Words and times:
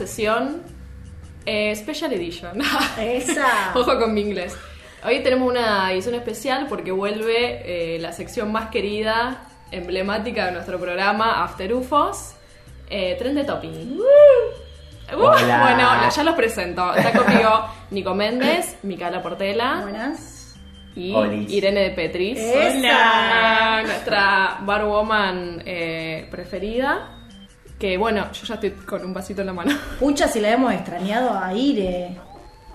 sesión 0.00 0.62
eh, 1.44 1.76
Special 1.76 2.10
Edition. 2.14 2.58
Esa. 2.98 3.72
Ojo 3.74 3.98
con 3.98 4.14
mi 4.14 4.22
inglés. 4.22 4.56
Hoy 5.04 5.22
tenemos 5.22 5.50
una 5.50 5.92
edición 5.92 6.14
especial 6.14 6.66
porque 6.70 6.90
vuelve 6.90 7.94
eh, 7.96 7.98
la 7.98 8.12
sección 8.12 8.50
más 8.50 8.70
querida, 8.70 9.42
emblemática 9.70 10.46
de 10.46 10.52
nuestro 10.52 10.78
programa, 10.78 11.44
After 11.44 11.74
UFOs, 11.74 12.32
eh, 12.88 13.16
Trend 13.18 13.36
de 13.36 13.44
Topping. 13.44 13.98
Uh, 13.98 15.16
Hola. 15.16 15.60
Bueno, 15.62 16.10
ya 16.10 16.22
los 16.24 16.34
presento. 16.34 16.94
Está 16.94 17.12
conmigo 17.12 17.66
Nico 17.90 18.14
Méndez, 18.14 18.78
Micaela 18.82 19.20
Portela 19.20 19.80
Buenas. 19.82 20.56
y 20.96 21.12
Olis. 21.12 21.50
Irene 21.52 21.80
de 21.80 21.90
Petris. 21.90 22.38
Esa. 22.38 23.82
Nuestra 23.82 24.58
barwoman 24.62 25.62
eh, 25.66 26.26
preferida. 26.30 27.19
Que 27.80 27.96
bueno, 27.96 28.30
yo 28.30 28.44
ya 28.44 28.54
estoy 28.54 28.70
con 28.72 29.02
un 29.06 29.14
vasito 29.14 29.40
en 29.40 29.46
la 29.46 29.52
mano. 29.54 29.72
Pucha, 29.98 30.28
si 30.28 30.38
la 30.38 30.50
hemos 30.50 30.72
extrañado 30.74 31.36
a 31.36 31.54
Ire. 31.54 32.14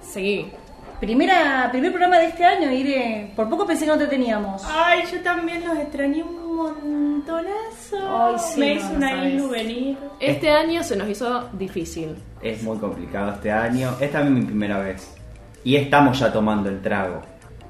Seguí. 0.01 0.51
Primera, 0.99 1.67
primer 1.71 1.91
programa 1.91 2.17
de 2.17 2.25
este 2.25 2.43
año, 2.43 2.71
Ire. 2.71 3.31
Por 3.35 3.47
poco 3.47 3.67
pensé 3.67 3.85
que 3.85 3.91
no 3.91 3.97
te 3.99 4.07
teníamos. 4.07 4.63
Ay, 4.65 5.03
yo 5.11 5.21
también 5.21 5.63
los 5.67 5.77
extrañé 5.77 6.23
un 6.23 6.55
montonazo. 6.55 7.97
Ay, 8.01 8.35
sí, 8.39 8.59
Me 8.59 8.67
no, 8.67 8.79
hizo 8.81 8.89
no 8.89 8.97
una 8.97 9.27
ilu 9.27 9.49
venir. 9.49 9.97
Este 10.19 10.49
año 10.49 10.83
se 10.83 10.95
nos 10.95 11.07
hizo 11.07 11.49
difícil. 11.53 12.15
Es 12.41 12.63
muy 12.63 12.79
complicado 12.79 13.33
este 13.33 13.51
año. 13.51 13.95
Esta 13.99 14.21
es 14.23 14.29
mi 14.31 14.41
primera 14.41 14.79
vez. 14.79 15.15
Y 15.63 15.75
estamos 15.75 16.17
ya 16.17 16.33
tomando 16.33 16.69
el 16.69 16.81
trago. 16.81 17.21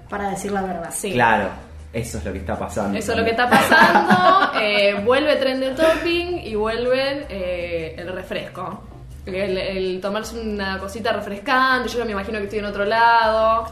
Para 0.10 0.30
decir 0.30 0.54
la 0.54 0.62
verdad. 0.62 0.90
Sí. 0.94 1.12
Claro, 1.12 1.50
eso 1.96 2.18
es 2.18 2.26
lo 2.26 2.32
que 2.34 2.40
está 2.40 2.60
pasando. 2.60 2.98
Eso 2.98 3.12
es 3.14 3.18
lo 3.18 3.24
que 3.24 3.32
está 3.32 3.50
pasando. 3.50 4.60
eh, 4.62 5.02
vuelve 5.06 5.36
Trend 5.38 5.62
de 5.64 5.72
Topping 5.72 6.40
y 6.44 6.56
vuelve 6.56 7.26
eh, 7.30 7.96
el 7.98 8.12
refresco. 8.14 8.82
El, 9.26 9.58
el 9.58 10.02
tomarse 10.02 10.40
una 10.40 10.78
cosita 10.78 11.12
refrescante. 11.14 11.90
Yo 11.90 12.06
me 12.06 12.12
imagino 12.12 12.38
que 12.40 12.44
estoy 12.46 12.60
en 12.60 12.66
otro 12.66 12.86
lado. 12.86 13.66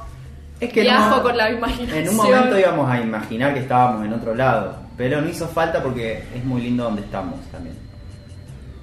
Es 0.59 0.71
que 0.71 0.81
Viajo 0.81 1.17
un- 1.17 1.21
con 1.23 1.37
la 1.37 1.51
imaginación. 1.51 1.97
En 2.03 2.09
un 2.09 2.15
momento 2.15 2.57
íbamos 2.59 2.89
a 2.89 2.99
imaginar 3.01 3.53
que 3.53 3.59
estábamos 3.59 4.05
en 4.05 4.13
otro 4.13 4.33
lado. 4.33 4.77
Pero 4.97 5.19
no 5.21 5.27
hizo 5.29 5.47
falta 5.47 5.81
porque 5.83 6.23
es 6.35 6.43
muy 6.45 6.61
lindo 6.61 6.83
donde 6.85 7.01
estamos 7.01 7.39
también. 7.51 7.75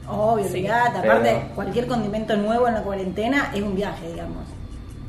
Obvio, 0.07 0.45
Sí, 0.45 0.63
pero- 1.01 1.13
Aparte, 1.15 1.43
cualquier 1.55 1.87
condimento 1.87 2.37
nuevo 2.37 2.67
en 2.69 2.75
la 2.75 2.83
cuarentena 2.83 3.51
es 3.55 3.63
un 3.63 3.75
viaje, 3.77 4.09
digamos. 4.09 4.45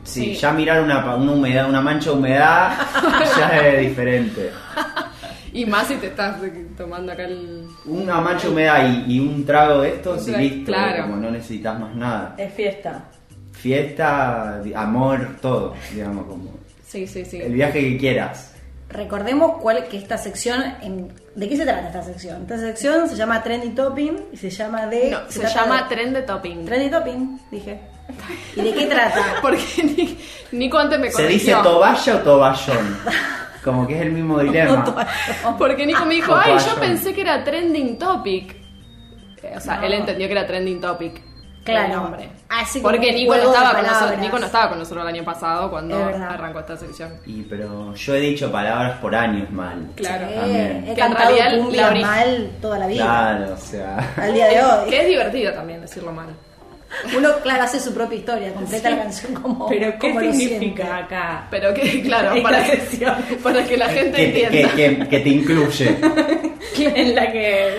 Sí, 0.04 0.34
Sí. 0.34 0.36
ya 0.36 0.52
mirar 0.52 0.82
una, 0.82 1.16
una 1.16 1.32
humedad, 1.32 1.70
una 1.70 1.82
mancha 1.82 2.10
de 2.12 2.16
humedad 2.18 2.72
ya 3.38 3.50
es 3.68 3.80
diferente. 3.88 4.52
Y 5.54 5.66
más 5.66 5.86
si 5.88 5.96
te 5.96 6.08
estás 6.08 6.38
tomando 6.78 7.12
acá 7.12 7.26
el. 7.26 7.66
Una 7.86 8.22
mancha 8.22 8.48
de 8.48 8.54
humedad 8.54 8.88
y, 9.06 9.16
y 9.16 9.20
un 9.20 9.46
trago 9.46 9.82
de 9.82 9.90
estos 9.96 10.26
y 10.30 10.64
Claro. 10.64 10.88
listo. 10.94 11.02
Como 11.02 11.16
no 11.18 11.30
necesitas 11.30 11.78
más 11.78 11.94
nada. 11.94 12.36
Es 12.38 12.54
fiesta. 12.54 13.04
Fiesta, 13.52 14.62
amor, 14.76 15.36
todo, 15.42 15.76
digamos, 15.94 16.26
como 16.26 16.52
Sí, 16.88 17.06
sí, 17.06 17.24
sí. 17.26 17.42
el 17.42 17.54
viaje 17.54 17.80
que 17.82 17.98
quieras. 17.98 18.54
Recordemos 18.90 19.58
cuál 19.62 19.86
que 19.90 19.98
esta 19.98 20.18
sección, 20.18 20.62
en- 20.82 21.14
¿de 21.36 21.48
qué 21.48 21.56
se 21.56 21.64
trata 21.64 21.88
esta 21.88 22.02
sección? 22.04 22.42
Esta 22.42 22.58
sección 22.58 23.08
se 23.08 23.16
llama 23.16 23.42
Trendy 23.44 23.70
Topping 23.70 24.18
y 24.34 24.38
se 24.38 24.50
llama 24.50 24.88
de... 24.88 25.12
No, 25.12 25.20
se, 25.30 25.48
llama 25.48 25.84
de- 25.84 25.96
Trend 25.96 26.16
de 26.16 26.22
Topping. 26.24 26.66
Trendy 26.66 26.90
Topping, 26.90 27.40
dije. 27.52 27.80
¿Y 28.56 28.62
de 28.62 28.74
qué 28.74 28.86
trata? 28.88 29.36
Porque 29.42 29.64
Ni- 29.84 30.18
Nico 30.60 30.78
antes 30.78 31.00
me 31.00 31.10
¿Se 31.12 31.28
dice 31.28 31.52
corrigió. 31.54 31.62
toballa 31.72 32.16
o 32.16 32.20
toballón? 32.20 32.98
Como 33.64 33.88
que 33.88 33.96
es 33.96 34.02
el 34.02 34.12
mismo 34.12 34.40
dilema. 34.40 34.84
Porque 35.58 35.86
Nico 35.86 36.06
me 36.06 36.16
dijo, 36.16 36.36
ay, 36.36 36.56
yo 36.58 36.76
pensé 36.76 37.14
que 37.14 37.22
era 37.22 37.44
trending 37.44 37.98
topic. 38.00 38.56
Eh, 39.44 39.54
O 39.56 39.60
sea, 39.60 39.78
No. 39.78 39.84
él 39.86 39.94
entendió 39.94 40.28
que 40.28 40.34
era 40.34 40.46
trending 40.48 40.82
topic. 40.82 41.22
Claro. 41.64 42.12
Así 42.50 42.82
como 42.82 42.92
Porque 42.92 43.14
Nico 43.14 43.36
no, 43.38 43.44
estaba 43.44 43.74
con 43.76 43.86
nosotros. 43.86 44.20
Nico 44.20 44.40
no 44.40 44.46
estaba 44.48 44.70
con 44.70 44.80
nosotros 44.80 45.04
el 45.08 45.14
año 45.16 45.24
pasado 45.24 45.70
cuando 45.70 45.96
arrancó 46.06 46.60
esta 46.60 46.76
sección. 46.76 47.14
Y 47.28 47.44
pero 47.44 47.94
yo 47.94 48.16
he 48.16 48.20
dicho 48.20 48.52
palabras 48.52 48.98
por 49.00 49.16
años 49.16 49.50
mal. 49.52 49.88
Claro. 49.96 50.28
Sí, 50.28 50.34
También. 50.40 50.78
he 50.82 50.86
Que 50.86 50.90
en 50.92 50.96
cantado 50.98 51.36
realidad 51.36 51.72
la 51.72 52.08
mal 52.08 52.52
toda 52.60 52.80
la 52.80 52.88
vida. 52.88 53.04
Claro, 53.04 53.54
o 53.54 53.58
sea. 53.58 54.14
Al 54.18 54.34
día 54.34 54.48
de 54.48 54.64
hoy. 54.64 54.90
Que 54.90 55.02
es 55.02 55.08
divertido 55.08 55.54
también 55.54 55.82
decirlo 55.82 56.12
mal. 56.12 56.30
Uno, 57.18 57.30
claro, 57.42 57.64
hace 57.64 57.80
su 57.80 57.94
propia 57.94 58.18
historia, 58.20 58.54
completa 58.54 58.90
la 58.90 58.98
canción 59.04 59.34
como. 59.34 59.68
Pero 59.70 59.92
¿qué 59.94 59.98
como 60.10 60.22
lo 60.22 60.34
significa 60.34 60.98
acá? 60.98 61.48
Pero 61.50 61.74
que, 61.74 62.02
claro, 62.04 62.42
para 62.44 62.66
para 63.42 63.64
que 63.66 63.78
la 63.78 63.90
gente 63.90 64.18
Que, 64.18 64.44
entienda. 64.46 64.76
que, 64.76 64.98
que- 64.98 65.08
que 65.08 65.20
te 65.20 65.30
incluye. 65.30 65.98
en 66.78 67.16
la 67.16 67.32
que. 67.32 67.76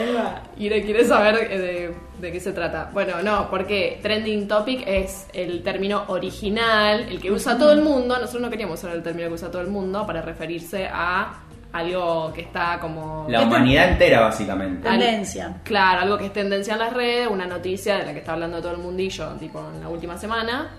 Y 0.57 0.69
le 0.69 0.83
quiere 0.83 1.05
saber 1.05 1.49
eh, 1.51 1.59
de, 1.59 1.95
de 2.21 2.33
qué 2.33 2.41
se 2.41 2.53
trata. 2.53 2.91
Bueno, 2.93 3.21
no, 3.23 3.49
porque 3.51 3.99
trending 4.03 4.47
topic 4.47 4.85
es 4.87 5.27
el 5.33 5.63
término 5.63 6.05
original, 6.09 7.07
el 7.09 7.21
que 7.21 7.31
usa 7.33 7.59
todo 7.59 7.73
el 7.73 7.83
mundo. 7.83 8.17
Nosotros 8.19 8.43
no 8.43 8.51
queríamos 8.51 8.79
usar 8.79 8.95
el 8.95 9.03
término 9.03 9.29
que 9.29 9.35
usa 9.35 9.51
todo 9.51 9.63
el 9.63 9.69
mundo 9.69 10.07
para 10.07 10.23
referirse 10.23 10.87
a 10.91 11.42
algo 11.73 12.33
que 12.35 12.43
está 12.43 12.79
como... 12.81 13.27
La 13.29 13.43
humanidad 13.43 13.91
entera, 13.93 14.21
básicamente. 14.21 14.89
Tendencia. 14.89 15.55
Claro, 15.65 16.01
algo 16.03 16.19
que 16.19 16.27
es 16.27 16.33
tendencia 16.33 16.75
en 16.75 16.79
las 16.81 16.93
redes, 16.93 17.29
una 17.29 17.47
noticia 17.47 17.97
de 17.99 18.07
la 18.07 18.13
que 18.13 18.19
está 18.19 18.35
hablando 18.35 18.61
todo 18.61 18.73
el 18.73 18.79
mundillo, 18.79 19.29
tipo 19.41 19.59
en 19.75 19.81
la 19.81 19.89
última 19.89 20.19
semana. 20.19 20.71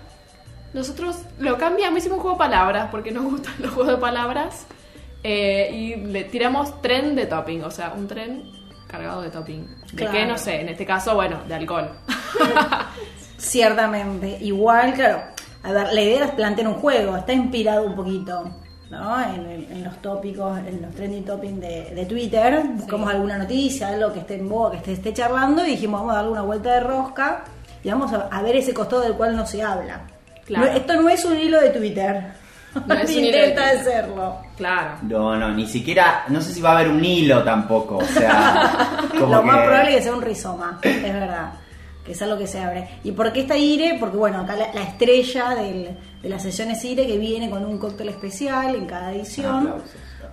Nosotros 0.72 1.18
lo 1.38 1.56
cambiamos, 1.58 1.98
hicimos 1.98 2.16
un 2.18 2.22
juego 2.22 2.36
de 2.36 2.44
palabras, 2.44 2.88
porque 2.90 3.10
nos 3.12 3.24
gustan 3.24 3.54
los 3.58 3.72
juegos 3.72 3.94
de 3.94 3.98
palabras. 4.00 4.66
eh, 5.22 5.70
y 5.72 5.96
le 5.96 6.24
tiramos 6.24 6.80
tren 6.82 7.14
de 7.16 7.26
topping, 7.26 7.62
o 7.64 7.70
sea, 7.70 7.92
un 7.96 8.06
tren 8.06 8.44
cargado 8.86 9.22
de 9.22 9.30
topping. 9.30 9.66
¿De 9.92 9.96
Claro. 9.96 10.12
qué? 10.12 10.26
No 10.26 10.36
sé, 10.38 10.60
en 10.60 10.68
este 10.68 10.84
caso, 10.86 11.14
bueno, 11.14 11.40
de 11.48 11.54
alcohol. 11.54 11.90
Ciertamente. 13.38 14.38
Igual, 14.40 14.94
claro. 14.94 15.22
A 15.62 15.72
ver, 15.72 15.92
la 15.92 16.00
idea 16.02 16.24
es 16.26 16.30
plantear 16.32 16.68
un 16.68 16.74
juego, 16.74 17.16
está 17.16 17.32
inspirado 17.32 17.84
un 17.86 17.94
poquito, 17.96 18.50
¿no? 18.90 19.20
En, 19.22 19.46
el- 19.46 19.66
en 19.72 19.84
los 19.84 19.96
tópicos, 20.02 20.58
en 20.58 20.82
los 20.82 20.94
trending 20.94 21.24
topping 21.24 21.60
de, 21.60 21.92
de 21.94 22.06
Twitter. 22.06 22.62
Buscamos 22.74 23.10
alguna 23.10 23.38
noticia, 23.38 23.88
algo 23.88 24.12
que 24.12 24.20
esté 24.20 24.36
en 24.36 24.48
boga, 24.48 24.70
que 24.72 24.76
esté, 24.78 24.92
esté 24.92 25.12
charlando, 25.12 25.64
y 25.66 25.70
dijimos, 25.70 26.00
vamos 26.00 26.12
a 26.14 26.16
darle 26.16 26.30
una 26.32 26.42
vuelta 26.42 26.72
de 26.74 26.80
rosca 26.80 27.44
y 27.82 27.88
vamos 27.90 28.12
a, 28.12 28.28
a 28.30 28.42
ver 28.42 28.56
ese 28.56 28.72
costado 28.74 29.02
del 29.02 29.14
cual 29.14 29.36
no 29.36 29.46
se 29.46 29.62
habla. 29.62 30.00
Claro. 30.46 30.66
No, 30.66 30.72
esto 30.72 30.94
no 31.02 31.08
es 31.08 31.24
un 31.24 31.36
hilo 31.38 31.60
de 31.60 31.70
Twitter. 31.70 32.22
No 32.86 32.94
es 32.94 33.10
un 33.10 33.24
hilo 33.24 33.38
de 33.38 33.48
Intenta 33.48 33.62
Twitter. 33.70 33.78
hacerlo. 33.80 34.36
Claro. 34.56 34.90
No, 35.02 35.36
no, 35.36 35.50
ni 35.52 35.66
siquiera. 35.66 36.24
No 36.28 36.40
sé 36.40 36.52
si 36.52 36.60
va 36.60 36.70
a 36.70 36.74
haber 36.78 36.88
un 36.90 37.04
hilo 37.04 37.42
tampoco. 37.42 37.96
O 37.98 38.04
sea. 38.04 38.98
como 39.18 39.36
Lo 39.36 39.42
más 39.42 39.56
que- 39.56 39.62
probable 39.64 39.90
es 39.90 39.96
que 39.96 40.02
sea 40.02 40.14
un 40.14 40.22
rizoma, 40.22 40.78
es 40.82 41.02
verdad. 41.02 41.52
Que 42.04 42.12
es 42.12 42.20
algo 42.22 42.36
que 42.36 42.46
se 42.46 42.60
abre. 42.60 42.88
¿Y 43.02 43.12
por 43.12 43.32
qué 43.32 43.40
está 43.40 43.56
Ire? 43.56 43.96
Porque, 43.98 44.16
bueno, 44.18 44.40
acá 44.40 44.54
la, 44.56 44.72
la 44.74 44.82
estrella 44.82 45.50
del- 45.50 45.96
de 46.22 46.28
la 46.28 46.38
sesión 46.38 46.70
es 46.70 46.84
Ire, 46.84 47.06
que 47.06 47.16
viene 47.18 47.48
con 47.50 47.64
un 47.64 47.78
cóctel 47.78 48.08
especial 48.10 48.74
en 48.74 48.86
cada 48.86 49.12
edición. 49.12 49.74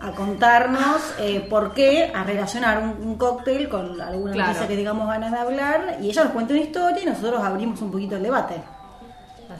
A 0.01 0.11
contarnos 0.13 1.13
eh, 1.19 1.45
por 1.47 1.73
qué, 1.75 2.11
a 2.13 2.23
relacionar 2.23 2.79
un, 2.81 3.07
un 3.07 3.15
cóctel 3.17 3.69
con 3.69 4.01
alguna 4.01 4.33
Claro. 4.33 4.47
noticia 4.49 4.67
que 4.67 4.75
tengamos 4.75 5.07
ganas 5.07 5.31
de 5.31 5.37
hablar. 5.37 5.97
Y 6.01 6.09
ella 6.09 6.23
nos 6.23 6.33
cuenta 6.33 6.53
una 6.53 6.63
historia 6.63 7.03
y 7.03 7.05
nosotros 7.05 7.41
abrimos 7.43 7.81
un 7.81 7.91
poquito 7.91 8.15
el 8.17 8.23
debate. 8.23 8.55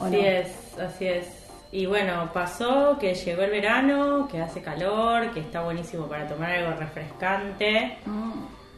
¿O 0.00 0.04
Así 0.04 0.16
no? 0.16 0.22
es, 0.22 0.48
así 0.78 1.06
es. 1.06 1.26
Y 1.70 1.86
bueno, 1.86 2.28
pasó 2.34 2.98
que 2.98 3.14
llegó 3.14 3.42
el 3.42 3.50
verano, 3.50 4.26
que 4.30 4.40
hace 4.42 4.60
calor, 4.60 5.30
que 5.32 5.40
está 5.40 5.62
buenísimo 5.62 6.06
para 6.06 6.26
tomar 6.26 6.50
algo 6.50 6.72
refrescante, 6.78 7.98
Mm. 8.04 8.32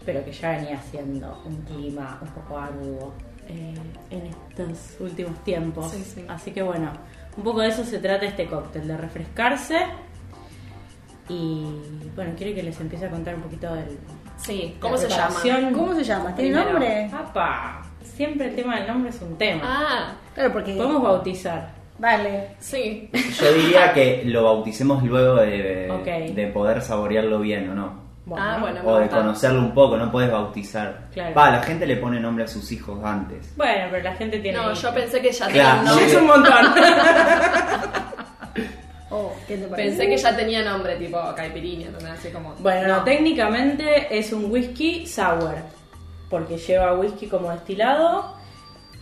pero 0.04 0.22
que 0.24 0.32
ya 0.32 0.50
venía 0.50 0.80
siendo 0.90 1.42
un 1.46 1.56
clima 1.62 2.18
un 2.20 2.28
poco 2.28 2.58
arduo 2.58 3.12
eh, 3.48 3.74
en 4.10 4.26
estos 4.26 4.96
últimos 5.00 5.42
tiempos. 5.44 5.90
Sí, 5.92 6.02
sí. 6.04 6.24
Así 6.28 6.50
que 6.52 6.62
bueno, 6.62 6.90
un 7.36 7.42
poco 7.44 7.60
de 7.60 7.68
eso 7.68 7.84
se 7.84 7.98
trata 7.98 8.24
este 8.26 8.46
cóctel, 8.46 8.86
de 8.88 8.96
refrescarse. 8.96 9.76
Y 11.28 11.64
bueno, 12.14 12.32
quiero 12.36 12.54
que 12.54 12.62
les 12.62 12.78
empiece 12.80 13.06
a 13.06 13.10
contar 13.10 13.34
un 13.34 13.42
poquito 13.42 13.74
del... 13.74 13.98
Sí, 14.36 14.76
¿cómo 14.80 14.96
se 14.98 15.08
llama? 15.08 15.34
¿Cómo 15.72 15.94
se 15.94 16.04
llama? 16.04 16.34
¿Tiene 16.34 16.50
Primero. 16.50 16.70
nombre? 16.72 17.10
¡Apa! 17.12 17.82
Siempre 18.02 18.48
el 18.48 18.54
tema 18.56 18.76
del 18.78 18.86
nombre 18.88 19.10
es 19.10 19.20
un 19.22 19.36
tema. 19.38 19.62
Ah, 19.64 20.12
Claro, 20.34 20.52
porque. 20.52 20.74
Podemos 20.74 21.02
bautizar. 21.02 21.72
Vale. 21.98 22.56
sí. 22.58 23.08
Yo 23.40 23.52
diría 23.54 23.92
que 23.92 24.22
lo 24.26 24.44
bauticemos 24.44 25.02
luego 25.04 25.36
de, 25.36 26.32
de 26.34 26.46
poder 26.48 26.82
saborearlo 26.82 27.38
bien, 27.40 27.70
¿o 27.70 27.74
no? 27.74 28.03
Ah, 28.36 28.56
bueno, 28.60 28.80
O 28.84 28.98
de 28.98 29.08
conocerlo 29.08 29.60
un 29.60 29.74
poco, 29.74 29.96
no 29.98 30.10
puedes 30.10 30.30
bautizar. 30.30 31.08
Claro. 31.12 31.34
Va, 31.34 31.50
la 31.50 31.62
gente 31.62 31.86
le 31.86 31.96
pone 31.96 32.18
nombre 32.18 32.44
a 32.44 32.48
sus 32.48 32.72
hijos 32.72 32.98
antes. 33.04 33.52
Bueno, 33.56 33.86
pero 33.90 34.02
la 34.02 34.14
gente 34.14 34.38
tiene... 34.38 34.56
No, 34.58 34.72
yo 34.72 34.94
pensé 34.94 35.20
que 35.20 35.30
ya 35.30 35.46
Claro, 35.48 35.78
tenía 35.78 35.82
sí. 35.82 35.86
nombre. 35.88 36.06
Es 36.06 36.14
un 36.14 36.26
montón. 36.26 36.74
Oh, 39.10 39.32
¿qué 39.46 39.56
te 39.56 39.66
parece? 39.68 39.88
Pensé 39.90 40.08
que 40.08 40.16
ya 40.16 40.36
tenía 40.36 40.62
nombre, 40.64 40.96
tipo 40.96 41.18
caipirinha, 41.36 41.86
¿entendés? 41.86 42.12
Así 42.18 42.30
como. 42.30 42.54
Bueno, 42.58 42.88
no. 42.96 43.04
técnicamente 43.04 44.16
es 44.18 44.32
un 44.32 44.50
whisky 44.50 45.06
sour, 45.06 45.54
porque 46.28 46.56
lleva 46.58 46.94
whisky 46.94 47.28
como 47.28 47.50
destilado 47.50 48.33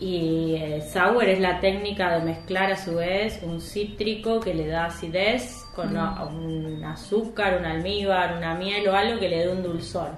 y 0.02 0.56
eh, 0.56 0.82
sour 0.82 1.24
es 1.28 1.38
la 1.38 1.60
técnica 1.60 2.18
de 2.18 2.24
mezclar 2.24 2.72
a 2.72 2.76
su 2.76 2.96
vez 2.96 3.38
un 3.44 3.60
cítrico 3.60 4.40
que 4.40 4.52
le 4.52 4.66
da 4.66 4.86
acidez 4.86 5.64
con 5.76 5.96
un 5.96 6.82
azúcar, 6.84 7.56
un 7.56 7.64
almíbar, 7.64 8.36
una 8.36 8.56
miel 8.56 8.88
o 8.88 8.96
algo 8.96 9.20
que 9.20 9.28
le 9.28 9.38
dé 9.46 9.48
un 9.48 9.62
dulzor. 9.62 10.10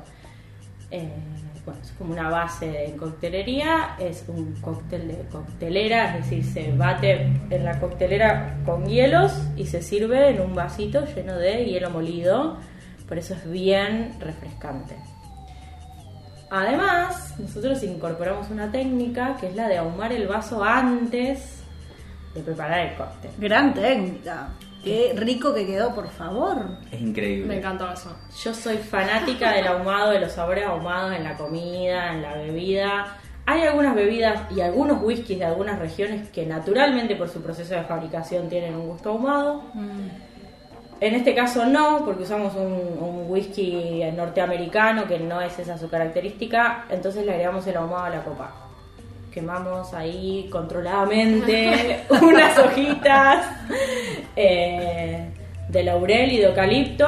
Eh, 0.91 1.13
bueno, 1.67 1.81
es 1.83 1.93
como 1.93 2.15
una 2.15 2.31
base 2.31 2.87
en 2.87 2.97
coctelería, 2.97 3.97
es 3.99 4.25
un 4.27 4.55
cóctel 4.63 5.07
de 5.07 5.19
coctelera, 5.31 6.17
es 6.17 6.31
decir, 6.31 6.45
se 6.45 6.73
bate 6.73 7.31
en 7.51 7.65
la 7.65 7.79
coctelera 7.79 8.57
con 8.65 8.87
hielos 8.87 9.33
y 9.55 9.67
se 9.67 9.83
sirve 9.83 10.31
en 10.31 10.41
un 10.41 10.55
vasito 10.55 11.05
lleno 11.15 11.37
de 11.37 11.67
hielo 11.67 11.91
molido, 11.91 12.57
por 13.07 13.19
eso 13.19 13.35
es 13.35 13.51
bien 13.51 14.15
refrescante. 14.19 14.97
Además, 16.51 17.35
nosotros 17.39 17.83
incorporamos 17.83 18.51
una 18.51 18.71
técnica 18.71 19.37
que 19.41 19.49
es 19.49 19.57
la 19.57 19.69
de 19.69 19.79
ahumar 19.79 20.13
el 20.13 20.27
vaso 20.27 20.63
antes 20.63 21.63
de 22.35 22.43
preparar 22.43 22.89
el 22.89 22.97
cóctel. 22.97 23.31
Gran 23.39 23.75
técnica. 23.75 24.49
Qué 24.83 25.15
rico 25.17 25.55
que 25.55 25.67
quedó, 25.67 25.95
por 25.95 26.11
favor. 26.11 26.79
Es 26.91 27.01
increíble. 27.01 27.47
Me 27.47 27.57
encantó 27.57 27.91
eso. 27.91 28.15
Yo 28.43 28.53
soy 28.53 28.77
fanática 28.77 29.53
del 29.53 29.67
ahumado, 29.67 30.11
de 30.11 30.21
los 30.21 30.33
sabores 30.33 30.67
ahumados 30.67 31.17
en 31.17 31.25
la 31.25 31.37
comida, 31.37 32.13
en 32.13 32.21
la 32.21 32.35
bebida. 32.35 33.17
Hay 33.47 33.63
algunas 33.63 33.95
bebidas 33.95 34.43
y 34.55 34.61
algunos 34.61 35.03
whiskies 35.03 35.39
de 35.39 35.47
algunas 35.47 35.79
regiones 35.79 36.29
que 36.29 36.45
naturalmente 36.45 37.17
por 37.17 37.29
su 37.31 37.43
proceso 37.43 37.75
de 37.75 37.85
fabricación 37.85 38.49
tienen 38.49 38.75
un 38.75 38.89
gusto 38.89 39.11
ahumado. 39.11 39.65
En 41.05 41.15
este 41.15 41.35
caso 41.35 41.67
no, 41.67 42.03
porque 42.03 42.23
usamos 42.23 42.55
un, 42.55 42.73
un 42.99 43.27
whisky 43.29 44.03
norteamericano 44.17 45.07
que 45.07 45.19
no 45.19 45.39
es 45.43 45.59
esa 45.59 45.77
su 45.77 45.91
característica, 45.91 46.87
entonces 46.89 47.27
le 47.27 47.33
agregamos 47.33 47.67
el 47.67 47.77
ahumado 47.77 48.05
a 48.05 48.09
la 48.09 48.25
copa. 48.25 48.51
Quemamos 49.31 49.93
ahí 49.93 50.49
controladamente 50.51 52.07
unas 52.23 52.59
hojitas 52.59 53.47
eh, 54.35 55.29
de 55.69 55.85
laurel 55.85 56.33
y 56.33 56.39
de 56.39 56.47
eucalipto, 56.47 57.07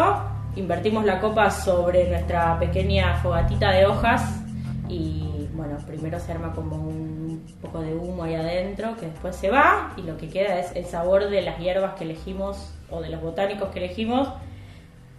invertimos 0.57 1.07
la 1.07 1.19
copa 1.19 1.51
sobre 1.51 2.07
nuestra 2.11 2.59
pequeña 2.59 3.17
fogatita 3.23 3.71
de 3.71 3.87
hojas 3.87 4.43
y 4.91 5.49
bueno, 5.55 5.79
primero 5.87 6.21
se 6.21 6.33
arma 6.33 6.53
como 6.53 6.77
un 6.77 7.26
poco 7.63 7.81
de 7.81 7.95
humo 7.95 8.25
ahí 8.25 8.35
adentro 8.35 8.97
que 8.97 9.07
después 9.07 9.37
se 9.37 9.51
va 9.51 9.93
y 9.97 10.03
lo 10.03 10.17
que 10.17 10.29
queda 10.29 10.59
es 10.59 10.75
el 10.75 10.85
sabor 10.87 11.29
de 11.29 11.43
las 11.43 11.59
hierbas 11.59 11.95
que 11.95 12.05
elegimos 12.05 12.73
o 12.91 13.01
de 13.01 13.09
los 13.11 13.21
botánicos 13.23 13.69
que 13.71 13.79
elegimos 13.85 14.29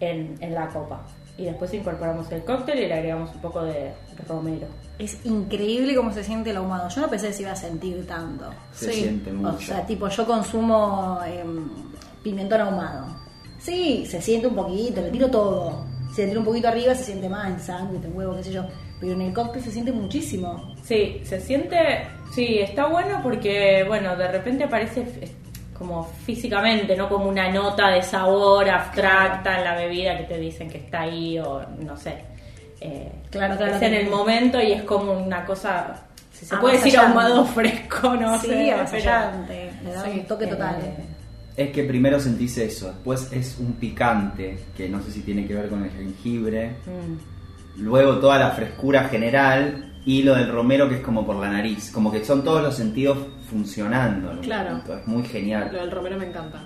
en, 0.00 0.36
en 0.40 0.54
la 0.54 0.68
copa. 0.68 1.02
Y 1.36 1.44
después 1.44 1.72
incorporamos 1.72 2.30
el 2.32 2.42
cóctel 2.44 2.78
y 2.80 2.86
le 2.88 2.94
agregamos 2.94 3.32
un 3.34 3.40
poco 3.40 3.62
de 3.62 3.92
romero. 4.26 4.66
Es 4.98 5.24
increíble 5.24 5.94
cómo 5.94 6.12
se 6.12 6.24
siente 6.24 6.50
el 6.50 6.56
ahumado. 6.56 6.88
Yo 6.88 7.00
no 7.00 7.08
pensé 7.08 7.28
que 7.28 7.32
se 7.34 7.42
iba 7.42 7.52
a 7.52 7.56
sentir 7.56 8.04
tanto. 8.08 8.46
Se 8.72 8.92
Sí. 8.92 9.02
siente 9.02 9.32
mucho. 9.32 9.54
O 9.56 9.60
sea, 9.60 9.86
tipo, 9.86 10.08
yo 10.08 10.26
consumo 10.26 11.20
em, 11.24 11.68
pimentón 12.24 12.60
ahumado. 12.62 13.06
Sí, 13.60 14.04
se 14.06 14.20
siente 14.20 14.48
un 14.48 14.56
poquito, 14.56 15.00
le 15.00 15.10
tiro 15.10 15.28
todo. 15.30 15.84
Si 16.12 16.22
le 16.22 16.28
tiro 16.28 16.40
un 16.40 16.46
poquito 16.46 16.66
arriba, 16.68 16.92
se 16.96 17.04
siente 17.04 17.28
más 17.28 17.48
en 17.48 17.60
sangre, 17.60 17.98
en 18.04 18.16
huevo, 18.16 18.34
qué 18.36 18.42
sé 18.44 18.52
yo. 18.52 18.64
Pero 19.00 19.12
en 19.12 19.22
el 19.22 19.32
cóctel 19.32 19.62
se 19.62 19.70
siente 19.70 19.92
muchísimo. 19.92 20.74
Sí, 20.82 21.20
se 21.24 21.40
siente, 21.40 22.06
sí, 22.34 22.58
está 22.58 22.86
bueno 22.86 23.20
porque, 23.22 23.84
bueno, 23.86 24.16
de 24.16 24.28
repente 24.28 24.64
aparece 24.64 25.06
como 25.78 26.04
físicamente, 26.24 26.96
no 26.96 27.08
como 27.08 27.26
una 27.28 27.48
nota 27.50 27.90
de 27.90 28.02
sabor 28.02 28.68
abstracta 28.68 29.58
en 29.58 29.64
la 29.64 29.76
bebida 29.76 30.18
que 30.18 30.24
te 30.24 30.38
dicen 30.38 30.68
que 30.68 30.78
está 30.78 31.02
ahí 31.02 31.38
o 31.38 31.62
no 31.84 31.96
sé. 31.96 32.14
Eh, 32.80 33.12
Claro, 33.30 33.56
claro, 33.56 33.76
Es 33.76 33.82
en 33.82 33.94
el 33.94 34.08
momento 34.10 34.60
y 34.60 34.72
es 34.72 34.82
como 34.82 35.12
una 35.12 35.44
cosa, 35.44 35.94
si 36.32 36.46
se 36.46 36.56
puede 36.56 36.78
decir 36.78 36.98
ahumado 36.98 37.44
fresco, 37.54 38.14
no 38.14 38.36
sí, 38.40 38.46
sé. 38.48 38.72
avasallante. 38.72 39.70
Le 39.84 39.92
da 39.92 40.04
Sí, 40.04 40.10
un 40.20 40.26
toque 40.26 40.44
eh, 40.46 40.48
total. 40.48 40.76
Es 41.56 41.70
que 41.70 41.84
primero 41.84 42.18
sentís 42.18 42.56
eso, 42.58 42.86
después 42.88 43.32
es 43.32 43.58
un 43.58 43.74
picante, 43.74 44.58
que 44.76 44.88
no 44.88 45.00
sé 45.02 45.10
si 45.12 45.20
tiene 45.20 45.46
que 45.46 45.54
ver 45.54 45.68
con 45.68 45.84
el 45.84 45.90
jengibre, 45.90 46.70
Mm. 46.86 47.27
Luego 47.78 48.18
toda 48.18 48.38
la 48.38 48.50
frescura 48.50 49.04
general 49.04 49.92
y 50.04 50.22
lo 50.22 50.34
del 50.34 50.50
romero 50.50 50.88
que 50.88 50.96
es 50.96 51.00
como 51.00 51.26
por 51.26 51.36
la 51.36 51.50
nariz, 51.50 51.90
como 51.92 52.10
que 52.10 52.24
son 52.24 52.42
todos 52.42 52.62
los 52.62 52.74
sentidos 52.74 53.18
funcionando. 53.50 54.34
¿no? 54.34 54.40
Claro. 54.40 54.80
Es 54.88 55.06
muy 55.06 55.22
genial. 55.24 55.70
Lo 55.72 55.80
del 55.80 55.90
romero 55.90 56.18
me 56.18 56.26
encanta. 56.26 56.62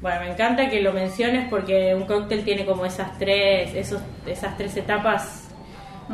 Bueno, 0.00 0.20
me 0.20 0.32
encanta 0.32 0.70
que 0.70 0.80
lo 0.80 0.92
menciones 0.92 1.48
porque 1.50 1.94
un 1.94 2.04
cóctel 2.04 2.44
tiene 2.44 2.64
como 2.64 2.86
esas 2.86 3.18
tres, 3.18 3.74
esos, 3.74 4.00
esas 4.26 4.56
tres 4.56 4.76
etapas 4.76 5.48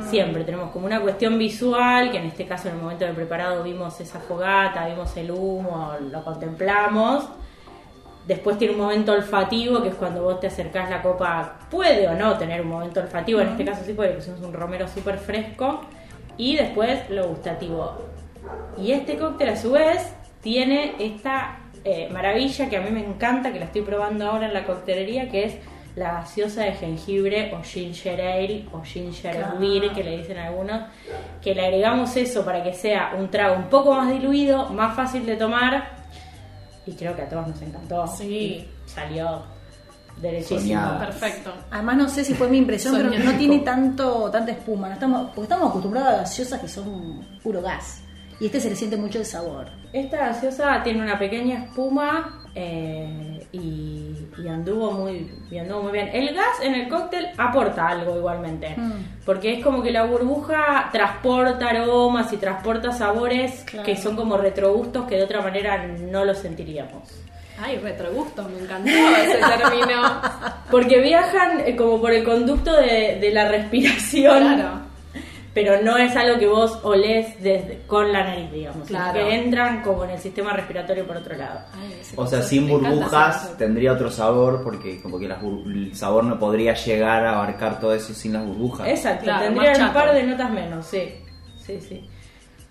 siempre. 0.02 0.43
Tenemos 0.44 0.70
como 0.70 0.87
una 0.87 1.00
cuestión 1.00 1.38
visual, 1.38 2.11
que 2.11 2.19
en 2.19 2.26
este 2.26 2.47
caso 2.47 2.69
en 2.69 2.75
el 2.75 2.81
momento 2.81 3.05
del 3.05 3.14
preparado 3.14 3.62
vimos 3.62 4.00
esa 4.00 4.20
fogata, 4.20 4.87
vimos 4.88 5.17
el 5.17 5.31
humo, 5.31 5.93
lo 6.11 6.25
contemplamos. 6.25 7.29
Después 8.26 8.56
tiene 8.56 8.75
un 8.75 8.81
momento 8.81 9.12
olfativo, 9.12 9.82
que 9.82 9.88
es 9.88 9.94
cuando 9.94 10.23
vos 10.23 10.41
te 10.41 10.47
acercás 10.47 10.88
la 10.88 11.03
copa, 11.03 11.59
puede 11.71 12.09
o 12.09 12.15
no 12.15 12.38
tener 12.38 12.62
un 12.62 12.69
momento 12.69 13.00
olfativo, 13.00 13.41
en 13.41 13.49
este 13.49 13.65
caso 13.65 13.82
sí, 13.85 13.93
porque 13.93 14.11
le 14.12 14.17
pusimos 14.17 14.41
un 14.41 14.53
romero 14.53 14.88
súper 14.88 15.19
fresco. 15.19 15.82
Y 16.37 16.56
después 16.56 17.09
lo 17.11 17.29
gustativo. 17.29 17.99
Y 18.76 18.93
este 18.93 19.17
cóctel 19.17 19.50
a 19.50 19.56
su 19.56 19.71
vez 19.73 20.15
tiene 20.41 20.94
esta 20.99 21.59
eh, 21.85 22.09
maravilla 22.11 22.69
que 22.69 22.76
a 22.76 22.81
mí 22.81 22.91
me 22.91 23.05
encanta, 23.05 23.53
que 23.53 23.59
la 23.59 23.67
estoy 23.67 23.82
probando 23.82 24.26
ahora 24.26 24.47
en 24.47 24.55
la 24.55 24.65
coctelería, 24.65 25.29
que 25.29 25.44
es 25.44 25.55
la 25.97 26.15
gaseosa 26.15 26.65
de 26.65 26.73
jengibre 26.73 27.55
o 27.55 27.62
ginger 27.62 28.21
ale 28.21 28.65
o 28.73 28.82
ginger 28.82 29.37
Claro. 29.37 29.59
beer 29.61 29.93
que 29.93 30.03
le 30.03 30.17
dicen 30.17 30.38
algunos, 30.38 30.82
que 31.41 31.55
le 31.55 31.65
agregamos 31.65 32.17
eso 32.17 32.44
para 32.44 32.65
que 32.65 32.73
sea 32.73 33.15
un 33.17 33.31
trago 33.31 33.55
un 33.55 33.69
poco 33.69 33.94
más 33.94 34.11
diluido, 34.11 34.71
más 34.71 34.97
fácil 34.97 35.25
de 35.25 35.37
tomar 35.37 35.94
y 36.86 36.92
creo 36.92 37.14
que 37.16 37.22
a 37.22 37.28
todos 37.28 37.48
nos 37.48 37.62
encantó. 37.62 38.06
Sí. 38.06 38.25
Y 38.25 38.69
salió 38.86 39.42
derechísimo. 40.20 40.98
Perfecto. 40.98 41.52
Además, 41.70 41.97
no 41.97 42.09
sé 42.09 42.25
si 42.25 42.35
fue 42.35 42.49
mi 42.49 42.59
impresión, 42.59 42.94
pero 42.97 43.11
no 43.11 43.37
tiene 43.37 43.61
tanto 43.61 44.30
tanta 44.30 44.52
espuma. 44.52 44.88
No 44.88 44.94
estamos, 44.94 45.26
porque 45.28 45.42
estamos 45.42 45.70
acostumbrados 45.70 46.09
a 46.09 46.16
gaseosas 46.18 46.61
que 46.61 46.68
son 46.68 47.25
puro 47.42 47.62
gas. 47.62 48.02
Y 48.40 48.47
este 48.47 48.61
se 48.61 48.70
le 48.70 48.76
siente 48.76 48.97
mucho 48.97 49.18
el 49.18 49.26
sabor. 49.26 49.68
Esta 49.92 50.16
gaseosa 50.18 50.82
tiene 50.82 51.02
una 51.02 51.18
pequeña 51.18 51.64
espuma 51.64 52.42
eh, 52.54 53.47
y, 53.52 54.24
y 54.38 54.49
anduvo 54.49 54.91
muy, 54.93 55.31
y 55.50 55.59
anduvo 55.59 55.83
muy 55.85 55.93
bien. 55.93 56.11
El 56.12 56.35
gas 56.35 56.61
en 56.62 56.75
el 56.75 56.88
cóctel 56.88 57.29
aporta 57.38 57.88
algo 57.88 58.17
igualmente, 58.17 58.75
Mm. 58.76 58.93
porque 59.25 59.55
es 59.55 59.64
como 59.64 59.83
que 59.83 59.91
la 59.91 60.05
burbuja 60.05 60.88
transporta 60.93 61.69
aromas 61.69 62.33
y 62.33 62.37
transporta 62.37 62.93
sabores 62.93 63.64
Claro. 63.64 63.85
que 63.87 63.97
son 63.97 64.17
como 64.17 64.37
retrogustos 64.37 65.05
que 65.07 65.17
de 65.17 65.25
otra 65.25 65.41
manera 65.43 65.87
no 65.87 66.25
los 66.25 66.38
sentiríamos. 66.38 67.21
Ay, 67.62 67.79
retrogusto, 67.79 68.43
me 68.49 68.59
encantó 68.64 68.91
ese 68.91 69.38
término. 69.59 70.21
Porque 70.71 71.00
viajan 71.00 71.61
eh, 71.61 71.76
como 71.76 72.00
por 72.00 72.11
el 72.12 72.25
conducto 72.25 72.73
de, 72.76 73.19
de 73.21 73.31
la 73.33 73.49
respiración. 73.49 74.38
Claro. 74.55 74.81
Pero 75.54 75.80
no 75.82 75.96
es 75.96 76.14
algo 76.16 76.37
que 76.38 76.49
vos 76.49 76.80
olés 76.82 77.40
desde, 77.40 77.82
con 77.87 78.12
la 78.12 78.25
nariz, 78.25 78.50
digamos, 78.50 78.88
Claro. 78.88 79.12
que 79.14 79.34
entran 79.37 79.82
como 79.82 80.02
en 80.04 80.11
el 80.11 80.18
sistema 80.18 80.52
respiratorio 80.52 81.06
por 81.06 81.16
otro 81.18 81.37
lado. 81.37 81.61
Ay, 81.80 82.02
O 82.16 82.26
sea, 82.26 82.42
sin 82.42 82.68
burbujas 82.68 83.56
tendría 83.56 83.92
otro 83.92 84.11
sabor 84.11 84.62
porque 84.64 85.00
como 85.00 85.18
que 85.18 85.28
las 85.28 85.40
bur- 85.40 85.64
el 85.73 85.94
sabor 85.96 86.25
no 86.25 86.38
podría 86.38 86.75
llegar 86.75 87.25
a 87.25 87.34
abarcar 87.37 87.78
todo 87.78 87.94
eso 87.94 88.12
sin 88.14 88.32
las 88.32 88.44
burbujas. 88.44 88.88
Exacto, 88.88 89.25
Claro, 89.25 89.44
tendría 89.44 89.87
un 89.87 89.92
par 89.92 90.12
de 90.12 90.23
notas 90.25 90.50
menos, 90.50 90.87
sí, 90.87 91.14
sí, 91.64 91.80
sí. 91.80 92.11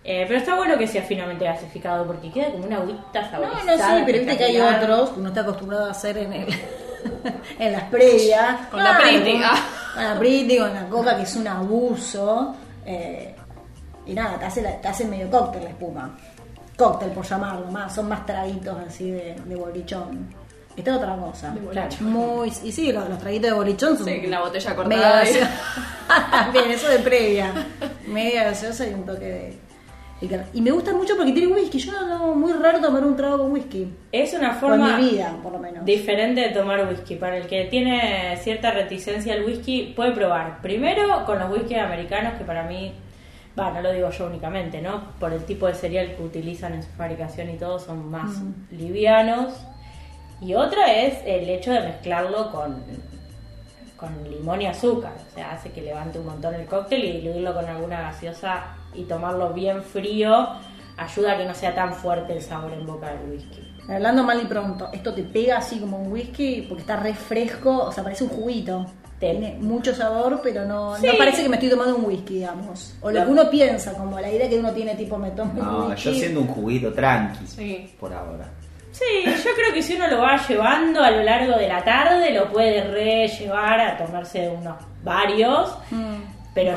Eh, 0.05 0.25
pero 0.27 0.39
está 0.39 0.55
bueno 0.57 0.77
que 0.77 0.85
sea 0.85 1.01
finamente 1.03 1.45
gasificado 1.45 2.05
porque 2.05 2.29
queda 2.29 2.51
como 2.51 2.65
una 2.65 2.75
agüita 2.75 3.21
No, 3.21 3.29
saborizada. 3.31 3.63
no, 3.93 3.97
sí, 3.99 4.03
pero 4.05 4.17
viste 4.19 4.37
que 4.37 4.43
hay 4.43 4.59
otros 4.59 5.09
que 5.11 5.19
uno 5.21 5.29
está 5.29 5.41
acostumbrado 5.41 5.85
a 5.85 5.91
hacer 5.91 6.17
en 6.17 6.33
el, 6.33 6.47
en 7.59 7.71
las 7.71 7.83
previas. 7.83 8.67
Con 8.69 8.83
la 8.83 8.97
Claro, 8.97 9.03
Priti, 9.05 9.31
Con, 9.31 9.41
ah. 9.45 9.55
con 9.95 10.03
la 10.03 10.19
Priti, 10.19 10.57
con 10.57 10.73
la 10.73 10.85
coca, 10.89 11.15
que 11.15 11.23
es 11.23 11.35
un 11.37 11.47
abuso. 11.47 12.53
Eh, 12.85 13.35
y 14.05 14.13
nada, 14.13 14.37
te 14.39 14.45
hace, 14.45 14.61
la- 14.61 14.79
te 14.81 14.87
hace 14.87 15.05
medio 15.05 15.29
cóctel 15.29 15.63
la 15.63 15.69
espuma. 15.69 16.17
Cóctel, 16.77 17.11
por 17.11 17.23
llamarlo, 17.25 17.67
más, 17.67 17.93
son 17.93 18.09
más 18.09 18.25
traguitos 18.25 18.75
así 18.87 19.11
de, 19.11 19.35
de 19.45 19.55
bolichón. 19.55 20.33
Esta 20.75 20.89
es 20.91 20.97
otra 20.97 21.15
cosa. 21.17 21.53
Claro, 21.71 21.95
muy, 22.01 22.51
y 22.63 22.71
sí, 22.71 22.91
los, 22.91 23.07
los 23.07 23.19
traguitos 23.19 23.51
de 23.51 23.55
bolichón 23.55 23.95
son. 23.95 24.05
Sí, 24.07 24.21
la 24.25 24.41
botella 24.41 24.75
cortada. 24.75 25.23
También, 26.31 26.71
eso 26.71 26.87
de 26.89 26.99
previa. 26.99 27.53
Media 28.07 28.45
gaseosa 28.45 28.87
y 28.87 28.93
un 28.93 29.05
toque 29.05 29.25
de. 29.25 29.57
Y, 30.53 30.61
me 30.61 30.71
gusta 30.71 30.93
mucho 30.93 31.17
porque 31.17 31.33
tiene 31.33 31.53
whisky. 31.53 31.79
Yo 31.79 31.91
no, 31.91 32.07
no, 32.07 32.35
muy 32.35 32.53
raro 32.53 32.79
tomar 32.79 33.03
un 33.03 33.15
trago 33.15 33.39
con 33.39 33.51
whisky. 33.51 33.93
Es 34.11 34.33
una 34.33 34.53
forma 34.53 34.97
mi 34.97 35.09
vida, 35.09 35.35
por 35.43 35.51
lo 35.51 35.59
menos. 35.59 35.83
diferente 35.83 36.41
de 36.41 36.49
tomar 36.49 36.87
whisky. 36.87 37.15
Para 37.15 37.37
el 37.37 37.47
que 37.47 37.65
tiene 37.65 38.37
cierta 38.37 38.71
reticencia 38.71 39.33
al 39.33 39.43
whisky, 39.43 39.93
puede 39.95 40.11
probar. 40.11 40.61
Primero 40.61 41.25
con 41.25 41.39
los 41.39 41.51
whisky 41.51 41.75
americanos, 41.75 42.35
que 42.37 42.45
para 42.45 42.63
mí, 42.63 42.93
va, 43.59 43.71
no 43.71 43.81
lo 43.81 43.91
digo 43.91 44.09
yo 44.11 44.27
únicamente, 44.27 44.81
¿no? 44.81 45.11
Por 45.19 45.33
el 45.33 45.43
tipo 45.43 45.67
de 45.67 45.75
cereal 45.75 46.15
que 46.15 46.23
utilizan 46.23 46.73
en 46.73 46.83
su 46.83 46.89
fabricación 46.91 47.49
y 47.49 47.57
todo, 47.57 47.77
son 47.77 48.09
más 48.09 48.41
livianos. 48.71 49.53
Y 50.39 50.53
otra 50.55 50.93
es 50.93 51.15
el 51.25 51.49
hecho 51.49 51.71
de 51.71 51.81
mezclarlo 51.81 52.49
con, 52.49 52.81
con 53.97 54.29
limón 54.29 54.61
y 54.61 54.67
azúcar. 54.67 55.13
O 55.29 55.35
sea, 55.35 55.51
hace 55.51 55.71
que 55.71 55.81
levante 55.81 56.17
un 56.17 56.27
montón 56.27 56.53
el 56.53 56.65
cóctel 56.65 57.03
y 57.03 57.11
diluirlo 57.19 57.53
con 57.53 57.65
alguna 57.65 58.01
gaseosa 58.01 58.77
y 58.95 59.03
tomarlo 59.03 59.53
bien 59.53 59.81
frío 59.83 60.47
ayuda 60.97 61.33
a 61.33 61.37
que 61.37 61.45
no 61.45 61.53
sea 61.55 61.73
tan 61.73 61.93
fuerte 61.93 62.33
el 62.33 62.41
sabor 62.41 62.71
en 62.73 62.85
boca 62.85 63.07
del 63.13 63.31
whisky. 63.31 63.61
Hablando 63.89 64.23
mal 64.23 64.39
y 64.41 64.45
pronto, 64.45 64.89
esto 64.93 65.13
te 65.13 65.23
pega 65.23 65.57
así 65.57 65.79
como 65.79 65.97
un 65.99 66.11
whisky 66.11 66.65
porque 66.67 66.81
está 66.81 66.95
re 66.97 67.13
fresco, 67.13 67.85
o 67.85 67.91
sea, 67.91 68.03
parece 68.03 68.23
un 68.23 68.29
juguito. 68.29 68.85
Tiene 69.19 69.55
mucho 69.59 69.93
sabor, 69.95 70.41
pero 70.43 70.65
no, 70.65 70.95
Sí. 70.97 71.07
no 71.07 71.13
parece 71.17 71.43
que 71.43 71.49
me 71.49 71.55
estoy 71.55 71.69
tomando 71.69 71.95
un 71.95 72.05
whisky, 72.05 72.35
digamos. 72.35 72.93
O 73.01 73.09
lo 73.09 73.23
que 73.25 73.31
uno 73.31 73.49
piensa, 73.49 73.93
como 73.93 74.19
la 74.19 74.29
idea 74.29 74.49
que 74.49 74.59
uno 74.59 74.71
tiene, 74.71 74.95
tipo, 74.95 75.17
me 75.17 75.31
tomo 75.31 75.53
No, 75.63 75.77
un 75.85 75.91
whisky. 75.91 76.09
yo 76.09 76.13
siendo 76.15 76.41
un 76.41 76.47
juguito 76.47 76.91
tranqui 76.93 77.47
Sí. 77.47 77.95
por 77.99 78.13
ahora. 78.13 78.49
Sí, 78.91 79.03
yo 79.25 79.51
creo 79.55 79.73
que 79.73 79.81
si 79.81 79.95
uno 79.95 80.07
lo 80.07 80.19
va 80.21 80.37
llevando 80.47 81.01
a 81.01 81.09
lo 81.09 81.23
largo 81.23 81.57
de 81.57 81.67
la 81.67 81.83
tarde, 81.83 82.31
lo 82.31 82.51
puede 82.51 82.83
re 82.83 83.27
llevar 83.27 83.79
a 83.79 83.97
tomarse 83.97 84.49
unos 84.49 84.75
varios, 85.03 85.73
Mm. 85.89 86.15
pero 86.53 86.75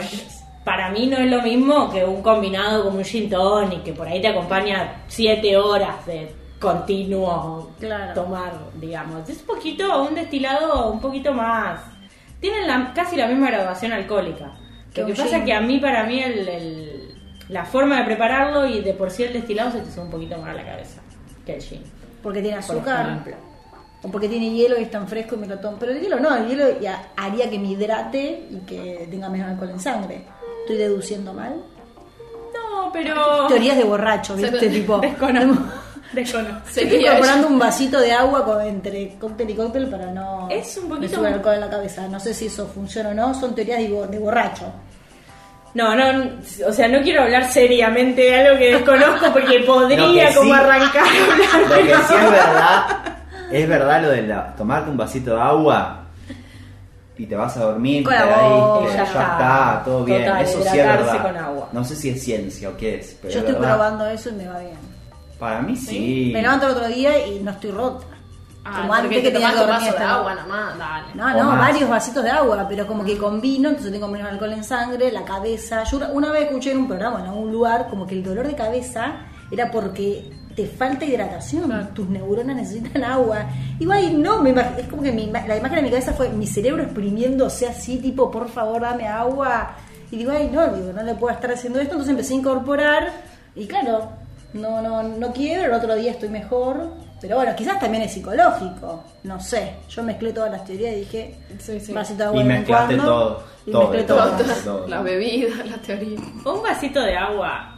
para 0.66 0.90
mí 0.90 1.06
no 1.06 1.16
es 1.18 1.30
lo 1.30 1.42
mismo 1.42 1.88
que 1.92 2.04
un 2.04 2.22
combinado 2.22 2.82
como 2.82 2.98
un 2.98 3.04
gin 3.04 3.30
tonic, 3.30 3.84
que 3.84 3.92
por 3.92 4.08
ahí 4.08 4.20
te 4.20 4.26
acompaña 4.26 5.04
siete 5.06 5.56
horas 5.56 6.04
de 6.06 6.34
continuo 6.58 7.70
Claro. 7.78 8.14
tomar, 8.20 8.52
digamos. 8.80 9.28
Es 9.28 9.42
un 9.42 9.46
poquito, 9.46 10.02
un 10.02 10.16
destilado 10.16 10.90
un 10.90 11.00
poquito 11.00 11.32
más... 11.32 11.80
Tienen 12.40 12.66
la- 12.66 12.92
casi 12.92 13.14
la 13.14 13.28
misma 13.28 13.48
graduación 13.50 13.92
alcohólica. 13.92 14.50
Que 14.92 15.02
Lo 15.02 15.06
que 15.06 15.12
pasa 15.14 15.28
gin. 15.28 15.38
es 15.38 15.44
que 15.44 15.52
a 15.54 15.60
mí, 15.60 15.78
para 15.78 16.02
mí, 16.02 16.20
el, 16.20 16.48
el- 16.48 17.14
la 17.48 17.64
forma 17.64 17.98
de 18.00 18.04
prepararlo 18.04 18.66
y 18.66 18.80
de 18.80 18.92
por 18.92 19.12
sí 19.12 19.22
el 19.22 19.34
destilado 19.34 19.70
se 19.70 19.82
te 19.82 19.90
sube 19.92 20.02
un 20.06 20.10
poquito 20.10 20.36
más 20.38 20.48
a 20.50 20.54
la 20.54 20.64
cabeza 20.64 21.00
que 21.46 21.54
el 21.54 21.62
gin. 21.62 21.82
Porque 22.24 22.42
tiene 22.42 22.56
azúcar. 22.56 23.20
O 24.02 24.08
porque 24.10 24.28
tiene 24.28 24.50
hielo 24.50 24.78
y 24.78 24.82
es 24.82 24.90
tan 24.90 25.06
fresco 25.06 25.36
y 25.36 25.38
me 25.38 25.46
lo 25.46 25.58
tomo. 25.60 25.76
Pero 25.78 25.92
el 25.92 26.00
hielo 26.00 26.18
no, 26.18 26.34
el 26.36 26.48
hielo 26.48 26.80
ya 26.80 27.08
haría 27.16 27.48
que 27.48 27.58
me 27.58 27.68
hidrate 27.68 28.46
y 28.50 28.56
que 28.66 29.06
tenga 29.10 29.28
menos 29.28 29.50
alcohol 29.50 29.70
en 29.70 29.80
sangre. 29.80 30.24
Estoy 30.66 30.78
deduciendo 30.78 31.32
mal. 31.32 31.54
No, 32.52 32.90
pero... 32.92 33.46
Teorías 33.46 33.76
de 33.76 33.84
borracho, 33.84 34.34
¿viste? 34.34 34.68
Tipo. 34.68 34.98
Desconozco. 34.98 35.62
Desconozco. 36.12 36.68
Estoy 36.80 37.00
incorporando 37.04 37.46
un 37.46 37.58
vasito 37.58 38.00
de 38.00 38.12
agua 38.12 38.44
con- 38.44 38.60
entre 38.62 39.16
cóctel 39.18 39.50
y 39.50 39.54
cóctel 39.54 39.88
para 39.88 40.06
no 40.10 40.48
Es 40.50 40.76
un 40.78 40.88
me 40.88 40.96
poquito- 40.96 41.16
sube 41.16 41.28
alcohol 41.28 41.54
en 41.54 41.60
la 41.60 41.70
cabeza. 41.70 42.08
No 42.08 42.18
sé 42.18 42.34
si 42.34 42.46
eso 42.46 42.66
funciona 42.66 43.10
o 43.10 43.14
no, 43.14 43.32
son 43.34 43.54
teorías 43.54 43.78
de, 43.78 43.88
bo- 43.88 44.06
de 44.08 44.18
borracho. 44.18 44.72
No, 45.74 45.94
no, 45.94 46.30
o 46.66 46.72
sea, 46.72 46.88
no 46.88 47.00
quiero 47.02 47.22
hablar 47.22 47.52
seriamente 47.52 48.22
de 48.22 48.34
algo 48.34 48.58
que 48.58 48.72
desconozco 48.74 49.26
porque 49.32 49.60
podría 49.60 50.34
como 50.34 50.52
sí- 50.54 50.58
arrancar. 50.58 51.04
Lo 51.68 51.76
que 51.76 51.94
sí 51.94 52.14
es 52.14 52.30
verdad, 52.30 52.86
es 53.52 53.68
verdad 53.68 54.02
lo 54.02 54.08
de 54.10 54.22
la- 54.22 54.56
tomarte 54.56 54.90
un 54.90 54.96
vasito 54.96 55.34
de 55.36 55.40
agua 55.42 56.05
y 57.18 57.26
te 57.26 57.34
vas 57.36 57.56
a 57.56 57.60
dormir, 57.64 58.04
Con 58.04 58.12
te 58.12 58.18
la 58.18 58.24
te- 58.26 58.86
Ya 58.88 58.94
ya 58.96 59.02
está. 59.04 59.22
está, 59.22 59.82
todo 59.84 60.04
bien. 60.04 60.24
Total, 60.24 60.42
Eso 60.44 60.62
sí 60.62 60.68
es 60.78 60.86
verdad. 60.86 61.22
con 61.22 61.36
agua. 61.36 61.68
No 61.72 61.84
sé 61.84 61.96
si 61.96 62.10
es 62.10 62.22
ciencia 62.22 62.68
o 62.70 62.76
qué 62.76 62.96
es, 62.96 63.16
pero 63.22 63.32
Yo 63.34 63.38
es 63.40 63.44
estoy 63.46 63.54
verdad. 63.60 63.76
probando 63.76 64.06
eso 64.08 64.28
y 64.28 64.32
me 64.32 64.46
va 64.48 64.58
bien. 64.58 64.78
Para 65.38 65.60
mí 65.62 65.76
sí. 65.76 66.30
Me 66.32 66.42
levanto 66.42 66.66
el 66.66 66.72
otro 66.72 66.88
día 66.88 67.26
y 67.26 67.40
no 67.40 67.50
estoy 67.50 67.70
rota. 67.70 68.06
Ah, 68.68 68.80
Como 68.80 68.94
antes 68.94 69.10
que 69.12 69.22
te 69.22 69.30
tenía 69.30 69.50
que 69.50 69.56
dormir 69.58 69.74
vaso 69.78 69.92
de 69.96 70.04
agua 70.04 70.34
nomás, 70.34 70.76
dale. 70.78 71.06
No, 71.14 71.32
no, 71.34 71.50
más. 71.50 71.58
varios 71.70 71.88
vasitos 71.88 72.24
de 72.24 72.30
agua, 72.30 72.66
pero 72.68 72.84
como 72.86 73.04
que 73.04 73.16
combino, 73.16 73.68
entonces 73.68 73.92
tengo 73.92 74.08
menos 74.08 74.28
alcohol 74.32 74.52
en 74.54 74.64
sangre, 74.64 75.12
la 75.12 75.24
cabeza. 75.24 75.84
Yo 75.84 75.98
una, 75.98 76.08
una 76.08 76.32
vez 76.32 76.46
escuché 76.46 76.72
en 76.72 76.78
un 76.78 76.88
programa, 76.88 77.20
en 77.20 77.26
algún 77.26 77.52
lugar, 77.52 77.86
como 77.88 78.06
que 78.08 78.14
el 78.16 78.24
dolor 78.24 78.44
de 78.46 78.56
cabeza 78.56 79.18
era 79.52 79.70
porque 79.70 80.28
te 80.56 80.66
falta 80.66 81.04
hidratación, 81.04 81.90
tus 81.92 82.08
neuronas 82.08 82.56
necesitan 82.56 83.04
agua. 83.04 83.44
Igual 83.78 84.22
no, 84.22 84.40
me 84.42 84.50
es 84.78 84.88
como 84.88 85.02
que 85.02 85.12
mi 85.12 85.26
la 85.26 85.56
imagen 85.56 85.76
de 85.76 85.82
mi 85.82 85.90
cabeza 85.90 86.14
fue 86.14 86.30
mi 86.30 86.46
cerebro 86.46 86.82
exprimiéndose 86.82 87.68
así, 87.68 87.98
tipo, 87.98 88.30
por 88.30 88.48
favor, 88.48 88.80
dame 88.80 89.06
agua. 89.06 89.76
Y 90.10 90.16
digo, 90.16 90.32
ay, 90.32 90.48
no, 90.50 90.66
digo, 90.68 90.92
no 90.94 91.02
le 91.02 91.14
puedo 91.14 91.34
estar 91.34 91.52
haciendo 91.52 91.78
esto, 91.78 91.92
entonces 91.92 92.10
empecé 92.12 92.32
a 92.34 92.36
incorporar 92.38 93.12
y 93.54 93.66
claro, 93.66 94.08
no, 94.54 94.80
no, 94.80 95.02
no 95.02 95.32
quiero, 95.32 95.64
el 95.64 95.72
otro 95.74 95.94
día 95.94 96.12
estoy 96.12 96.30
mejor. 96.30 97.06
Pero 97.20 97.36
bueno, 97.36 97.54
quizás 97.56 97.78
también 97.80 98.02
es 98.04 98.12
psicológico, 98.12 99.02
no 99.24 99.40
sé. 99.40 99.72
Yo 99.88 100.02
mezclé 100.02 100.32
todas 100.32 100.50
las 100.50 100.64
teorías 100.64 100.92
y 100.94 101.00
dije, 101.00 101.34
Sí, 101.58 101.80
sí. 101.80 101.92
vasito 101.92 102.18
de 102.18 102.24
agua 102.28 102.40
Y 102.40 102.44
mezclaste 102.44 102.94
cuando, 102.96 103.12
todo, 103.12 103.42
y 103.66 103.70
todo, 103.72 103.82
mezclé 103.82 104.02
todo, 104.04 104.18
todo. 104.18 104.36
todo. 104.38 104.54
todo. 104.76 104.88
Las 104.88 105.02
bebidas, 105.04 105.66
las 105.66 105.82
teorías. 105.82 106.22
Un 106.44 106.62
vasito 106.62 107.00
de 107.00 107.16
agua 107.16 107.75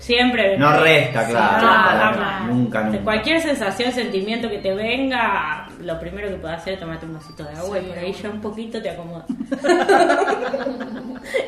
siempre... 0.00 0.58
No 0.58 0.76
resta, 0.80 1.24
Sí, 1.26 1.30
claro. 1.32 1.66
nada. 1.66 2.40
Nunca, 2.48 2.80
De 2.80 2.86
nunca. 2.90 3.04
cualquier 3.04 3.40
sensación, 3.40 3.92
sentimiento 3.92 4.48
que 4.50 4.58
te 4.58 4.74
venga, 4.74 5.68
lo 5.80 5.98
primero 6.00 6.28
que 6.28 6.34
puedes 6.34 6.56
hacer 6.58 6.74
es 6.74 6.80
tomarte 6.80 7.06
un 7.06 7.14
vasito 7.14 7.44
de 7.44 7.50
agua 7.50 7.78
Sí. 7.78 7.84
y 7.84 7.88
por 7.88 7.98
ahí 7.98 8.12
ya 8.12 8.30
un 8.30 8.40
poquito 8.40 8.82
te 8.82 8.90
acomoda. 8.90 9.24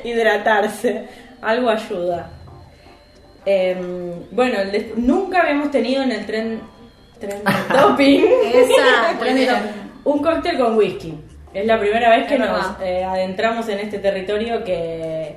Hidratarse, 0.04 1.08
algo 1.40 1.70
ayuda. 1.70 2.30
Em, 3.44 4.28
bueno, 4.30 4.58
nunca 4.96 5.42
habíamos 5.42 5.70
tenido 5.70 6.02
en 6.02 6.12
el 6.12 6.26
tren, 6.26 6.60
tren 7.18 7.42
de 7.42 7.74
topping 7.80 8.24
Esa, 8.54 9.62
un 10.04 10.22
cóctel 10.22 10.58
con 10.58 10.76
whisky. 10.76 11.14
Es 11.52 11.66
la 11.66 11.78
primera 11.78 12.10
vez 12.16 12.26
que 12.28 12.34
Es 12.34 12.40
nos 12.40 12.66
eh, 12.82 13.04
adentramos 13.04 13.68
en 13.68 13.80
este 13.80 13.98
territorio 13.98 14.64
que, 14.64 15.36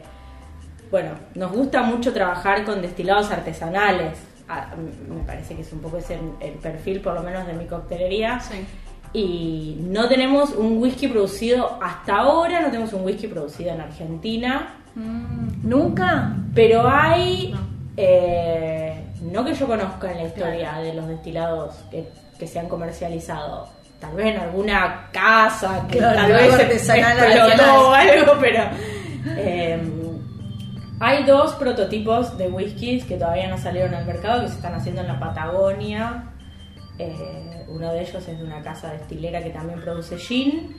bueno, 0.91 1.11
nos 1.35 1.51
gusta 1.51 1.81
mucho 1.83 2.13
trabajar 2.13 2.63
con 2.63 2.81
destilados 2.81 3.31
artesanales. 3.31 4.17
Ah, 4.47 4.67
me 5.09 5.23
parece 5.25 5.55
que 5.55 5.61
es 5.61 5.73
un 5.73 5.79
poco 5.79 5.97
ese 5.97 6.19
el 6.39 6.53
perfil, 6.53 7.01
por 7.01 7.13
lo 7.15 7.23
menos, 7.23 7.47
de 7.47 7.53
mi 7.53 7.65
coctelería. 7.65 8.39
Sí. 8.39 8.65
Y 9.13 9.77
no 9.81 10.07
tenemos 10.09 10.51
un 10.51 10.77
whisky 10.79 11.07
producido, 11.07 11.79
hasta 11.81 12.17
ahora 12.17 12.59
no 12.61 12.67
tenemos 12.67 12.91
un 12.93 13.03
whisky 13.05 13.27
producido 13.27 13.71
en 13.71 13.81
Argentina, 13.81 14.75
Mm, 14.97 15.67
¿Nunca? 15.69 16.33
pero 16.53 16.87
hay, 16.89 17.53
eh, 17.97 19.03
no 19.23 19.43
que 19.43 19.53
yo 19.53 19.67
conozca 19.67 20.09
en 20.11 20.17
la 20.19 20.23
historia 20.23 20.73
de 20.79 20.93
los 20.93 21.07
destilados 21.07 21.75
que, 21.91 22.07
que 22.39 22.47
se 22.47 22.59
han 22.59 22.69
comercializado, 22.69 23.67
tal 23.99 24.15
vez 24.15 24.35
en 24.35 24.41
alguna 24.41 25.09
casa 25.11 25.85
que 25.89 25.97
Claro, 25.97 26.15
tal 26.15 26.31
algo 26.31 26.37
vez 26.37 26.53
artesanal, 26.65 27.17
explotó 27.17 27.89
o 27.89 27.91
artesanal. 27.93 28.19
algo, 28.19 28.33
pero 28.39 28.63
eh, 29.37 29.79
hay 30.99 31.23
dos 31.25 31.53
prototipos 31.53 32.37
de 32.37 32.47
whiskies 32.49 33.03
que 33.05 33.15
todavía 33.17 33.49
no 33.49 33.57
salieron 33.57 33.93
al 33.93 34.05
mercado 34.05 34.41
que 34.43 34.47
se 34.49 34.55
están 34.55 34.73
haciendo 34.75 35.01
en 35.01 35.07
la 35.07 35.19
Patagonia. 35.19 36.25
Eh, 36.97 37.65
uno 37.67 37.91
de 37.91 38.01
ellos 38.01 38.27
es 38.27 38.37
de 38.37 38.43
una 38.43 38.61
casa 38.61 38.91
destilera 38.93 39.43
que 39.43 39.49
también 39.49 39.81
produce 39.81 40.17
gin, 40.17 40.75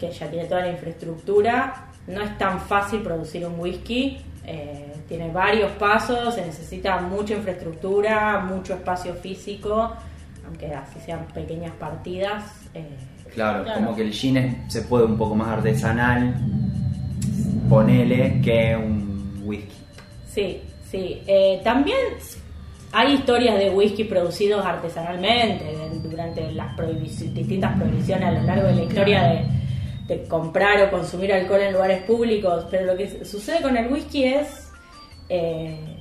que 0.00 0.10
ya 0.10 0.28
tiene 0.28 0.46
toda 0.46 0.62
la 0.62 0.70
infraestructura. 0.70 1.86
No 2.06 2.20
es 2.20 2.36
tan 2.36 2.60
fácil 2.60 3.00
producir 3.00 3.46
un 3.46 3.58
whisky, 3.58 4.18
eh, 4.44 4.92
tiene 5.08 5.30
varios 5.30 5.70
pasos, 5.72 6.34
se 6.34 6.44
necesita 6.44 7.00
mucha 7.00 7.34
infraestructura, 7.34 8.40
mucho 8.40 8.74
espacio 8.74 9.14
físico, 9.14 9.92
aunque 10.46 10.74
así 10.74 10.98
sean 11.00 11.26
pequeñas 11.32 11.72
partidas. 11.72 12.42
eh, 12.74 12.88
Claro, 13.32 13.64
Claro. 13.64 13.80
como 13.80 13.96
que 13.96 14.02
el 14.02 14.12
gin 14.12 14.36
es- 14.36 14.72
se 14.72 14.82
puede 14.82 15.04
un 15.06 15.16
poco 15.16 15.34
más 15.34 15.48
artesanal, 15.48 16.34
ponele, 17.68 18.40
que 18.42 18.76
un 18.76 19.03
whisky. 19.44 19.74
Sí, 20.26 20.60
sí. 20.90 21.22
Eh, 21.26 21.60
también 21.62 21.98
hay 22.92 23.14
historias 23.14 23.58
de 23.58 23.70
whisky 23.70 24.04
producidos 24.04 24.64
artesanalmente 24.64 25.64
durante 26.02 26.50
las 26.52 26.76
prohibici- 26.76 27.32
distintas 27.32 27.76
prohibiciones 27.78 28.28
a 28.28 28.32
lo 28.32 28.42
largo 28.42 28.68
de 28.68 28.74
la 28.74 28.82
historia 28.84 29.22
de, 29.24 30.14
de 30.14 30.22
comprar 30.28 30.82
o 30.82 30.90
consumir 30.90 31.32
alcohol 31.32 31.60
en 31.60 31.72
lugares 31.72 32.02
públicos, 32.02 32.66
pero 32.70 32.86
lo 32.86 32.96
que 32.96 33.24
sucede 33.24 33.62
con 33.62 33.76
el 33.76 33.92
whisky 33.92 34.24
es 34.24 34.70
eh, 35.28 35.93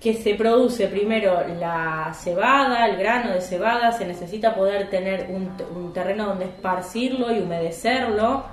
que 0.00 0.14
se 0.14 0.34
produce 0.36 0.86
primero 0.86 1.42
la 1.58 2.12
cebada, 2.14 2.86
el 2.86 2.96
grano 2.98 3.32
de 3.32 3.40
cebada, 3.40 3.90
se 3.90 4.04
necesita 4.06 4.54
poder 4.54 4.88
tener 4.90 5.26
un, 5.28 5.50
un 5.74 5.92
terreno 5.92 6.26
donde 6.26 6.44
esparcirlo 6.44 7.32
y 7.34 7.40
humedecerlo. 7.40 8.44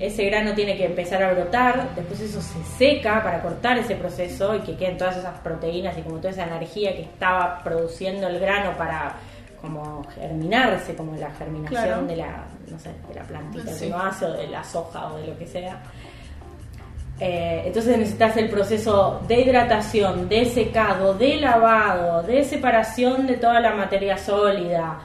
Ese 0.00 0.24
grano 0.24 0.54
tiene 0.54 0.78
que 0.78 0.86
empezar 0.86 1.22
a 1.22 1.32
brotar, 1.34 1.94
después 1.94 2.20
eso 2.20 2.40
se 2.40 2.62
seca 2.78 3.22
para 3.22 3.42
cortar 3.42 3.76
ese 3.76 3.96
proceso 3.96 4.54
y 4.56 4.60
que 4.60 4.76
queden 4.76 4.96
todas 4.96 5.18
esas 5.18 5.38
proteínas 5.40 5.98
y 5.98 6.00
como 6.02 6.16
toda 6.18 6.30
esa 6.30 6.44
energía 6.44 6.94
que 6.94 7.02
estaba 7.02 7.62
produciendo 7.62 8.26
el 8.28 8.38
grano 8.40 8.74
para 8.78 9.16
como 9.60 10.04
germinarse, 10.14 10.94
como 10.94 11.16
la 11.16 11.30
germinación 11.32 11.82
Claro. 11.84 12.06
de 12.06 12.16
la, 12.16 12.44
no 12.70 12.78
sé, 12.78 12.90
de 13.08 13.14
la 13.14 13.22
plantita 13.24 13.72
Sí. 13.72 13.80
que 13.88 13.92
uno 13.92 14.02
hace 14.04 14.24
o 14.24 14.32
de 14.32 14.46
la 14.46 14.62
soja 14.64 15.12
o 15.12 15.18
de 15.18 15.26
lo 15.26 15.36
que 15.38 15.46
sea. 15.46 15.82
Eh, 17.20 17.62
entonces 17.66 17.98
necesitas 17.98 18.36
el 18.36 18.48
proceso 18.48 19.20
de 19.26 19.40
hidratación, 19.40 20.28
de 20.28 20.44
secado, 20.44 21.14
de 21.14 21.36
lavado, 21.36 22.22
de 22.22 22.44
separación 22.44 23.26
de 23.26 23.36
toda 23.36 23.60
la 23.60 23.74
materia 23.74 24.16
sólida. 24.16 25.00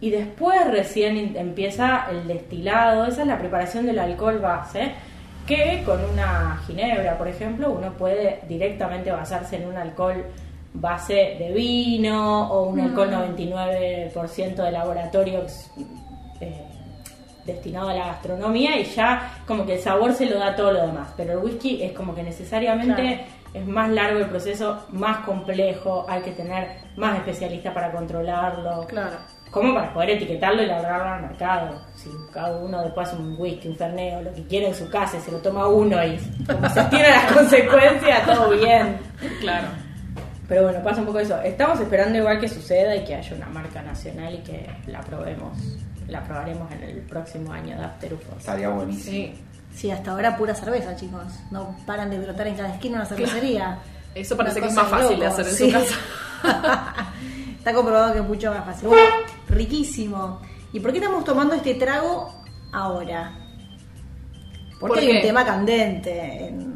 Y 0.00 0.10
después 0.10 0.68
recién 0.68 1.36
empieza 1.36 2.06
el 2.10 2.26
destilado, 2.26 3.04
esa 3.04 3.22
es 3.22 3.28
la 3.28 3.38
preparación 3.38 3.86
del 3.86 4.00
alcohol 4.00 4.40
base, 4.40 4.92
que 5.46 5.82
con 5.86 6.00
una 6.12 6.60
ginebra, 6.66 7.16
por 7.16 7.28
ejemplo, 7.28 7.70
uno 7.70 7.92
puede 7.92 8.40
directamente 8.48 9.12
basarse 9.12 9.56
en 9.56 9.68
un 9.68 9.76
alcohol 9.76 10.24
base 10.74 11.36
de 11.38 11.52
vino 11.52 12.50
o 12.50 12.64
un 12.64 12.80
alcohol 12.80 13.10
99% 13.10 14.54
de 14.54 14.72
laboratorio 14.72 15.46
eh, 16.40 16.71
destinado 17.44 17.88
a 17.90 17.94
la 17.94 18.06
gastronomía 18.08 18.78
y 18.78 18.84
ya 18.84 19.38
como 19.46 19.64
que 19.66 19.74
el 19.74 19.80
sabor 19.80 20.12
se 20.14 20.26
lo 20.26 20.38
da 20.38 20.54
todo 20.54 20.72
lo 20.72 20.86
demás. 20.86 21.08
Pero 21.16 21.32
el 21.32 21.38
whisky 21.38 21.82
es 21.82 21.92
como 21.92 22.14
que 22.14 22.22
necesariamente 22.22 22.94
Claro. 23.02 23.22
es 23.54 23.66
más 23.66 23.90
largo 23.90 24.18
el 24.20 24.26
proceso, 24.26 24.84
más 24.90 25.18
complejo, 25.26 26.06
hay 26.08 26.22
que 26.22 26.30
tener 26.32 26.68
más 26.96 27.16
especialistas 27.18 27.72
para 27.74 27.90
controlarlo. 27.92 28.86
Claro. 28.86 29.16
como 29.50 29.74
para 29.74 29.92
poder 29.92 30.10
etiquetarlo 30.10 30.62
y 30.62 30.66
largarlo 30.66 31.08
al 31.12 31.22
mercado. 31.22 31.82
Si 31.94 32.08
cada 32.32 32.56
uno 32.56 32.82
después 32.82 33.06
hace 33.08 33.18
un 33.20 33.36
whisky, 33.38 33.68
un 33.68 33.76
ferneo, 33.76 34.22
lo 34.22 34.32
que 34.32 34.44
quiera 34.46 34.68
en 34.68 34.74
su 34.74 34.88
casa 34.88 35.18
y 35.18 35.20
se 35.20 35.30
lo 35.30 35.38
toma 35.38 35.66
uno 35.68 36.02
y 36.02 36.16
como 36.46 36.66
se 36.70 36.82
tiene 36.84 37.10
las 37.10 37.30
consecuencias, 37.34 38.24
todo 38.24 38.48
bien. 38.50 38.96
Claro. 39.40 39.68
Pero 40.48 40.62
bueno, 40.64 40.82
pasa 40.82 41.00
un 41.00 41.06
poco 41.06 41.18
eso. 41.18 41.38
Estamos 41.42 41.78
esperando 41.80 42.16
igual 42.18 42.40
que 42.40 42.48
suceda 42.48 42.96
y 42.96 43.04
que 43.04 43.14
haya 43.14 43.36
una 43.36 43.46
marca 43.48 43.82
nacional 43.82 44.34
y 44.34 44.38
que 44.38 44.66
la 44.86 45.00
probemos. 45.00 45.58
La 46.12 46.22
probaremos 46.22 46.70
en 46.72 46.82
el 46.82 46.98
próximo 46.98 47.52
año 47.52 47.74
de 47.78 47.84
After 47.84 48.12
UFOs. 48.12 48.38
Estaría 48.38 48.68
buenísimo. 48.68 49.10
Sí. 49.10 49.34
Sí, 49.74 49.90
hasta 49.90 50.10
ahora 50.10 50.36
pura 50.36 50.54
cerveza, 50.54 50.94
chicos. 50.94 51.22
No 51.50 51.74
paran 51.86 52.10
de 52.10 52.18
brotar 52.18 52.46
en 52.46 52.54
cada 52.54 52.74
esquina 52.74 52.96
una 52.96 53.06
cervecería. 53.06 53.78
Eso 54.14 54.36
parece 54.36 54.58
Una 54.58 54.66
que 54.66 54.70
es 54.70 54.76
más 54.76 54.88
fácil 54.88 55.18
de 55.18 55.26
hacer 55.26 55.48
en 55.48 55.54
sí. 55.54 55.70
su 55.70 55.72
casa. 55.72 55.94
Está 57.58 57.72
comprobado 57.72 58.12
que 58.12 58.18
es 58.18 58.24
mucho 58.26 58.50
más 58.50 58.62
fácil. 58.66 58.88
Bueno, 58.88 59.14
riquísimo. 59.48 60.42
¿Y 60.74 60.80
por 60.80 60.92
qué 60.92 60.98
estamos 60.98 61.24
tomando 61.24 61.54
este 61.54 61.76
trago 61.76 62.34
ahora? 62.72 63.32
Porque 64.78 64.96
¿Por 64.96 64.98
hay 64.98 65.16
un 65.16 65.22
tema 65.22 65.46
candente 65.46 66.48
en, 66.48 66.71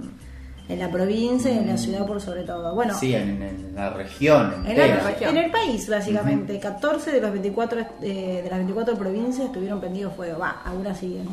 en 0.69 0.79
la 0.81 0.91
provincia 0.91 1.51
y 1.53 1.59
en 1.59 1.69
la 1.69 1.77
ciudad 1.79 2.05
por 2.07 2.21
sobre 2.21 2.43
todo. 2.43 2.75
Bueno, 2.75 2.95
Sí, 2.95 3.15
en, 3.15 3.41
en 3.43 3.73
la 3.75 3.91
región 3.91 4.53
en, 4.65 4.71
entera. 4.71 4.97
la- 4.97 5.11
región. 5.11 5.37
en 5.37 5.45
el 5.45 5.51
país 5.51 5.89
básicamente. 5.89 6.59
14 6.59 7.13
de 7.13 7.21
los 7.21 7.31
24 7.33 7.81
eh, 8.03 8.41
de 8.43 8.49
las 8.51 8.59
24 8.59 8.97
provincias 8.97 9.47
estuvieron 9.47 9.81
prendidos 9.81 10.15
fuego. 10.15 10.39
Va, 10.41 10.63
algunas 10.65 10.99
siguen. 10.99 11.29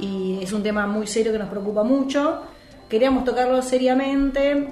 Y 0.00 0.40
es 0.42 0.52
un 0.52 0.62
tema 0.62 0.86
muy 0.86 1.06
serio 1.06 1.32
que 1.32 1.38
nos 1.38 1.48
preocupa 1.48 1.84
mucho. 1.84 2.42
Queríamos 2.88 3.24
tocarlo 3.24 3.60
seriamente. 3.62 4.68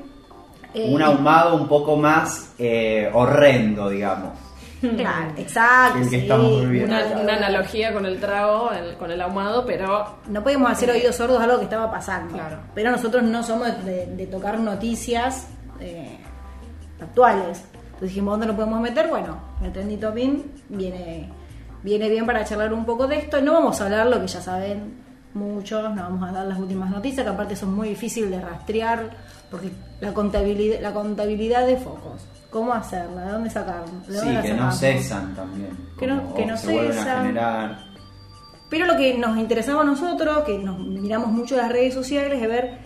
Eh, 0.75 0.93
Un 0.95 1.03
ahumado 1.03 1.57
un 1.57 1.69
poco 1.69 1.97
más 1.97 2.53
eh, 2.59 3.11
horrendo, 3.13 3.89
digamos. 3.91 4.31
Claro, 4.81 5.33
exacto. 5.37 5.99
El 5.99 6.05
que 6.05 6.11
sí. 6.11 6.17
estamos 6.23 6.61
viviendo. 6.63 6.95
Una, 6.97 7.21
una 7.23 7.37
analogía 7.37 7.93
con 7.93 8.07
el 8.07 8.19
trago, 8.19 8.71
el- 8.73 8.95
con 8.97 9.11
el 9.11 9.21
ahumado, 9.21 9.65
pero 9.67 10.19
No 10.29 10.43
podíamos 10.43 10.71
hacer 10.73 10.91
oídos 10.91 11.17
sordos 11.17 11.39
a 11.41 11.45
algo 11.45 11.59
que 11.59 11.65
estaba 11.65 11.91
pasando. 11.91 12.35
Claro. 12.35 12.57
Pero 12.75 12.91
nosotros 12.91 13.23
no 13.23 13.43
somos 13.43 13.85
de, 13.85 14.07
de 14.07 14.27
tocar 14.27 14.59
noticias 14.59 15.49
eh, 15.81 16.19
actuales. 17.01 17.63
Entonces 17.85 18.09
dijimos, 18.09 18.33
¿dónde 18.33 18.47
lo 18.47 18.55
podemos 18.57 18.81
meter? 18.81 19.09
Bueno, 19.09 19.39
el 19.63 19.73
Trendy 19.73 19.97
Topping 19.99 20.45
viene, 20.71 21.29
viene 21.83 22.09
bien 22.09 22.25
para 22.27 22.45
charlar 22.45 22.73
un 22.73 22.85
poco 22.87 23.07
de 23.07 23.19
esto. 23.19 23.41
No 23.43 23.53
vamos 23.55 23.81
a 23.81 23.85
hablar 23.85 24.07
lo 24.07 24.21
que 24.21 24.27
ya 24.27 24.41
saben 24.41 24.95
muchos, 25.35 25.83
no 25.95 26.03
vamos 26.03 26.29
a 26.29 26.33
dar 26.33 26.47
las 26.47 26.59
últimas 26.59 26.91
noticias, 26.91 27.25
que 27.25 27.31
aparte 27.31 27.55
son 27.55 27.75
muy 27.75 27.91
difíciles 27.91 28.31
de 28.31 28.41
rastrear, 28.41 29.11
porque 29.51 29.71
la 30.01 30.13
contabilidad, 30.13 30.81
la 30.81 30.93
contabilidad 30.93 31.67
de 31.67 31.77
focos, 31.77 32.27
¿cómo 32.51 32.73
hacerla? 32.73 33.27
¿De 33.27 33.33
dónde 33.33 33.51
sacarla? 33.51 33.85
¿De 34.07 34.15
dónde 34.15 34.21
Sí, 34.21 34.33
la 34.33 34.43
que 34.43 34.55
no 34.55 34.73
cesan 34.73 35.35
también. 35.35 35.71
Que 35.99 36.07
no- 36.07 36.35
que 36.35 36.47
no 36.47 36.57
se 36.57 36.73
vuelven 36.73 36.91
a 36.99 37.03
cesan. 37.03 37.27
generar. 37.27 37.79
Pero 38.69 38.87
lo 38.87 38.97
que 38.97 39.19
nos 39.19 39.37
interesaba 39.39 39.83
a 39.83 39.85
nosotros, 39.85 40.45
que 40.45 40.59
nos 40.59 40.79
miramos 40.79 41.29
mucho 41.33 41.57
las 41.57 41.71
redes 41.73 41.93
sociales, 41.95 42.41
es 42.41 42.49
ver, 42.49 42.79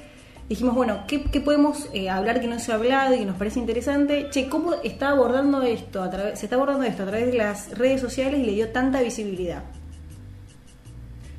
dijimos, 0.49 0.75
bueno, 0.75 1.01
¿qué, 1.07 1.25
qué 1.25 1.41
podemos 1.41 1.89
eh, 1.93 2.09
hablar 2.09 2.41
que 2.41 2.47
no 2.47 2.59
se 2.59 2.73
ha 2.73 2.77
hablado 2.77 3.15
y 3.15 3.19
que 3.19 3.27
nos 3.27 3.37
parece 3.37 3.59
interesante? 3.61 4.29
Che, 4.31 4.49
¿cómo 4.49 4.73
está 4.83 5.11
abordando 5.11 5.61
esto? 5.63 6.03
A 6.03 6.09
través, 6.09 6.39
se 6.39 6.47
está 6.47 6.57
abordando 6.57 6.85
esto 6.85 7.03
a 7.03 7.07
través 7.07 7.27
de 7.27 7.35
las 7.39 7.77
redes 7.77 8.01
sociales 8.01 8.41
y 8.41 8.45
le 8.47 8.53
dio 8.53 8.71
tanta 8.71 9.01
visibilidad. 9.03 9.63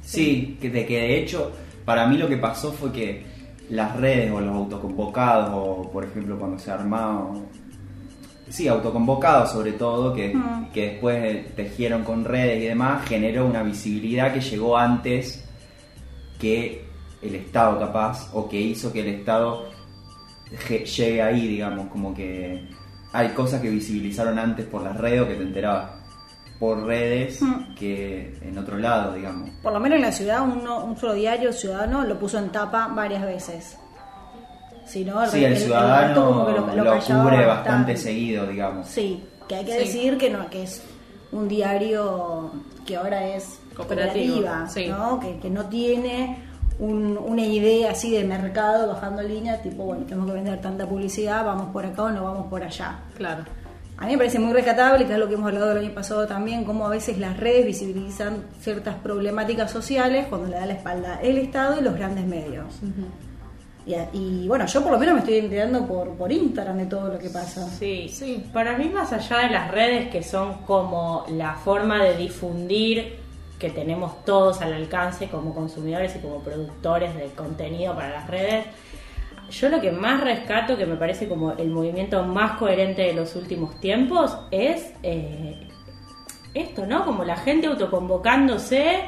Sí, 0.03 0.57
que 0.61 0.69
de 0.69 0.85
que 0.85 0.99
de 1.01 1.17
hecho, 1.19 1.51
para 1.83 2.05
mí 2.07 2.17
lo 2.17 2.27
que 2.27 2.37
pasó 2.37 2.71
fue 2.71 2.91
que 2.91 3.25
las 3.69 3.95
redes 3.97 4.31
o 4.31 4.39
los 4.39 4.55
autoconvocados, 4.55 5.49
o 5.53 5.91
por 5.91 6.05
ejemplo 6.05 6.37
cuando 6.37 6.59
se 6.59 6.69
armaba, 6.71 7.31
sí, 8.49 8.67
autoconvocados 8.67 9.51
sobre 9.51 9.73
todo, 9.73 10.13
que, 10.13 10.33
Mm. 10.35 10.71
que 10.71 10.89
después 10.91 11.55
tejieron 11.55 12.03
con 12.03 12.23
redes 12.25 12.61
y 12.61 12.65
demás, 12.67 13.05
generó 13.07 13.45
una 13.45 13.63
visibilidad 13.63 14.33
que 14.33 14.41
llegó 14.41 14.77
antes 14.77 15.43
que 16.39 16.85
el 17.21 17.35
Estado 17.35 17.79
capaz, 17.79 18.29
o 18.33 18.47
que 18.47 18.59
hizo 18.59 18.91
que 18.93 18.99
el 19.01 19.07
Estado 19.07 19.65
llegue 20.95 21.21
ahí, 21.21 21.47
digamos, 21.47 21.87
como 21.87 22.13
que 22.13 22.67
hay 23.11 23.29
cosas 23.29 23.61
que 23.61 23.69
visibilizaron 23.69 24.37
antes 24.37 24.65
por 24.65 24.83
las 24.83 24.95
redes 24.97 25.21
o 25.21 25.27
que 25.27 25.35
te 25.35 25.43
enterabas 25.43 25.91
por 26.59 26.83
redes 26.85 27.41
Mm. 27.41 27.73
que 27.75 28.37
en 28.41 28.57
otro 28.57 28.77
lado, 28.77 29.13
digamos. 29.15 29.49
Por 29.61 29.73
lo 29.73 29.79
menos 29.79 29.97
en 29.97 30.01
la 30.03 30.11
ciudad, 30.11 30.41
uno- 30.43 30.85
un 30.85 30.95
solo 30.97 31.13
diario 31.13 31.51
ciudadano 31.51 32.03
lo 32.03 32.17
puso 32.19 32.37
en 32.37 32.49
tapa 32.49 32.87
varias 32.87 33.23
veces. 33.25 33.77
El, 34.85 35.29
Sí, 35.31 35.43
el, 35.43 35.53
el- 35.53 35.57
ciudadano 35.57 36.25
como 36.25 36.45
que 36.47 36.51
lo, 36.53 36.67
lo- 36.67 36.83
lo 36.83 36.91
callaba 36.91 37.23
cubre 37.23 37.45
bastante 37.45 37.97
seguido, 37.97 38.45
digamos. 38.47 38.87
Sí, 38.87 39.23
que 39.47 39.55
hay 39.55 39.65
que 39.65 39.73
Sí. 39.73 39.77
decir 39.79 40.17
que 40.17 40.29
no 40.29 40.49
que 40.49 40.63
es 40.63 40.83
un 41.31 41.47
diario 41.47 42.51
que 42.85 42.95
ahora 42.95 43.27
es 43.27 43.59
Cooperativo, 43.75 44.35
cooperativa, 44.35 44.69
sí. 44.69 44.87
¿no? 44.87 45.19
Que, 45.19 45.39
que 45.39 45.49
no 45.49 45.65
tiene 45.65 46.43
un- 46.79 47.17
una 47.17 47.41
idea 47.45 47.91
así 47.91 48.11
de 48.11 48.23
mercado 48.23 48.87
bajando 48.87 49.21
línea, 49.23 49.61
tipo, 49.61 49.83
bueno, 49.85 50.03
tenemos 50.05 50.27
que 50.27 50.33
vender 50.33 50.61
tanta 50.61 50.85
publicidad, 50.87 51.43
vamos 51.45 51.71
por 51.71 51.85
acá 51.85 52.03
o 52.03 52.09
no 52.11 52.23
vamos 52.23 52.47
por 52.47 52.63
allá. 52.63 52.99
claro. 53.17 53.43
A 53.97 54.07
mí 54.07 54.11
me 54.11 54.17
parece 54.17 54.39
muy 54.39 54.51
rescatable, 54.51 55.05
que 55.05 55.13
es 55.13 55.17
lo 55.19 55.29
que 55.29 55.35
hemos 55.35 55.47
hablado 55.47 55.71
el 55.71 55.77
año 55.85 55.93
pasado 55.95 56.27
también, 56.27 56.65
cómo 56.65 56.85
a 56.85 56.89
veces 56.89 57.17
las 57.17 57.37
redes 57.37 57.65
visibilizan 57.65 58.43
ciertas 58.59 58.95
problemáticas 58.95 59.71
sociales 59.71 60.25
cuando 60.29 60.49
le 60.49 60.55
da 60.57 60.65
la 60.65 60.73
espalda 60.73 61.19
el 61.23 61.37
Estado 61.37 61.79
y 61.79 61.81
los 61.81 61.95
grandes 61.95 62.25
medios. 62.25 62.65
Y, 64.13 64.47
bueno, 64.47 64.65
yo 64.65 64.81
por 64.81 64.93
lo 64.93 64.97
menos 64.97 65.13
me 65.13 65.19
estoy 65.19 65.37
enterando 65.37 65.85
por, 65.85 66.09
por 66.15 66.31
Instagram 66.31 66.77
de 66.77 66.85
todo 66.87 67.09
lo 67.09 67.19
que 67.19 67.29
pasa. 67.29 67.67
Sí, 67.69 68.09
Sí. 68.09 68.43
Para 68.51 68.77
mí, 68.77 68.89
más 68.89 69.13
allá 69.13 69.39
de 69.39 69.49
las 69.51 69.69
redes 69.69 70.09
que 70.09 70.23
son 70.23 70.55
como 70.65 71.25
la 71.29 71.53
forma 71.53 72.03
de 72.03 72.17
difundir 72.17 73.19
que 73.59 73.69
tenemos 73.69 74.25
todos 74.25 74.61
al 74.61 74.73
alcance 74.73 75.27
como 75.27 75.53
consumidores 75.53 76.15
y 76.15 76.19
como 76.19 76.39
productores 76.39 77.15
de 77.15 77.25
contenido 77.35 77.95
para 77.95 78.09
las 78.09 78.27
redes, 78.27 78.65
yo 79.51 79.69
lo 79.69 79.79
que 79.79 79.91
más 79.91 80.21
rescato, 80.21 80.75
que 80.75 80.87
me 80.87 80.95
parece 80.95 81.27
como 81.27 81.51
el 81.51 81.69
movimiento 81.69 82.23
más 82.23 82.57
coherente 82.57 83.03
de 83.03 83.13
los 83.13 83.35
últimos 83.35 83.79
tiempos, 83.79 84.35
es 84.49 84.93
eh, 85.03 85.67
esto, 86.55 86.87
¿no? 86.87 87.05
Como 87.05 87.23
la 87.23 87.37
gente 87.37 87.67
autoconvocándose 87.67 89.01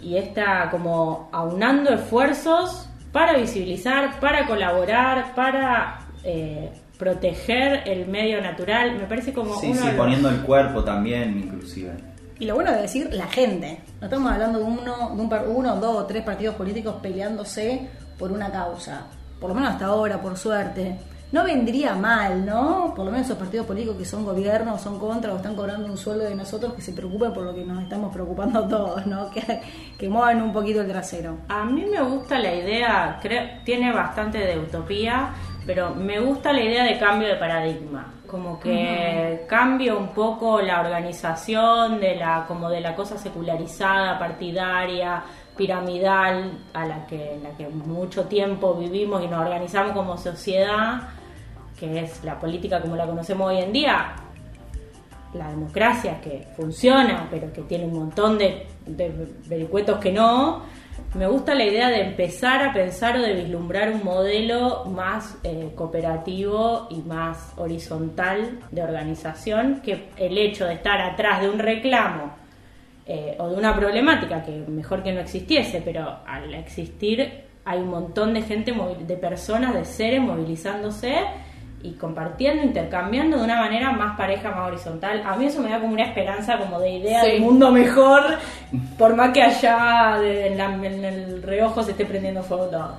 y 0.00 0.16
está 0.16 0.68
como 0.70 1.28
aunando 1.30 1.90
esfuerzos 1.90 2.88
para 3.12 3.36
visibilizar, 3.36 4.18
para 4.20 4.46
colaborar, 4.46 5.34
para 5.34 6.00
eh, 6.24 6.70
proteger 6.98 7.82
el 7.86 8.06
medio 8.08 8.40
natural. 8.40 8.96
Me 8.96 9.04
parece 9.06 9.32
como 9.32 9.54
Sí, 9.60 9.66
uno 9.66 9.80
sí, 9.80 9.86
de 9.86 9.92
los- 9.92 9.96
poniendo 9.96 10.28
el 10.30 10.40
cuerpo 10.42 10.82
también, 10.84 11.38
inclusive. 11.38 11.92
Y 12.38 12.46
lo 12.46 12.54
bueno 12.54 12.72
de 12.72 12.82
decir 12.82 13.08
la 13.12 13.26
gente. 13.28 13.78
No 14.00 14.06
estamos 14.06 14.32
hablando 14.32 14.58
de 14.58 14.64
uno, 14.64 15.12
de 15.14 15.20
un 15.22 15.28
par- 15.28 15.46
uno, 15.48 15.76
dos 15.76 15.96
o 15.96 16.06
tres 16.06 16.22
partidos 16.24 16.54
políticos 16.56 16.96
peleándose 17.02 17.88
por 18.18 18.32
una 18.32 18.50
causa. 18.50 19.06
Por 19.40 19.50
lo 19.50 19.54
menos 19.54 19.70
hasta 19.72 19.86
ahora, 19.86 20.20
por 20.20 20.36
suerte. 20.36 20.96
No 21.32 21.44
vendría 21.44 21.94
mal, 21.94 22.44
¿no? 22.44 22.92
Por 22.94 23.06
lo 23.06 23.10
menos 23.10 23.26
esos 23.26 23.38
partidos 23.38 23.66
políticos 23.66 23.96
que 23.96 24.04
son 24.04 24.22
gobierno, 24.22 24.78
son 24.78 24.98
contra 24.98 25.32
o 25.32 25.36
están 25.36 25.54
cobrando 25.54 25.86
un 25.88 25.96
sueldo 25.96 26.24
de 26.24 26.34
nosotros, 26.34 26.74
que 26.74 26.82
se 26.82 26.92
preocupen 26.92 27.32
por 27.32 27.44
lo 27.44 27.54
que 27.54 27.64
nos 27.64 27.82
estamos 27.82 28.12
preocupando 28.12 28.68
todos, 28.68 29.06
¿no? 29.06 29.30
Que, 29.30 29.62
que 29.98 30.08
muevan 30.10 30.42
un 30.42 30.52
poquito 30.52 30.82
el 30.82 30.88
trasero. 30.88 31.38
A 31.48 31.64
mí 31.64 31.86
me 31.86 32.02
gusta 32.02 32.38
la 32.38 32.54
idea, 32.54 33.18
creo, 33.22 33.48
tiene 33.64 33.90
bastante 33.92 34.38
de 34.38 34.58
utopía, 34.58 35.30
pero 35.64 35.94
me 35.94 36.20
gusta 36.20 36.52
la 36.52 36.62
idea 36.62 36.84
de 36.84 36.98
cambio 36.98 37.28
de 37.28 37.36
paradigma, 37.36 38.12
como 38.26 38.60
que 38.60 39.46
cambio 39.48 39.98
un 39.98 40.08
poco 40.08 40.60
la 40.60 40.80
organización 40.80 41.98
de 41.98 42.16
la 42.16 42.44
como 42.46 42.68
de 42.68 42.82
la 42.82 42.94
cosa 42.94 43.16
secularizada, 43.16 44.18
partidaria, 44.18 45.22
piramidal 45.56 46.58
a 46.74 46.86
la 46.86 47.06
que 47.06 47.34
en 47.34 47.42
la 47.42 47.50
que 47.50 47.68
mucho 47.68 48.24
tiempo 48.24 48.74
vivimos 48.74 49.22
y 49.24 49.28
nos 49.28 49.40
organizamos 49.40 49.92
como 49.92 50.18
sociedad, 50.18 51.08
que 51.82 51.98
es 51.98 52.22
la 52.22 52.38
política 52.38 52.80
como 52.80 52.94
la 52.94 53.06
conocemos 53.06 53.50
hoy 53.50 53.58
en 53.58 53.72
día, 53.72 54.14
la 55.34 55.48
democracia 55.48 56.20
que 56.20 56.46
funciona, 56.54 57.26
pero 57.28 57.52
que 57.52 57.62
tiene 57.62 57.86
un 57.86 57.94
montón 57.94 58.38
de, 58.38 58.68
de 58.86 59.12
vericuetos 59.48 59.98
que 59.98 60.12
no, 60.12 60.62
me 61.14 61.26
gusta 61.26 61.56
la 61.56 61.64
idea 61.64 61.88
de 61.88 62.02
empezar 62.02 62.62
a 62.62 62.72
pensar 62.72 63.16
o 63.16 63.20
de 63.20 63.34
vislumbrar 63.34 63.90
un 63.90 64.04
modelo 64.04 64.84
más 64.84 65.36
eh, 65.42 65.72
cooperativo 65.74 66.86
y 66.88 67.00
más 67.00 67.52
horizontal 67.56 68.60
de 68.70 68.82
organización 68.84 69.80
que 69.80 70.10
el 70.16 70.38
hecho 70.38 70.66
de 70.66 70.74
estar 70.74 71.00
atrás 71.00 71.40
de 71.40 71.50
un 71.50 71.58
reclamo 71.58 72.32
eh, 73.06 73.34
o 73.40 73.48
de 73.48 73.56
una 73.56 73.74
problemática 73.74 74.44
que 74.44 74.52
mejor 74.68 75.02
que 75.02 75.12
no 75.12 75.18
existiese, 75.18 75.82
pero 75.84 76.20
al 76.24 76.54
existir 76.54 77.42
hay 77.64 77.80
un 77.80 77.88
montón 77.88 78.34
de 78.34 78.42
gente, 78.42 78.72
de 78.72 79.16
personas, 79.16 79.74
de 79.74 79.84
seres 79.84 80.20
movilizándose 80.20 81.24
y 81.82 81.92
compartiendo, 81.94 82.62
intercambiando 82.62 83.38
de 83.38 83.44
una 83.44 83.56
manera 83.56 83.90
más 83.92 84.16
pareja, 84.16 84.50
más 84.52 84.68
horizontal. 84.68 85.22
A 85.26 85.36
mí 85.36 85.46
eso 85.46 85.60
me 85.60 85.70
da 85.70 85.80
como 85.80 85.92
una 85.94 86.04
esperanza 86.04 86.56
como 86.58 86.78
de 86.80 86.90
idea 86.90 87.22
Sí. 87.22 87.32
de 87.32 87.40
mundo 87.40 87.70
mejor, 87.72 88.22
por 88.98 89.14
más 89.16 89.32
que 89.32 89.42
allá 89.42 90.18
de- 90.20 90.46
en, 90.48 90.58
la- 90.58 90.74
en 90.74 91.04
el 91.04 91.42
reojo 91.42 91.82
se 91.82 91.90
esté 91.92 92.06
prendiendo 92.06 92.42
fuego 92.42 92.66
todo. 92.66 92.96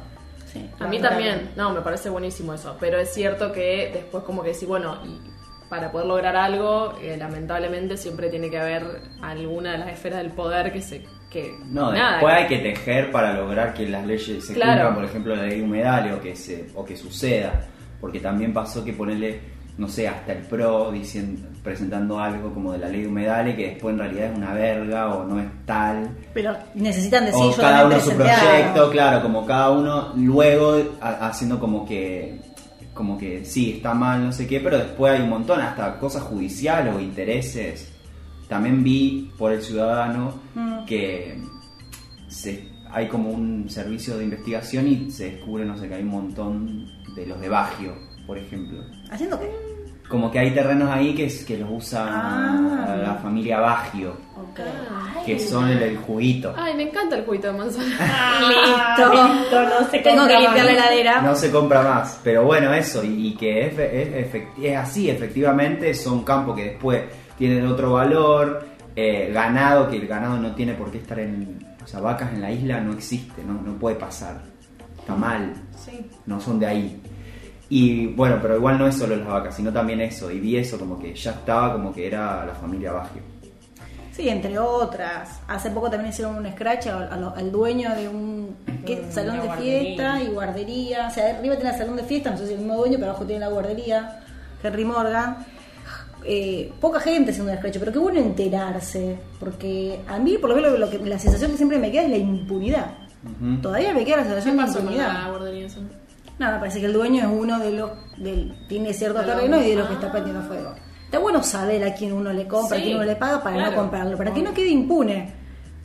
Sí. 0.51 0.69
A 0.79 0.87
mí 0.87 0.99
también, 0.99 1.49
no, 1.55 1.71
me 1.71 1.81
parece 1.81 2.09
buenísimo 2.09 2.53
eso, 2.53 2.75
pero 2.79 2.99
es 2.99 3.13
cierto 3.13 3.51
que 3.51 3.89
después 3.93 4.23
como 4.23 4.43
que 4.43 4.49
decir, 4.49 4.67
bueno, 4.67 4.97
y 5.05 5.19
para 5.69 5.91
poder 5.91 6.05
lograr 6.07 6.35
algo, 6.35 6.93
eh, 7.01 7.15
lamentablemente 7.17 7.97
siempre 7.97 8.29
tiene 8.29 8.49
que 8.51 8.59
haber 8.59 8.83
alguna 9.23 9.71
de 9.71 9.77
las 9.79 9.87
esferas 9.89 10.19
del 10.19 10.31
poder 10.31 10.71
que 10.71 10.81
se... 10.81 11.03
Que, 11.31 11.55
No, 11.65 11.91
nada, 11.91 12.11
después 12.17 12.35
hay 12.35 12.45
que 12.47 12.59
tejer 12.59 13.09
para 13.11 13.33
lograr 13.33 13.73
que 13.73 13.89
las 13.89 14.05
leyes 14.05 14.45
se 14.45 14.53
Claro. 14.53 14.73
cumplan, 14.89 14.93
por 14.95 15.03
ejemplo, 15.05 15.35
la 15.35 15.43
ley 15.43 15.61
humedal 15.61 16.11
o 16.13 16.21
que, 16.21 16.35
se, 16.35 16.67
o 16.75 16.85
que 16.85 16.95
suceda. 16.95 17.53
Porque 18.03 18.19
también 18.19 18.51
pasó 18.51 18.83
que 18.83 18.91
ponerle, 18.91 19.39
no 19.77 19.87
sé, 19.87 20.09
hasta 20.09 20.33
el 20.33 20.39
PRO 20.39 20.91
diciendo, 20.91 21.47
presentando 21.63 22.19
algo 22.19 22.53
como 22.53 22.73
de 22.73 22.79
la 22.79 22.89
ley 22.89 23.03
de 23.03 23.07
humedales 23.07 23.55
que 23.55 23.69
después 23.69 23.93
en 23.93 23.99
realidad 23.99 24.31
es 24.33 24.37
una 24.37 24.53
verga 24.53 25.15
o 25.15 25.23
no 25.25 25.39
es 25.39 25.47
tal. 25.65 26.09
Pero 26.33 26.53
necesitan 26.75 27.23
decir 27.27 27.39
o 27.41 27.55
cada 27.55 27.85
uno 27.85 27.97
su 28.01 28.11
proyecto, 28.11 28.89
claro, 28.91 29.21
como 29.21 29.45
cada 29.45 29.69
uno 29.69 30.11
luego 30.17 30.81
ha- 30.99 31.27
haciendo 31.29 31.57
como 31.61 31.85
que 31.85 32.41
como 32.93 33.17
que 33.17 33.45
sí, 33.45 33.75
está 33.77 33.93
mal, 33.93 34.21
no 34.25 34.33
sé 34.33 34.47
qué, 34.47 34.59
pero 34.59 34.77
después 34.79 35.13
hay 35.13 35.21
un 35.21 35.29
montón, 35.29 35.61
hasta 35.61 35.97
cosas 35.97 36.23
judiciales 36.23 36.93
o 36.93 36.99
intereses. 36.99 37.89
También 38.49 38.83
vi 38.83 39.31
por 39.37 39.53
el 39.53 39.61
ciudadano 39.61 40.33
Mm. 40.55 40.83
que 40.85 41.37
se, 42.27 42.67
hay 42.91 43.07
como 43.07 43.29
un 43.29 43.69
servicio 43.69 44.17
de 44.17 44.25
investigación 44.25 44.87
y 44.89 45.09
se 45.09 45.31
descubre, 45.31 45.63
no 45.65 45.77
sé, 45.77 45.87
que 45.87 45.95
hay 45.95 46.03
un 46.03 46.09
montón 46.09 46.85
de 47.15 47.25
los 47.25 47.39
de 47.39 47.49
Bagio, 47.49 47.93
por 48.25 48.37
ejemplo. 48.37 48.79
¿Haciendo 49.11 49.39
qué? 49.39 49.49
Como 50.09 50.29
que 50.29 50.37
hay 50.39 50.51
terrenos 50.51 50.89
ahí 50.91 51.15
que, 51.15 51.25
es- 51.25 51.45
que 51.45 51.57
los 51.57 51.69
usa 51.71 52.05
Ah. 52.07 52.95
la 53.01 53.13
familia 53.15 53.59
Bagio, 53.59 54.11
Ok. 54.35 54.59
que 55.25 55.39
son 55.39 55.69
el, 55.69 55.81
el 55.81 55.97
juguito. 55.97 56.53
Ay, 56.57 56.75
me 56.75 56.83
encanta 56.83 57.15
el 57.17 57.25
juguito 57.25 57.47
de 57.47 57.57
manzana. 57.57 57.85
Listo. 58.49 59.13
listo, 59.13 59.63
no 59.63 59.89
se 59.89 59.99
Tengo 59.99 60.27
que 60.27 60.39
limpiar 60.39 60.65
la 60.65 60.71
heladera. 60.73 61.21
No 61.21 61.35
se 61.35 61.49
compra 61.51 61.81
más, 61.81 62.19
pero 62.23 62.43
bueno, 62.43 62.73
eso, 62.73 63.03
y, 63.03 63.27
y 63.29 63.35
que 63.35 63.67
es, 63.67 64.33
es 64.61 64.77
así, 64.77 65.09
efectivamente, 65.09 65.93
son 65.93 66.23
campos 66.23 66.55
que 66.57 66.63
después 66.71 67.03
tienen 67.37 67.65
otro 67.65 67.93
valor, 67.93 68.65
eh, 68.95 69.31
ganado, 69.33 69.89
que 69.89 69.95
el 69.95 70.07
ganado 70.07 70.37
no 70.37 70.53
tiene 70.53 70.73
por 70.73 70.91
qué 70.91 70.99
estar 70.99 71.17
en, 71.19 71.65
o 71.83 71.87
sea, 71.87 71.99
vacas 72.01 72.31
en 72.33 72.41
la 72.41 72.51
isla 72.51 72.79
no 72.81 72.93
existe, 72.93 73.41
no, 73.43 73.53
no 73.53 73.73
puede 73.79 73.95
pasar, 73.95 74.41
está 75.03 75.15
mal, 75.15 75.53
Sí. 75.77 75.99
no 76.25 76.39
son 76.39 76.59
de 76.59 76.65
ahí. 76.65 77.01
Y 77.69 78.07
bueno, 78.07 78.37
pero 78.41 78.55
igual 78.55 78.77
no 78.77 78.87
es 78.87 78.95
solo 78.95 79.15
las 79.15 79.27
vacas, 79.27 79.55
sino 79.55 79.71
también 79.71 79.99
eso, 80.01 80.31
y 80.31 80.39
vi 80.39 80.57
eso 80.57 80.77
como 80.79 80.97
que 80.99 81.13
ya 81.15 81.31
estaba 81.31 81.73
como 81.73 81.93
que 81.93 82.07
era 82.07 82.45
la 82.45 82.53
familia 82.53 82.91
Bagio. 82.93 83.21
Sí, 84.11 84.29
entre 84.29 84.59
otras. 84.59 85.41
Hace 85.47 85.71
poco 85.71 85.89
también 85.89 86.11
hicieron 86.11 86.35
un 86.37 86.51
scratch 86.51 86.85
al, 86.87 87.11
al- 87.11 87.33
al 87.35 87.51
dueño 87.51 87.95
de 87.95 88.07
un 88.07 88.55
¿qué? 88.85 89.03
Salón 89.09 89.41
de 89.41 89.51
fiesta 89.57 90.21
y 90.21 90.27
guardería. 90.27 91.07
O 91.07 91.11
sea, 91.11 91.35
arriba 91.35 91.55
tiene 91.55 91.71
el 91.71 91.77
salón 91.77 91.95
de 91.95 92.03
fiesta, 92.03 92.29
no 92.29 92.37
sé 92.37 92.45
si 92.45 92.53
el 92.53 92.59
mismo 92.59 92.77
dueño, 92.77 92.97
pero 92.99 93.09
abajo 93.09 93.25
tiene 93.25 93.39
la 93.39 93.47
guardería. 93.51 94.19
Henry 94.61 94.85
Morgan. 94.85 95.37
Eh, 96.25 96.71
poca 96.79 96.99
gente 96.99 97.31
haciendo 97.31 97.51
un 97.51 97.57
scratch, 97.57 97.79
pero 97.79 97.91
qué 97.91 97.97
bueno 97.99 98.19
enterarse. 98.19 99.17
Porque 99.39 99.99
a 100.07 100.19
mí, 100.19 100.37
por 100.37 100.51
lo 100.51 100.55
menos, 100.57 100.77
lo 100.77 100.89
que, 100.91 100.99
la 100.99 101.17
sensación 101.17 101.49
que 101.51 101.57
siempre 101.57 101.79
me 101.79 101.91
queda 101.91 102.03
es 102.03 102.09
la 102.11 102.17
impunidad. 102.17 102.91
Todavía 103.61 103.93
me 103.93 104.03
queda 104.05 104.17
la 104.17 104.23
¿Qué 104.23 104.41
sensación 104.41 104.57
de 104.57 104.63
impunidad. 104.81 105.13
la 105.13 105.29
guardería 105.29 105.65
esa? 105.67 105.79
Nada, 106.39 106.59
parece 106.59 106.79
que 106.79 106.87
el 106.87 106.93
dueño 106.93 107.21
es 107.21 107.29
uno 107.31 107.59
de 107.59 107.71
los. 107.71 107.91
Del, 108.17 108.53
tiene 108.67 108.93
cierto 108.93 109.21
terreno 109.21 109.61
y 109.61 109.69
de 109.69 109.75
los 109.75 109.87
que 109.87 109.93
Ah. 109.93 109.97
está 109.97 110.11
prendiendo 110.11 110.41
fuego. 110.43 110.73
Está 111.05 111.19
bueno 111.19 111.43
saber 111.43 111.83
a 111.83 111.93
quién 111.93 112.11
uno 112.13 112.33
le 112.33 112.47
compra, 112.47 112.75
a 112.75 112.79
Sí, 112.79 112.85
quién 112.85 112.95
uno 112.97 113.05
le 113.05 113.15
paga 113.15 113.41
para 113.43 113.55
claro. 113.55 113.71
no 113.71 113.77
comprarlo, 113.77 114.17
para 114.17 114.33
que 114.33 114.41
no 114.41 114.53
quede 114.53 114.69
impune. 114.69 115.31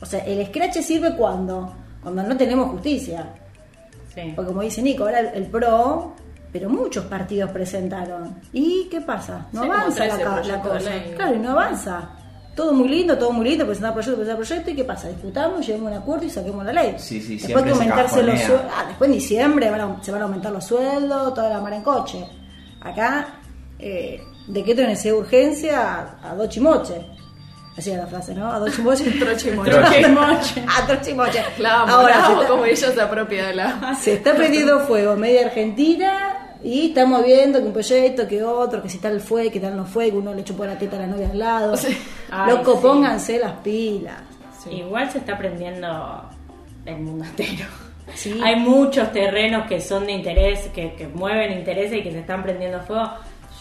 O 0.01 0.05
sea, 0.05 0.19
el 0.25 0.45
scratch 0.47 0.77
sirve 0.79 1.15
cuando 1.15 1.73
cuando 2.01 2.23
no 2.23 2.35
tenemos 2.35 2.69
justicia. 2.71 3.33
Sí. 4.15 4.33
Porque 4.35 4.49
como 4.49 4.61
dice 4.61 4.81
Nico, 4.81 5.03
ahora 5.03 5.19
el, 5.19 5.27
el 5.35 5.45
PRO, 5.47 6.13
pero 6.51 6.69
muchos 6.69 7.05
partidos 7.05 7.51
presentaron. 7.51 8.35
¿Y 8.53 8.87
qué 8.89 9.01
pasa? 9.01 9.45
No 9.51 9.63
Sí, 9.63 9.69
avanza 9.69 10.05
la, 10.07 10.15
13 10.17 10.23
ca- 10.23 10.41
la 10.57 10.61
cosa. 10.61 10.91
Claro, 11.15 11.35
y 11.35 11.39
no 11.39 11.51
avanza. 11.51 12.09
Todo 12.59 12.73
muy 12.73 12.89
lindo, 12.89 13.17
todo 13.17 13.31
muy 13.31 13.47
lindo, 13.47 13.65
presentar 13.65 13.93
proyecto, 13.93 14.17
presentar 14.17 14.35
proyecto, 14.45 14.69
¿y 14.71 14.75
qué 14.75 14.83
pasa? 14.83 15.07
Discutamos, 15.07 15.65
lleguemos 15.65 15.87
a 15.93 15.95
un 15.95 16.01
acuerdo 16.01 16.25
y 16.25 16.29
saquemos 16.29 16.65
la 16.65 16.73
ley. 16.73 16.95
Sí, 16.97 17.21
sí, 17.21 17.37
después 17.37 17.63
que 17.63 17.69
se 17.69 17.75
aumentarse 17.75 18.21
los 18.21 18.37
sueldos. 18.41 18.61
Ah, 18.75 18.83
después 18.85 19.07
en 19.09 19.13
diciembre 19.13 19.69
van 19.71 19.79
a- 19.81 20.03
se 20.03 20.11
van 20.11 20.21
a 20.21 20.23
aumentar 20.25 20.51
los 20.51 20.65
sueldos, 20.65 21.33
toda 21.33 21.49
la 21.49 21.61
mar 21.61 21.71
en 21.71 21.83
coche. 21.83 22.25
Acá, 22.81 23.27
eh, 23.79 24.21
decreto 24.47 24.81
de 24.81 24.87
necesidad 24.87 25.13
de 25.13 25.19
urgencia 25.21 26.17
a, 26.21 26.31
a 26.31 26.35
dos 26.35 26.49
chimoches. 26.49 26.97
Así 27.77 27.91
era 27.91 28.01
la 28.03 28.07
frase, 28.09 28.35
¿no? 28.35 28.51
A 28.51 28.59
dos 28.59 28.75
chimoches. 28.75 29.07
Trochimoche. 29.19 29.71
Trochimoche. 29.79 30.65
a 30.67 30.85
dos 30.85 31.01
chimoches. 31.01 31.45
La 31.59 31.81
amo, 31.83 31.93
Ahora, 31.93 32.25
amo 32.25 32.41
está- 32.41 32.47
como 32.51 32.65
ella 32.65 32.91
se 32.91 33.01
apropia 33.01 33.47
de 33.47 33.55
la... 33.55 33.95
se 33.95 34.13
está 34.15 34.33
prendiendo 34.35 34.81
fuego 34.81 35.15
media 35.15 35.45
Argentina 35.45 36.38
y 36.63 36.87
estamos 36.87 37.23
viendo 37.23 37.59
que 37.59 37.65
un 37.65 37.73
proyecto, 37.73 38.27
que 38.27 38.43
otro, 38.43 38.81
que 38.81 38.89
si 38.89 38.97
tal 38.97 39.21
fue, 39.21 39.49
que 39.49 39.59
tal 39.59 39.77
no 39.77 39.85
fue, 39.85 40.11
que 40.11 40.17
uno 40.17 40.33
le 40.33 40.43
chupó 40.43 40.65
la 40.65 40.77
teta 40.77 40.97
a 40.97 40.99
la 40.99 41.07
novia 41.07 41.29
al 41.31 41.39
lado. 41.39 41.77
Sí. 41.77 41.97
Ay, 42.29 42.51
Loco, 42.51 42.73
sí. 42.75 42.79
pónganse 42.81 43.39
las 43.39 43.53
pilas. 43.61 44.17
Sí. 44.63 44.71
Igual 44.71 45.09
se 45.09 45.19
está 45.19 45.37
prendiendo 45.37 46.23
el 46.85 46.97
mundo 46.99 47.23
entero. 47.25 47.65
Sí. 48.15 48.39
Hay 48.43 48.55
muchos 48.57 49.11
terrenos 49.11 49.67
que 49.67 49.79
son 49.79 50.05
de 50.05 50.13
interés, 50.13 50.67
que, 50.73 50.93
que 50.93 51.07
mueven 51.07 51.53
intereses 51.53 51.99
y 51.99 52.03
que 52.03 52.11
se 52.11 52.19
están 52.19 52.43
prendiendo 52.43 52.81
fuego. 52.81 53.09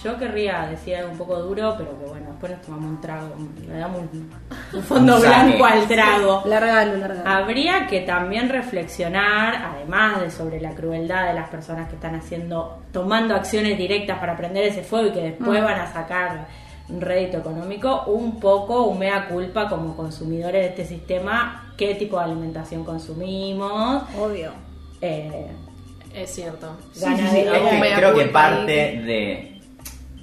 Yo 0.04 0.16
querría 0.16 0.66
decir 0.70 0.94
algo 0.94 1.10
un 1.10 1.18
poco 1.18 1.40
duro, 1.40 1.74
pero 1.76 1.98
que 1.98 2.04
bueno, 2.06 2.26
después 2.30 2.52
nos 2.52 2.62
tomamos 2.62 2.84
un 2.90 3.00
trago, 3.00 3.34
le 3.66 3.76
damos 3.78 4.00
un, 4.12 4.30
un 4.74 4.82
fondo 4.84 5.16
Un 5.16 5.20
blanco 5.22 5.64
al 5.64 5.88
trago. 5.88 6.42
Largalo, 6.46 6.96
largalo. 6.98 7.28
Habría 7.28 7.86
que 7.88 8.00
también 8.02 8.48
reflexionar, 8.48 9.56
además 9.74 10.20
de 10.20 10.30
sobre 10.30 10.60
la 10.60 10.70
crueldad 10.70 11.26
de 11.26 11.34
las 11.34 11.48
personas 11.48 11.88
que 11.88 11.96
están 11.96 12.14
haciendo, 12.14 12.78
tomando 12.92 13.34
acciones 13.34 13.76
directas 13.76 14.18
para 14.18 14.36
prender 14.36 14.64
ese 14.66 14.82
fuego 14.82 15.08
y 15.08 15.12
que 15.12 15.20
después 15.22 15.60
Mm. 15.60 15.64
van 15.64 15.80
a 15.80 15.92
sacar 15.92 16.46
un 16.88 17.00
rédito 17.00 17.38
económico, 17.38 18.04
un 18.06 18.38
poco 18.38 18.84
un 18.84 18.98
mea 19.00 19.26
culpa 19.28 19.68
como 19.68 19.96
consumidores 19.96 20.62
de 20.62 20.68
este 20.68 20.84
sistema, 20.84 21.72
qué 21.76 21.96
tipo 21.96 22.18
de 22.18 22.24
alimentación 22.24 22.84
consumimos. 22.84 24.04
Obvio. 24.16 24.52
Eh, 25.00 25.48
Es 26.14 26.30
cierto. 26.34 26.76
Ganadera. 27.00 27.56
Es 27.56 27.62
que 27.68 27.74
Un 27.74 27.80
mea 27.80 27.96
creo 27.96 28.14
que 28.14 28.24
parte 28.26 28.72
de 28.72 29.57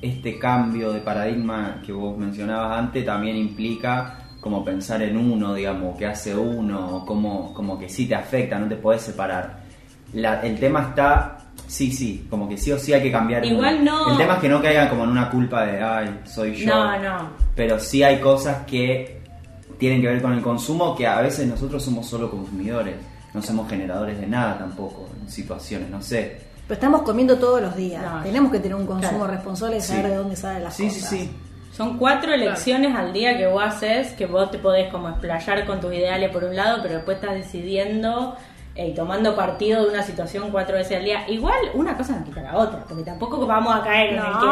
este 0.06 0.38
cambio 0.40 0.92
de 0.92 1.00
paradigma 1.00 1.82
que 1.86 1.92
vos 1.92 2.18
mencionabas 2.18 2.78
antes 2.80 3.06
también 3.06 3.36
implica 3.36 4.20
como 4.40 4.64
pensar 4.64 5.02
en 5.02 5.18
uno, 5.18 5.54
digamos, 5.56 5.98
que 5.98 6.06
hace 6.06 6.36
uno, 6.36 7.04
como, 7.06 7.54
como 7.54 7.80
que 7.80 7.90
sí 7.90 8.06
te 8.08 8.16
afecta, 8.16 8.60
no 8.60 8.68
te 8.68 8.76
podés 8.76 9.02
separar. 9.02 9.60
La- 10.14 10.42
el 10.42 10.60
tema 10.60 10.82
está, 10.90 11.38
sí, 11.68 11.92
sí, 11.92 12.28
como 12.30 12.48
que 12.48 12.56
sí 12.58 12.72
o 12.72 12.78
sí 12.78 12.94
hay 12.94 13.02
que 13.02 13.12
cambiar. 13.12 13.44
Igual 13.44 13.80
uno. 13.82 14.06
no- 14.06 14.12
El 14.12 14.18
tema 14.18 14.34
es 14.36 14.40
que 14.40 14.50
no 14.50 14.62
caigan 14.62 14.88
como 14.90 15.04
en 15.04 15.10
una 15.10 15.30
culpa 15.32 15.66
de, 15.66 15.82
ay, 15.82 16.20
soy 16.26 16.56
yo. 16.56 16.68
No, 16.76 17.00
no. 17.02 17.30
Pero 17.56 17.80
sí 17.80 18.04
hay 18.04 18.20
cosas 18.20 18.66
que 18.68 19.20
tienen 19.80 20.00
que 20.02 20.08
ver 20.08 20.22
con 20.22 20.34
el 20.34 20.42
consumo 20.42 20.96
que 20.96 21.08
a 21.08 21.22
veces 21.22 21.48
nosotros 21.48 21.84
somos 21.84 22.06
solo 22.08 22.30
consumidores, 22.30 22.96
no 23.34 23.42
somos 23.42 23.68
generadores 23.70 24.20
de 24.22 24.28
nada 24.28 24.58
tampoco 24.60 25.10
en 25.22 25.30
situaciones, 25.30 25.90
no 25.90 26.02
sé. 26.02 26.40
Pero 26.68 26.74
estamos 26.76 27.02
comiendo 27.04 27.38
todos 27.38 27.62
los 27.62 27.76
días. 27.76 28.02
No, 28.04 28.24
Tenemos 28.24 28.52
que 28.52 28.60
tener 28.60 28.76
un 28.76 28.86
consumo 28.88 29.20
claro. 29.20 29.34
responsable 29.34 29.78
y 29.78 29.82
Sí. 29.82 29.88
saber 29.94 30.08
de 30.12 30.16
dónde 30.16 30.36
salen 30.36 30.64
las 30.64 30.76
Sí, 30.76 30.88
cosas. 30.88 31.10
sí, 31.10 31.18
sí. 31.20 31.32
Son 31.72 31.98
cuatro 31.98 32.34
elecciones 32.34 32.96
al 32.96 33.12
día 33.14 33.38
que 33.38 33.48
vos 33.48 33.62
haces, 33.64 34.14
que 34.14 34.26
vos 34.26 34.50
te 34.50 34.58
podés 34.60 34.90
como 34.92 35.10
explayar 35.10 35.66
con 35.66 35.80
tus 35.82 35.94
ideales 35.94 36.32
por 36.32 36.44
un 36.46 36.56
lado, 36.56 36.80
pero 36.82 36.96
después 36.96 37.18
estás 37.18 37.36
decidiendo 37.36 38.36
eh, 38.78 38.90
y 38.90 38.94
tomando 38.94 39.36
partido 39.38 39.84
de 39.84 39.90
una 39.92 40.04
situación 40.04 40.52
cuatro 40.52 40.76
veces 40.76 40.98
al 40.98 41.06
día. 41.06 41.30
Igual 41.30 41.56
una 41.76 41.96
cosa 41.96 42.18
no 42.18 42.26
quita 42.26 42.42
la 42.42 42.58
otra, 42.58 42.84
porque 42.88 43.04
tampoco 43.04 43.46
vamos 43.46 43.74
a 43.74 43.82
caer 43.84 44.10
en 44.14 44.18
el 44.18 44.24
que 44.24 44.48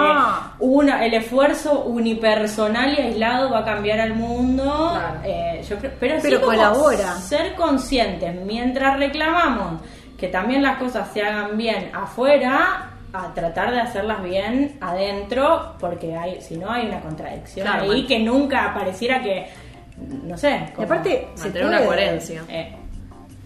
una, 0.59 1.05
el 1.05 1.13
esfuerzo 1.13 1.81
unipersonal 1.83 2.93
y 2.97 3.01
aislado 3.01 3.49
va 3.51 3.59
a 3.59 3.65
cambiar 3.65 3.99
al 3.99 4.13
mundo. 4.15 4.63
Claro. 4.93 5.19
Eh, 5.25 5.65
yo 5.67 5.77
creo- 5.77 5.91
pero 5.99 6.15
sí 6.15 6.21
Pero 6.23 6.39
como 6.41 6.53
colabora. 6.53 7.15
ser 7.15 7.55
conscientes 7.55 8.33
mientras 8.45 8.97
reclamamos 8.97 9.81
que 10.23 10.29
también 10.29 10.63
las 10.63 10.77
cosas 10.77 11.09
se 11.13 11.21
hagan 11.21 11.57
bien 11.57 11.91
afuera 11.93 12.91
a 13.11 13.33
tratar 13.33 13.71
de 13.71 13.81
hacerlas 13.81 14.23
bien 14.23 14.77
adentro 14.79 15.73
porque 15.81 16.15
hay 16.15 16.41
si 16.41 16.55
no 16.55 16.71
hay 16.71 16.87
una 16.87 17.01
contradicción 17.01 17.67
Claro, 17.67 17.91
ahí 17.91 18.07
que 18.07 18.19
nunca 18.19 18.73
pareciera 18.73 19.21
que 19.21 19.47
no 20.23 20.37
sé 20.37 20.71
Y 20.79 20.81
aparte, 20.81 21.27
se 21.35 21.43
Mantener 21.43 21.67
una 21.67 21.77
puede. 21.79 21.87
coherencia. 21.89 22.41
eh, 22.47 22.73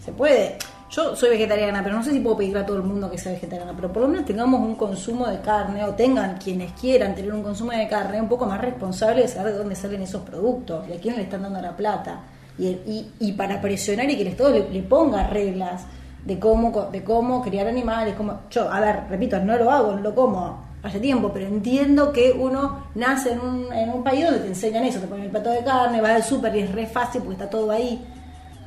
Se 0.04 0.12
puede. 0.12 0.56
Yo 0.90 1.16
soy 1.16 1.30
vegetariana, 1.30 1.82
pero 1.82 1.96
no 1.96 2.02
sé 2.04 2.12
si 2.12 2.20
puedo 2.20 2.36
pedirle 2.36 2.60
a 2.60 2.66
todo 2.66 2.76
el 2.76 2.84
mundo 2.84 3.10
que 3.10 3.18
sea 3.18 3.32
vegetariana, 3.32 3.72
pero 3.74 3.92
por 3.92 4.02
lo 4.02 4.08
menos 4.08 4.24
tengamos 4.24 4.60
un 4.60 4.76
consumo 4.76 5.26
de 5.26 5.40
carne, 5.40 5.84
o 5.84 5.94
tengan 5.94 6.38
quienes 6.38 6.70
quieran 6.72 7.14
tener 7.16 7.32
un 7.32 7.42
consumo 7.42 7.72
de 7.72 7.88
carne 7.88 8.20
un 8.22 8.28
poco 8.28 8.46
más 8.46 8.60
responsable 8.60 9.22
de 9.22 9.28
saber 9.28 9.52
de 9.52 9.58
dónde 9.58 9.74
salen 9.74 10.00
esos 10.02 10.22
productos 10.22 10.88
y 10.88 10.92
a 10.92 11.00
quién 11.00 11.16
le 11.16 11.22
están 11.22 11.42
dando 11.42 11.60
la 11.60 11.76
plata. 11.76 12.20
Y, 12.58 12.68
y, 12.68 13.10
y 13.20 13.32
para 13.32 13.60
presionar 13.60 14.08
y 14.08 14.16
que 14.16 14.22
el 14.22 14.28
Estado 14.28 14.50
le, 14.50 14.70
le 14.70 14.82
ponga 14.82 15.26
reglas 15.26 15.84
de 16.28 16.38
cómo, 16.38 16.90
de 16.92 17.02
cómo 17.02 17.42
criar 17.42 17.66
animales, 17.66 18.14
cómo... 18.14 18.40
Yo, 18.50 18.70
a 18.70 18.80
ver, 18.80 19.04
repito, 19.08 19.40
no 19.40 19.56
lo 19.56 19.70
hago, 19.70 19.92
no 19.92 20.02
lo 20.02 20.14
como 20.14 20.62
hace 20.82 21.00
tiempo, 21.00 21.30
pero 21.32 21.46
entiendo 21.46 22.12
que 22.12 22.32
uno 22.32 22.84
nace 22.94 23.32
en 23.32 23.40
un, 23.40 23.72
en 23.72 23.88
un 23.88 24.04
país 24.04 24.26
donde 24.26 24.40
te 24.40 24.48
enseñan 24.48 24.84
eso, 24.84 25.00
te 25.00 25.06
ponen 25.06 25.24
el 25.24 25.30
plato 25.30 25.50
de 25.50 25.64
carne, 25.64 26.02
vas 26.02 26.10
al 26.10 26.22
súper 26.22 26.54
y 26.54 26.60
es 26.60 26.72
re 26.72 26.86
fácil 26.86 27.22
porque 27.22 27.42
está 27.42 27.48
todo 27.48 27.70
ahí. 27.70 28.04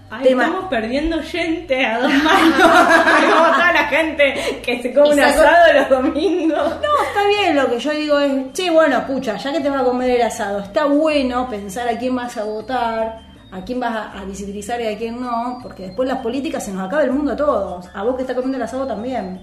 Ay, 0.09 0.23
tema. 0.23 0.45
estamos 0.45 0.69
perdiendo 0.69 1.21
gente 1.21 1.85
a 1.85 1.99
dos 1.99 2.11
manos. 2.11 2.57
Como 3.31 3.45
toda 3.45 3.73
la 3.73 3.83
gente 3.89 4.33
que 4.65 4.81
se 4.81 4.91
come 4.91 5.13
un 5.13 5.19
asado 5.19 5.73
los 5.73 5.89
domingos. 5.89 6.57
No, 6.57 7.07
está 7.07 7.27
bien, 7.27 7.55
lo 7.55 7.69
que 7.69 7.79
yo 7.79 7.91
digo 7.91 8.19
es, 8.19 8.53
che, 8.53 8.71
bueno, 8.71 9.05
pucha, 9.05 9.37
ya 9.37 9.53
que 9.53 9.59
te 9.59 9.69
vas 9.69 9.81
a 9.81 9.85
comer 9.85 10.09
el 10.09 10.21
asado, 10.23 10.59
está 10.59 10.85
bueno 10.85 11.47
pensar 11.47 11.87
a 11.87 11.97
quién 11.97 12.15
vas 12.15 12.35
a 12.37 12.43
votar, 12.43 13.30
a 13.51 13.61
quién 13.63 13.79
vas 13.79 13.91
a, 13.93 14.19
a 14.19 14.25
visibilizar 14.25 14.79
y 14.81 14.87
a 14.87 14.97
quién 14.97 15.19
no, 15.19 15.59
porque 15.61 15.87
después 15.87 16.07
las 16.07 16.19
políticas 16.19 16.63
se 16.63 16.71
nos 16.71 16.85
acaba 16.87 17.03
el 17.03 17.11
mundo 17.11 17.33
a 17.33 17.35
todos. 17.35 17.85
A 17.93 18.03
vos 18.03 18.15
que 18.15 18.21
está 18.21 18.33
comiendo 18.33 18.57
el 18.57 18.63
asado 18.63 18.87
también. 18.87 19.41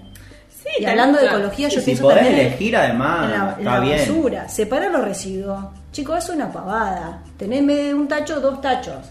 Sí, 0.49 0.67
y 0.79 0.85
hablando 0.85 1.19
de 1.19 1.27
ecología, 1.27 1.69
yo 1.69 1.79
si 1.79 1.85
pienso 1.85 2.03
podés 2.03 2.23
también 2.25 2.39
elegir, 2.47 2.75
además, 2.75 3.25
en 3.25 3.31
la, 3.31 3.37
en 3.53 3.59
está 3.59 3.71
la 3.75 3.79
bien. 3.79 3.97
basura. 3.99 4.49
Separar 4.49 4.91
los 4.91 5.05
residuos. 5.05 5.65
Chicos, 5.91 6.17
eso 6.17 6.31
es 6.33 6.35
una 6.37 6.51
pavada. 6.51 7.23
Tener 7.37 7.59
en 7.59 7.67
vez 7.67 7.85
de 7.87 7.93
un 7.93 8.07
tacho, 8.07 8.41
dos 8.41 8.59
tachos. 8.59 9.05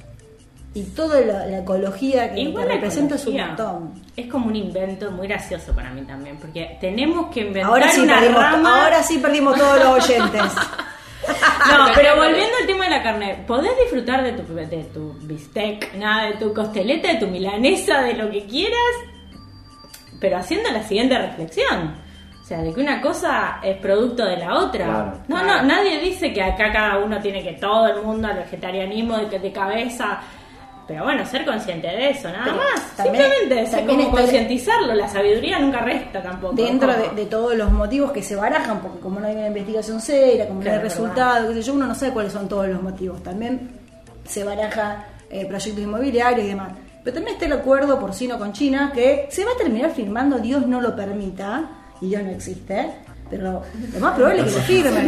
Y 0.75 0.83
toda 0.83 1.21
la, 1.23 1.47
la 1.47 1.59
ecología 1.61 2.31
que, 2.33 2.41
Igual 2.41 2.69
la 2.69 2.75
representa 2.75 3.15
es 3.15 3.27
un 3.27 3.37
montón. 3.39 3.95
Es 4.15 4.27
como 4.27 4.47
un 4.49 4.57
invento 4.57 5.11
muy 5.11 5.27
gracioso 5.27 5.73
para 5.73 5.91
mí 5.91 6.03
también, 6.03 6.37
porque 6.37 6.77
tenemos 6.81 7.33
que 7.33 7.41
inventar 7.41 7.71
Ahora 7.73 7.89
sí, 7.91 8.01
una 8.03 8.19
perdimos, 8.21 8.43
rama. 8.43 8.85
ahora 8.85 9.03
sí 9.03 9.19
perdimos 9.19 9.57
todos 9.57 9.79
los 9.79 10.05
oyentes. 10.05 10.43
No, 11.26 11.87
pero 11.94 12.16
volviendo 12.16 12.57
al 12.61 12.66
tema 12.66 12.85
de 12.85 12.90
la 12.90 13.02
carne, 13.02 13.44
podés 13.46 13.72
disfrutar 13.83 14.22
de 14.22 14.33
tu, 14.33 14.54
de 14.54 14.85
tu 14.94 15.12
bistec, 15.22 15.94
nada, 15.94 16.26
de 16.28 16.35
tu 16.35 16.54
costeleta, 16.54 17.09
de 17.12 17.18
tu 17.18 17.26
milanesa, 17.26 18.02
de 18.02 18.14
lo 18.14 18.31
que 18.31 18.46
quieras, 18.46 18.78
pero 20.20 20.38
haciendo 20.38 20.70
la 20.70 20.83
siguiente 20.83 21.18
reflexión. 21.18 21.94
O 22.42 22.44
sea, 22.48 22.62
de 22.62 22.72
que 22.72 22.81
una 22.81 23.00
cosa 23.02 23.59
es 23.62 23.76
producto 23.76 24.24
de 24.24 24.38
la 24.38 24.54
otra. 24.54 24.85
Claro. 24.87 25.12
no, 25.28 25.37
Claro. 25.42 25.62
no, 25.62 25.68
nadie 25.68 26.00
dice 26.00 26.33
que 26.33 26.42
acá 26.42 26.72
cada 26.72 26.98
uno 26.98 27.20
tiene 27.20 27.42
que 27.42 27.52
todo 27.54 27.87
el 27.88 28.02
mundo 28.02 28.26
al 28.28 28.37
vegetarianismo 28.38 29.18
de, 29.18 29.28
que- 29.28 29.38
de 29.38 29.52
cabeza. 29.52 30.20
Pero 30.88 31.05
bueno, 31.05 31.24
ser 31.27 31.44
consciente 31.44 31.87
de 31.87 32.11
eso, 32.11 32.31
nada 32.31 32.44
Pero 32.44 32.57
más. 32.57 32.96
también- 32.96 33.24
Simplemente 33.66 33.87
como 33.87 34.11
concientizarlo. 34.11 34.94
La 34.94 35.07
sabiduría 35.07 35.59
nunca 35.59 35.81
resta 35.83 36.22
tampoco. 36.22 36.55
dentro 36.55 36.90
de, 37.14 37.27
todos 37.27 37.55
los 37.55 37.70
motivos 37.70 38.11
que 38.11 38.22
se 38.22 38.35
barajan, 38.35 38.81
porque 38.81 38.98
como 39.01 39.20
no 39.20 39.27
hay 39.27 39.37
una 39.37 39.48
investigación 39.48 40.01
seria, 40.01 40.46
como 40.48 40.61
no 40.61 40.64
Claro, 40.64 40.81
hay 40.81 40.87
es 40.87 40.92
resultado, 40.94 41.48
qué 41.48 41.55
sé 41.57 41.62
yo, 41.62 41.74
uno 41.74 41.87
no 41.87 41.94
sabe 41.94 42.12
cuáles 42.12 42.33
son 42.33 42.48
todos 42.48 42.66
los 42.68 42.83
motivos. 42.83 43.22
También 43.22 43.70
se 44.27 44.44
baraja 44.44 45.05
eh, 45.31 45.44
proyectos 45.44 45.85
inmobiliarios 45.85 46.46
y 46.46 46.48
demás. 46.48 46.72
Pero 47.05 47.14
también 47.16 47.35
está 47.35 47.44
el 47.44 47.53
acuerdo 47.53 48.01
porcino 48.01 48.38
con 48.38 48.55
China 48.55 48.90
que 48.94 49.29
se 49.31 49.44
va 49.44 49.53
a 49.53 49.57
terminar 49.59 49.90
firmando, 49.90 50.38
Dios 50.38 50.66
no 50.66 50.81
lo 50.81 50.96
permita, 50.96 51.68
y 52.01 52.09
Dios 52.09 52.22
no 52.22 52.31
existe, 52.31 52.92
pero 53.31 53.62
lo 53.93 54.01
más 54.01 54.14
probable 54.14 54.43
es 54.43 54.47
que 54.55 54.59
lo 54.59 54.62
firmen. 54.67 55.07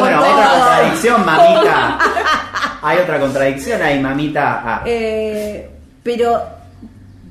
Bueno, 0.00 0.20
otra 0.20 0.50
contradicción, 0.50 1.24
mamita. 1.26 1.98
Hay 2.82 2.98
otra 2.98 3.20
contradicción 3.20 3.82
ahí, 3.82 4.00
mamita. 4.00 4.62
Ah, 4.64 4.82
Eh, 4.86 5.70
pero 6.02 6.42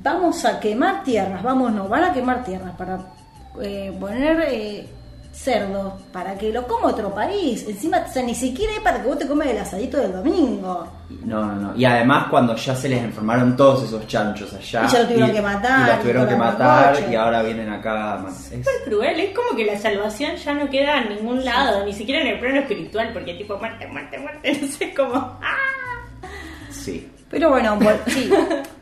vamos 0.04 0.46
a 0.46 0.60
quemar 0.60 1.04
tierras, 1.04 1.42
vamos, 1.44 1.72
no, 1.72 1.88
van 1.88 2.04
a 2.04 2.14
quemar 2.14 2.44
tierras 2.44 2.76
para 2.78 3.00
eh, 3.62 3.92
poner 4.00 4.46
eh, 4.50 4.88
cerdos 5.44 5.94
para 6.12 6.38
que 6.38 6.52
lo 6.52 6.68
coma 6.68 6.88
otro 6.90 7.14
país. 7.14 7.66
Encima, 7.68 8.04
o 8.08 8.12
sea, 8.12 8.22
ni 8.24 8.36
siquiera 8.36 8.74
es 8.74 8.80
para 8.82 9.02
que 9.02 9.08
vos 9.08 9.18
te 9.18 9.28
comes 9.28 9.48
el 9.50 9.58
asadito 9.58 9.98
del 9.98 10.12
domingo. 10.12 10.86
No, 11.26 11.46
no, 11.46 11.56
no. 11.56 11.76
Y 11.76 11.86
además 11.86 12.28
cuando 12.30 12.56
ya 12.56 12.76
se 12.76 12.90
les 12.90 13.02
enfermaron 13.02 13.56
todos 13.56 13.84
esos 13.84 14.06
chanchos 14.08 14.54
allá. 14.54 14.84
Y 14.86 14.92
ya 14.92 15.00
lo 15.00 15.08
tuvieron 15.08 15.32
que 15.32 15.42
matar, 15.42 15.80
Y 15.88 15.92
los 15.92 16.00
tuvieron 16.02 16.28
que 16.28 16.36
matar 16.36 16.96
y 17.12 17.16
ahora 17.16 17.42
vienen 17.44 17.70
acá. 17.70 18.24
es- 18.28 18.48
súper 18.50 18.74
cruel, 18.86 19.20
es 19.20 19.36
como 19.36 19.56
que 19.56 19.66
la 19.66 19.78
salvación 19.80 20.36
ya 20.36 20.54
no 20.54 20.70
queda 20.70 21.02
en 21.04 21.10
ningún 21.16 21.44
lado, 21.46 21.86
ni 21.86 21.94
siquiera 21.94 22.22
en 22.22 22.28
el 22.28 22.40
plano 22.40 22.60
espiritual, 22.60 23.12
porque 23.14 23.34
tipo 23.36 23.58
muerte, 23.58 23.88
muerte, 23.88 24.18
muerte, 24.20 24.54
no 24.62 24.68
sé 24.68 24.94
cómo. 24.94 25.16
¡ah! 25.16 25.56
Sí. 26.70 27.10
Pero 27.30 27.50
bueno, 27.52 27.78
sí, 28.08 28.30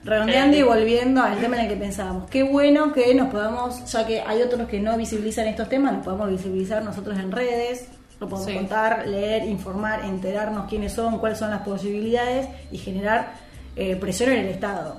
redondeando 0.03 0.55
y 0.57 0.61
volviendo 0.63 1.21
al 1.21 1.37
tema 1.39 1.57
en 1.57 1.63
el 1.63 1.69
que 1.69 1.75
pensábamos. 1.75 2.29
Qué 2.29 2.43
bueno 2.43 2.93
que 2.93 3.13
nos 3.13 3.29
podamos, 3.29 3.83
ya 3.91 4.07
que 4.07 4.21
hay 4.21 4.41
otros 4.41 4.67
que 4.69 4.79
no 4.79 4.95
visibilizan 4.97 5.47
estos 5.47 5.67
temas, 5.69 5.93
nos 5.93 6.03
podemos 6.05 6.29
visibilizar 6.29 6.83
nosotros 6.83 7.17
en 7.19 7.31
redes, 7.31 7.87
lo 8.19 8.27
podemos 8.29 8.49
Sí. 8.51 8.55
contar, 8.57 9.07
leer, 9.07 9.45
informar, 9.47 10.05
enterarnos 10.05 10.67
quiénes 10.69 10.93
son, 10.93 11.19
cuáles 11.19 11.37
son 11.37 11.49
las 11.51 11.61
posibilidades 11.61 12.47
y 12.71 12.77
generar 12.77 13.33
eh, 13.75 13.95
presión 13.95 14.31
en 14.31 14.39
el 14.39 14.47
Estado. 14.47 14.95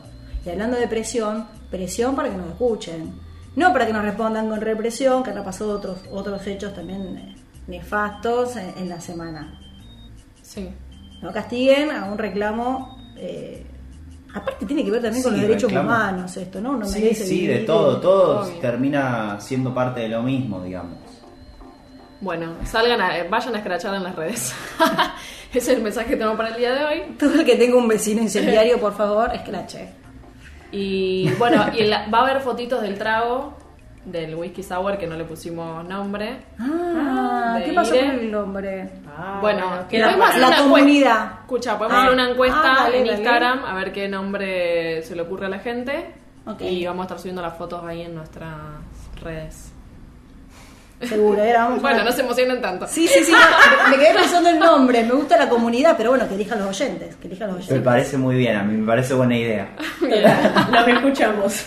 Y 0.46 0.50
hablando 0.50 0.76
de 0.76 0.86
presión, 0.86 1.46
presión 1.70 2.14
para 2.14 2.28
que 2.30 2.36
nos 2.36 2.48
escuchen. 2.48 3.12
No 3.56 3.72
para 3.72 3.86
que 3.86 3.92
nos 3.92 4.04
respondan 4.04 4.48
con 4.48 4.60
represión, 4.60 5.22
que 5.24 5.30
han 5.30 5.42
pasado 5.42 5.72
otros, 5.72 5.98
otros 6.12 6.46
hechos 6.46 6.74
también 6.74 7.16
eh, 7.16 7.34
nefastos 7.66 8.54
en- 8.56 8.74
en 8.78 8.88
la 8.88 9.00
semana 9.00 9.58
Sí. 10.42 10.68
no 11.22 11.32
castiguen 11.32 11.90
a 11.90 12.04
un 12.04 12.18
reclamo. 12.18 12.97
Eh, 13.18 13.66
aparte, 14.34 14.66
tiene 14.66 14.84
que 14.84 14.90
ver 14.90 15.02
también 15.02 15.22
con 15.22 15.32
los 15.32 15.40
derechos 15.42 15.70
reclamo. 15.70 15.88
humanos, 15.88 16.36
esto, 16.36 16.60
¿no? 16.60 16.70
Uno 16.72 16.86
Sí, 16.86 17.00
merece 17.00 17.26
sí, 17.26 17.46
de 17.46 17.58
todo. 17.60 18.00
Todo 18.00 18.40
Obvio. 18.42 18.54
termina 18.60 19.40
siendo 19.40 19.74
parte 19.74 20.00
de 20.00 20.08
lo 20.08 20.22
mismo, 20.22 20.62
digamos. 20.62 20.98
Bueno, 22.20 22.54
salgan 22.64 23.00
a, 23.00 23.18
eh, 23.18 23.28
vayan 23.30 23.54
a 23.54 23.58
escrachar 23.58 23.94
en 23.94 24.02
las 24.02 24.16
redes. 24.16 24.52
Ese 25.52 25.58
es 25.58 25.68
el 25.68 25.82
mensaje 25.82 26.10
que 26.10 26.16
tengo 26.16 26.36
para 26.36 26.48
el 26.50 26.56
día 26.56 26.74
de 26.74 26.84
hoy. 26.84 27.02
Todo 27.18 27.34
el 27.34 27.44
que 27.44 27.56
tenga 27.56 27.76
un 27.76 27.86
vecino 27.88 28.20
incendiario, 28.22 28.78
por 28.80 28.96
favor, 28.96 29.30
escrache. 29.34 29.90
Y 30.72 31.30
bueno, 31.38 31.66
y 31.78 31.84
la- 31.84 32.08
va 32.08 32.18
a 32.18 32.22
haber 32.28 32.40
fotitos 32.42 32.82
del 32.82 32.98
trago 32.98 33.56
del 34.04 34.34
whisky 34.34 34.62
sour 34.62 34.96
que 34.96 35.06
no 35.06 35.16
le 35.16 35.24
pusimos 35.24 35.84
nombre. 35.86 36.38
Ah, 36.58 37.56
de 37.58 37.64
¿qué 37.64 37.72
pasó 37.72 37.94
Ire. 37.94 38.06
con 38.06 38.14
el 38.20 38.30
nombre? 38.30 38.90
Ah, 39.06 39.38
bueno, 39.40 39.70
queda 39.88 40.06
la- 40.06 40.12
podemos 40.12 40.28
hacer 40.30 40.40
la 40.40 40.48
una 40.48 40.58
comunidad. 40.58 41.32
Escucha, 41.42 41.76
podemos 41.78 41.96
Ah, 41.98 42.00
hacer 42.02 42.14
una 42.14 42.30
encuesta 42.30 42.62
ah, 42.64 42.82
dale, 42.84 42.98
en 43.00 43.04
dale. 43.06 43.16
Instagram 43.18 43.64
a 43.64 43.74
ver 43.74 43.92
qué 43.92 44.08
nombre 44.08 45.02
se 45.02 45.14
le 45.16 45.22
ocurre 45.22 45.46
a 45.46 45.48
la 45.50 45.58
gente. 45.58 46.06
Ok. 46.46 46.62
Y 46.62 46.86
vamos 46.86 47.02
a 47.02 47.04
estar 47.04 47.18
subiendo 47.18 47.42
las 47.42 47.56
fotos 47.58 47.84
ahí 47.84 48.02
en 48.02 48.14
nuestras 48.14 48.54
redes. 49.22 49.72
Seguro, 51.00 51.40
era 51.40 51.64
vamos 51.66 51.80
Bueno, 51.80 52.02
no 52.02 52.10
se 52.10 52.22
emocionen 52.22 52.60
tanto. 52.60 52.84
Sí, 52.88 53.06
sí, 53.06 53.22
sí, 53.22 53.30
no, 53.32 53.90
me 53.90 53.96
quedé 54.02 54.14
pensando 54.14 54.48
el 54.48 54.58
nombre, 54.58 55.04
me 55.04 55.12
gusta 55.12 55.36
la 55.36 55.48
comunidad, 55.48 55.94
pero 55.96 56.10
bueno, 56.10 56.26
que 56.26 56.34
elijan 56.34 56.58
los 56.58 56.68
oyentes, 56.68 57.14
que 57.16 57.28
elijan 57.28 57.48
los 57.48 57.58
Me 57.58 57.62
oyentes. 57.64 57.82
parece 57.84 58.16
muy 58.18 58.34
bien, 58.34 58.56
a 58.56 58.64
mí 58.64 58.76
me 58.76 58.84
parece 58.86 59.14
buena 59.14 59.36
idea. 59.36 59.68
Los 60.00 60.88
escuchamos. 60.88 61.66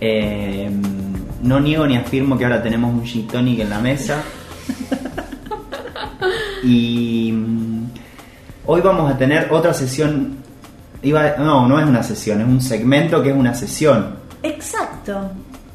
Eh, 0.00 0.70
no 1.42 1.60
niego 1.60 1.86
ni 1.86 1.96
afirmo 1.96 2.36
que 2.36 2.44
ahora 2.44 2.62
tenemos 2.62 2.92
un 2.92 3.04
gin 3.04 3.26
tonic 3.26 3.60
en 3.60 3.70
la 3.70 3.80
mesa. 3.80 4.22
Y 6.62 7.32
mm, 7.32 7.86
hoy 8.66 8.80
vamos 8.80 9.10
a 9.10 9.16
tener 9.16 9.48
otra 9.52 9.72
sesión. 9.72 10.38
Iba, 11.02 11.36
no, 11.38 11.68
no 11.68 11.78
es 11.78 11.86
una 11.86 12.02
sesión, 12.02 12.40
es 12.40 12.46
un 12.46 12.60
segmento 12.60 13.22
que 13.22 13.30
es 13.30 13.36
una 13.36 13.54
sesión. 13.54 14.16
Exacto. 14.42 15.30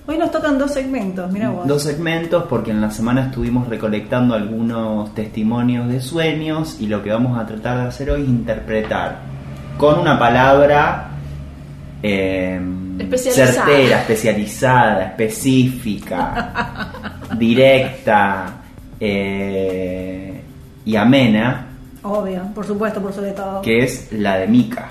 Hoy 0.06 0.18
nos 0.18 0.32
tocan 0.32 0.60
dos 0.60 0.72
segmentos, 0.72 1.32
mira 1.32 1.50
vos. 1.50 1.66
Dos 1.66 1.84
segmentos 1.84 2.44
porque 2.50 2.72
en 2.72 2.82
la 2.82 2.92
semana 2.92 3.28
estuvimos 3.28 3.70
recolectando 3.70 4.36
algunos 4.36 5.16
testimonios 5.16 5.88
de 5.88 6.02
sueños 6.02 6.78
y 6.82 6.88
lo 6.88 7.02
que 7.02 7.12
vamos 7.12 7.40
a 7.40 7.46
tratar 7.46 7.78
de 7.78 7.88
hacer 7.88 8.12
hoy 8.12 8.24
es 8.24 8.28
interpretar 8.28 9.20
con 9.78 10.00
una 10.00 10.20
palabra 10.20 11.13
eh, 12.04 12.60
Especializada. 13.00 13.52
certera, 13.66 14.00
especializada, 14.02 15.06
específica, 15.06 16.92
directa 17.38 18.54
eh, 19.00 20.42
y 20.86 20.96
amena, 20.96 21.68
Obvio, 22.04 22.44
por 22.54 22.66
supuesto, 22.68 23.02
por 23.02 23.14
sobre 23.14 23.32
todo. 23.32 23.62
que 23.62 23.80
es 23.80 24.12
la 24.12 24.38
de 24.38 24.48
Mika, 24.48 24.90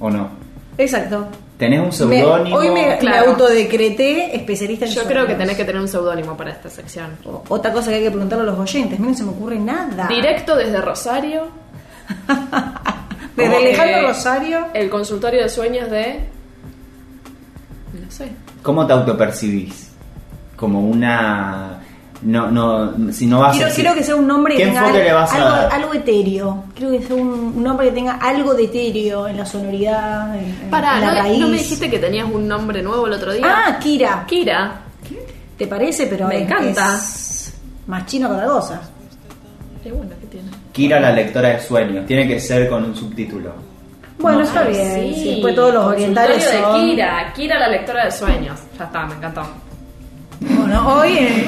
¿o 0.00 0.08
no? 0.10 0.30
Exacto. 0.78 1.26
¿Tenés 1.58 1.78
un 2.00 2.08
Me- 2.08 2.18
seudónimo? 2.18 2.56
hoy 2.56 2.70
me, 2.70 2.86
me 2.86 2.98
Claro. 2.98 3.30
autodecreté 3.32 4.34
especialista 4.34 4.86
en 4.86 4.92
Yo 4.92 5.04
creo 5.04 5.26
que 5.26 5.34
tenés 5.34 5.56
que 5.56 5.64
tener 5.64 5.80
un 5.80 5.86
seudónimo 5.86 6.34
para 6.36 6.50
esta 6.52 6.68
sección. 6.70 7.10
O- 7.26 7.44
Otra 7.50 7.70
cosa 7.72 7.90
que 7.90 7.96
hay 7.98 8.02
que 8.04 8.10
preguntarle 8.10 8.44
a 8.44 8.46
los 8.46 8.58
oyentes. 8.58 8.98
A 8.98 9.02
mí 9.02 9.08
no 9.08 9.14
se 9.14 9.22
me 9.24 9.30
ocurre 9.30 9.58
nada. 9.60 10.08
Directo 10.08 10.56
desde 10.56 10.80
Rosario, 10.80 11.48
Desde 13.36 13.56
Alejandro 13.56 14.00
que- 14.00 14.06
Rosario. 14.08 14.66
el 14.74 14.90
consultorio 14.90 15.42
de 15.42 15.48
sueños 15.48 15.90
de... 15.90 16.28
No 18.04 18.10
sé. 18.10 18.28
¿Cómo 18.62 18.86
te 18.86 18.92
autopercibís? 18.92 19.90
Como 20.56 20.80
una... 20.88 21.78
No, 22.22 22.52
no, 22.52 23.12
si 23.12 23.26
no 23.26 23.40
vas 23.40 23.56
Quiero, 23.56 23.68
a 23.72 23.74
quiero 23.74 23.94
que 23.94 24.04
sea 24.04 24.14
un 24.14 24.28
nombre 24.28 24.54
que 24.54 24.60
¿Qué 24.62 24.66
tenga 24.68 24.80
enfoque 24.82 24.98
algo, 24.98 25.08
le 25.08 25.12
vas 25.14 25.32
a 25.32 25.36
algo, 25.36 25.48
dar? 25.48 25.72
algo 25.72 25.94
etéreo. 25.94 26.64
Quiero 26.72 26.92
que 26.92 27.02
sea 27.04 27.16
un, 27.16 27.28
un 27.56 27.62
nombre 27.64 27.88
que 27.88 27.92
tenga 27.94 28.12
algo 28.12 28.54
de 28.54 28.64
etéreo 28.64 29.26
en 29.26 29.38
la 29.38 29.44
sonoridad, 29.44 30.36
en, 30.38 30.44
en- 30.44 30.70
Pará, 30.70 30.98
en 30.98 31.00
la 31.00 31.14
¿no, 31.14 31.20
raíz. 31.22 31.38
¿no 31.40 31.48
me 31.48 31.56
dijiste 31.56 31.90
que 31.90 31.98
tenías 31.98 32.30
un 32.30 32.46
nombre 32.46 32.80
nuevo 32.80 33.08
el 33.08 33.12
otro 33.14 33.32
día? 33.32 33.44
Ah, 33.66 33.76
Kira. 33.80 34.24
Kira. 34.28 34.82
¿Te 35.58 35.66
parece? 35.66 36.06
Pero 36.06 36.28
Me 36.28 36.36
es- 36.36 36.42
encanta. 36.42 36.94
es 36.96 37.54
más 37.88 38.06
chino 38.06 38.28
que 38.28 38.34
otra 38.34 38.46
cosa. 38.46 38.80
Qué 39.82 39.90
bueno 39.90 40.12
que 40.20 40.26
tiene. 40.28 40.48
Kira 40.72 40.98
la 41.00 41.12
lectora 41.12 41.50
de 41.50 41.60
sueños, 41.60 42.06
tiene 42.06 42.26
que 42.26 42.40
ser 42.40 42.68
con 42.68 42.84
un 42.84 42.96
subtítulo. 42.96 43.52
Bueno, 44.18 44.38
No, 44.38 44.44
está 44.44 44.62
bien. 44.64 45.14
sí. 45.14 45.30
Después 45.32 45.54
todos 45.54 45.74
los 45.74 45.84
orientales 45.86 46.42
son... 46.44 46.80
de 46.86 46.90
Kira. 46.92 47.32
Kira, 47.34 47.58
la 47.58 47.68
lectora 47.68 48.04
de 48.06 48.10
sueños. 48.10 48.58
Ya 48.78 48.84
está, 48.84 49.06
me 49.06 49.14
encantó. 49.14 49.42
Bueno, 50.40 50.94
hoy... 51.00 51.18
eh, 51.18 51.46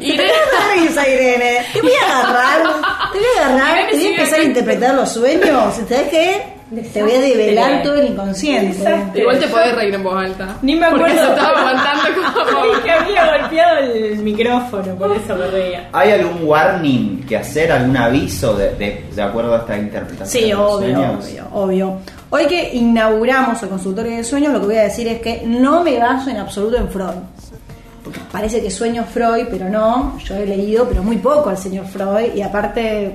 Irene. 0.00 0.32
risa, 0.74 1.08
Irene. 1.08 1.64
Te 1.72 1.80
voy 1.82 1.90
a 2.08 2.18
agarrar. 2.20 2.62
Te 3.12 3.18
voy 3.18 3.26
a 3.40 3.46
agarrar. 3.46 3.78
Irene 3.78 3.90
Te 3.90 3.96
voy 3.96 4.06
a 4.06 4.10
empezar 4.10 4.40
a 4.40 4.42
interpretar 4.44 4.94
los 4.94 5.12
sueños. 5.12 5.74
¿Sabes 5.74 6.08
qué? 6.10 6.42
Te 6.92 7.00
voy 7.00 7.12
a 7.12 7.20
develar 7.20 7.82
todo 7.84 7.94
el 7.94 8.08
inconsciente. 8.08 8.76
Desastre. 8.78 9.20
Igual 9.20 9.38
te 9.38 9.46
podés 9.46 9.74
reír 9.76 9.94
en 9.94 10.02
voz 10.02 10.16
alta. 10.16 10.56
Ni 10.62 10.74
me 10.74 10.88
Porque 10.90 11.04
acuerdo. 11.12 11.22
se 11.26 11.32
estaba 11.32 11.58
aguantando 11.60 12.02
como... 12.50 12.82
Que 12.82 12.90
había 12.90 13.38
golpeado 13.38 13.78
el 13.78 14.18
micrófono, 14.18 14.94
por 14.96 15.16
eso 15.16 15.36
me 15.36 15.46
reía. 15.46 15.88
¿Hay 15.92 16.10
algún 16.10 16.42
warning 16.48 17.24
que 17.24 17.36
hacer, 17.36 17.70
algún 17.70 17.96
aviso 17.96 18.56
de, 18.56 18.74
de, 18.74 19.04
de 19.14 19.22
acuerdo 19.22 19.54
a 19.54 19.58
esta 19.58 19.78
interpretación? 19.78 20.42
Sí, 20.42 20.48
de 20.48 20.54
los 20.54 20.72
obvio, 20.74 20.94
sueños? 20.96 21.24
obvio, 21.24 21.48
obvio. 21.52 21.98
Hoy 22.30 22.46
que 22.46 22.74
inauguramos 22.74 23.62
el 23.62 23.68
consultorio 23.68 24.16
de 24.16 24.24
sueños, 24.24 24.52
lo 24.52 24.60
que 24.60 24.66
voy 24.66 24.76
a 24.76 24.82
decir 24.82 25.06
es 25.06 25.20
que 25.20 25.42
no 25.46 25.84
me 25.84 25.96
baso 26.00 26.30
en 26.30 26.38
absoluto 26.38 26.78
en 26.78 26.88
Freud. 26.88 27.22
Porque 28.02 28.18
parece 28.32 28.60
que 28.60 28.72
sueño 28.72 29.04
Freud, 29.04 29.46
pero 29.50 29.68
no. 29.68 30.18
Yo 30.24 30.34
he 30.34 30.44
leído, 30.46 30.88
pero 30.88 31.04
muy 31.04 31.18
poco 31.18 31.48
al 31.50 31.58
señor 31.58 31.86
Freud. 31.86 32.34
Y 32.34 32.42
aparte, 32.42 33.12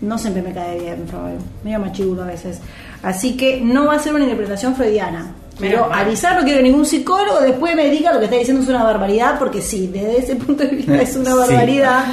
no 0.00 0.18
siempre 0.18 0.42
me 0.42 0.52
cae 0.52 0.78
bien 0.80 1.04
Freud. 1.08 1.40
Medio 1.64 1.80
machirulo 1.80 2.22
a 2.22 2.26
veces. 2.26 2.60
Así 3.02 3.36
que 3.36 3.60
no 3.60 3.86
va 3.86 3.94
a 3.94 3.98
ser 3.98 4.14
una 4.14 4.24
interpretación 4.24 4.74
freudiana. 4.76 5.32
Mal. 5.60 5.92
avisar, 5.92 6.36
no 6.36 6.42
quiero 6.42 6.58
que 6.58 6.62
ningún 6.64 6.86
psicólogo 6.86 7.40
después 7.40 7.76
me 7.76 7.88
diga 7.90 8.12
lo 8.12 8.18
que 8.18 8.24
está 8.24 8.36
diciendo 8.36 8.62
es 8.62 8.68
una 8.68 8.82
barbaridad, 8.82 9.38
porque 9.38 9.60
sí, 9.60 9.86
desde 9.92 10.18
ese 10.18 10.36
punto 10.36 10.64
de 10.64 10.70
vista 10.70 11.00
es 11.00 11.14
una 11.16 11.30
Sí. 11.32 11.38
barbaridad. 11.38 12.04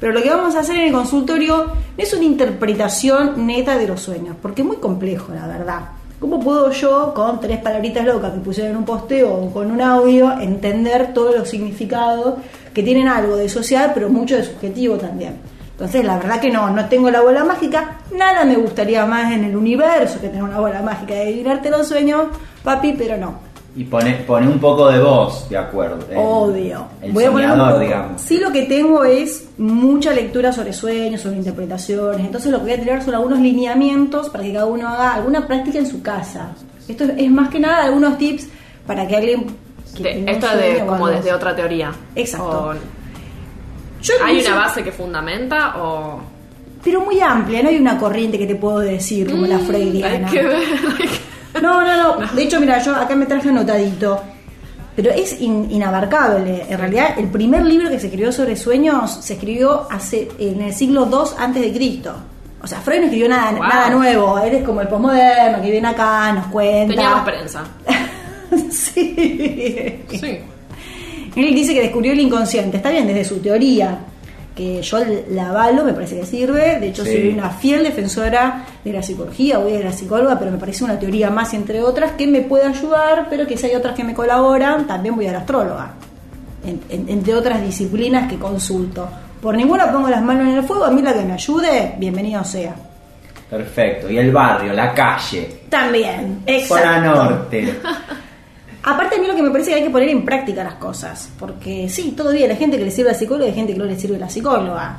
Pero 0.00 0.12
lo 0.12 0.22
que 0.22 0.30
vamos 0.30 0.54
a 0.54 0.60
hacer 0.60 0.76
en 0.76 0.82
el 0.86 0.92
consultorio 0.92 1.56
no 1.66 1.72
es 1.96 2.12
una 2.14 2.24
interpretación 2.24 3.46
neta 3.46 3.76
de 3.76 3.88
los 3.88 4.00
sueños, 4.00 4.36
porque 4.40 4.62
es 4.62 4.68
muy 4.68 4.76
complejo, 4.76 5.34
la 5.34 5.46
verdad. 5.48 5.80
¿Cómo 6.20 6.40
puedo 6.40 6.70
yo, 6.70 7.12
con 7.14 7.40
tres 7.40 7.58
palabritas 7.58 8.04
locas 8.04 8.32
que 8.32 8.38
pusieron 8.40 8.72
en 8.72 8.76
un 8.78 8.84
posteo 8.84 9.32
o 9.34 9.52
con 9.52 9.70
un 9.70 9.80
audio, 9.80 10.32
entender 10.40 11.12
todos 11.12 11.36
los 11.36 11.48
significados 11.48 12.34
que 12.74 12.82
tienen 12.82 13.08
algo 13.08 13.36
de 13.36 13.48
social, 13.48 13.90
pero 13.94 14.08
mucho 14.08 14.36
de 14.36 14.44
subjetivo 14.44 14.96
también? 14.96 15.36
Entonces, 15.78 16.04
la 16.04 16.18
verdad 16.18 16.40
que 16.40 16.50
no, 16.50 16.70
no 16.70 16.86
tengo 16.86 17.08
la 17.08 17.20
bola 17.20 17.44
mágica. 17.44 17.98
Nada 18.16 18.44
me 18.44 18.56
gustaría 18.56 19.06
más 19.06 19.32
en 19.32 19.44
el 19.44 19.54
universo 19.56 20.20
que 20.20 20.26
tener 20.26 20.42
una 20.42 20.58
bola 20.58 20.82
mágica 20.82 21.14
de 21.14 21.22
adivinarte 21.22 21.70
los 21.70 21.86
sueños, 21.86 22.24
papi, 22.64 22.94
pero 22.98 23.16
no. 23.16 23.46
Y 23.76 23.84
pone, 23.84 24.14
pone 24.26 24.48
un 24.48 24.58
poco 24.58 24.88
de 24.90 24.98
voz, 24.98 25.48
de 25.48 25.56
acuerdo. 25.56 25.98
el- 26.10 26.16
Obvio. 26.18 26.84
El 27.00 27.12
Voy 27.12 27.22
a 27.24 27.30
poner 27.30 27.46
un 27.52 27.58
soñador, 27.58 27.80
digamos. 27.80 28.20
Sí, 28.20 28.38
lo 28.40 28.50
que 28.50 28.62
tengo 28.62 29.04
es 29.04 29.50
mucha 29.58 30.12
lectura 30.12 30.52
sobre 30.52 30.72
sueños, 30.72 31.20
sobre 31.20 31.36
interpretaciones. 31.36 32.26
Entonces, 32.26 32.50
lo 32.50 32.58
que 32.58 32.64
voy 32.64 32.72
a 32.72 32.80
tirar 32.80 33.04
son 33.04 33.14
algunos 33.14 33.38
lineamientos 33.38 34.30
para 34.30 34.42
que 34.42 34.52
cada 34.52 34.66
uno 34.66 34.88
haga 34.88 35.14
alguna 35.14 35.46
práctica 35.46 35.78
en 35.78 35.86
su 35.86 36.02
casa. 36.02 36.48
Esto 36.88 37.04
es, 37.04 37.10
es 37.18 37.30
más 37.30 37.50
que 37.50 37.60
nada 37.60 37.84
algunos 37.84 38.18
tips 38.18 38.48
para 38.84 39.06
que 39.06 39.14
alguien. 39.14 39.46
que 39.96 40.02
De- 40.02 40.30
esto 40.32 40.46
es 40.50 40.80
de, 40.80 40.84
como 40.86 41.06
desde 41.06 41.32
otra 41.32 41.54
teoría. 41.54 41.92
Exacto. 42.16 42.70
O- 42.74 42.97
Yo 44.02 44.14
¿Hay 44.24 44.40
una 44.40 44.54
base 44.56 44.82
que 44.84 44.92
fundamenta 44.92 45.76
o...? 45.78 46.20
Pero 46.84 47.00
muy 47.00 47.20
amplia, 47.20 47.62
no 47.62 47.68
hay 47.70 47.76
una 47.78 47.98
corriente 47.98 48.38
que 48.38 48.46
te 48.46 48.54
puedo 48.54 48.78
decir 48.78 49.28
como 49.30 49.46
la 49.46 49.56
Mm, 49.56 49.60
Hay 49.60 49.66
freudiana. 49.66 50.30
que 50.30 50.42
ver. 50.42 50.56
hay 50.56 51.08
que- 51.08 51.60
No, 51.60 51.82
no, 51.84 52.18
no. 52.20 52.26
De 52.34 52.42
hecho, 52.42 52.60
mira, 52.60 52.78
yo 52.82 52.94
acá 52.94 53.16
me 53.16 53.26
traje 53.26 53.48
anotadito. 53.48 54.20
Pero 54.94 55.10
es 55.12 55.40
in- 55.40 55.68
inabarcable. 55.70 56.66
En 56.68 56.78
realidad, 56.78 57.18
el 57.18 57.26
primer 57.28 57.64
libro 57.64 57.88
que 57.88 57.98
se 58.00 58.06
escribió 58.06 58.32
sobre 58.32 58.56
sueños 58.56 59.18
se 59.24 59.34
escribió 59.34 59.86
hace 59.90 60.28
en 60.38 60.60
el 60.62 60.72
siglo 60.72 61.08
II 61.10 61.34
antes 61.38 61.62
de 61.62 61.72
Cristo. 61.72 62.14
O 62.62 62.66
sea, 62.66 62.80
Freud 62.80 62.98
no 62.98 63.04
escribió 63.04 63.28
nada, 63.28 63.52
Wow. 63.52 63.62
nada 63.62 63.90
nuevo. 63.90 64.38
Él 64.38 64.54
es 64.56 64.64
como 64.64 64.80
el 64.80 64.88
posmoderno 64.88 65.62
que 65.62 65.70
viene 65.70 65.86
acá, 65.88 66.32
nos 66.32 66.46
cuenta. 66.46 66.94
Tenía 66.94 67.10
más 67.10 67.24
prensa. 67.24 67.62
sí. 68.70 70.04
Sí. 70.10 70.38
Él 71.36 71.54
dice 71.54 71.74
que 71.74 71.80
descubrió 71.82 72.12
el 72.12 72.20
inconsciente. 72.20 72.76
Está 72.78 72.90
bien, 72.90 73.06
desde 73.06 73.24
su 73.24 73.38
teoría, 73.38 73.98
que 74.54 74.82
yo 74.82 74.98
la 75.30 75.50
avalo, 75.50 75.84
me 75.84 75.92
parece 75.92 76.18
que 76.18 76.26
sirve. 76.26 76.78
De 76.80 76.88
hecho, 76.88 77.04
Sí. 77.04 77.12
soy 77.12 77.28
una 77.28 77.50
fiel 77.50 77.84
defensora 77.84 78.64
de 78.84 78.92
la 78.92 79.02
psicología, 79.02 79.58
voy 79.58 79.74
a 79.76 79.80
la 79.80 79.92
psicóloga, 79.92 80.38
pero 80.38 80.50
me 80.50 80.58
parece 80.58 80.82
una 80.84 80.98
teoría 80.98 81.30
más, 81.30 81.54
entre 81.54 81.82
otras, 81.82 82.12
que 82.12 82.26
me 82.26 82.40
puede 82.42 82.64
ayudar, 82.66 83.26
pero 83.30 83.46
que 83.46 83.56
si 83.56 83.66
hay 83.66 83.74
otras 83.76 83.94
que 83.94 84.02
me 84.04 84.14
colaboran, 84.14 84.86
también 84.86 85.14
voy 85.14 85.26
a 85.28 85.32
la 85.32 85.38
astróloga. 85.38 85.92
En- 86.66 86.80
en- 86.88 87.08
entre 87.08 87.34
otras 87.34 87.62
disciplinas 87.62 88.28
que 88.28 88.36
consulto. 88.36 89.08
Por 89.40 89.56
ninguna 89.56 89.92
pongo 89.92 90.08
las 90.08 90.22
manos 90.22 90.48
en 90.48 90.54
el 90.54 90.64
fuego, 90.64 90.84
a 90.84 90.90
mí 90.90 91.00
la 91.02 91.12
que 91.14 91.22
me 91.24 91.34
ayude, 91.34 91.94
bienvenido 91.98 92.42
sea. 92.42 92.74
Perfecto. 93.48 94.10
Y 94.10 94.18
el 94.18 94.30
barrio, 94.32 94.72
la 94.72 94.92
calle. 94.92 95.60
También, 95.70 96.40
Zona 96.66 96.96
exacto. 96.98 97.14
norte. 97.24 97.74
Aparte 98.88 99.16
a 99.16 99.18
mí 99.18 99.26
lo 99.26 99.34
que 99.34 99.42
me 99.42 99.50
parece 99.50 99.70
que 99.70 99.76
hay 99.76 99.82
que 99.82 99.90
poner 99.90 100.08
en 100.08 100.24
práctica 100.24 100.64
las 100.64 100.76
cosas, 100.76 101.30
porque 101.38 101.90
sí, 101.90 102.16
bien, 102.32 102.50
hay 102.50 102.56
gente 102.56 102.78
que 102.78 102.86
le 102.86 102.90
sirve 102.90 103.10
la 103.10 103.18
psicóloga 103.18 103.44
y 103.44 103.50
hay 103.50 103.54
gente 103.54 103.74
que 103.74 103.78
no 103.78 103.84
le 103.84 104.00
sirve 104.00 104.18
la 104.18 104.30
psicóloga. 104.30 104.96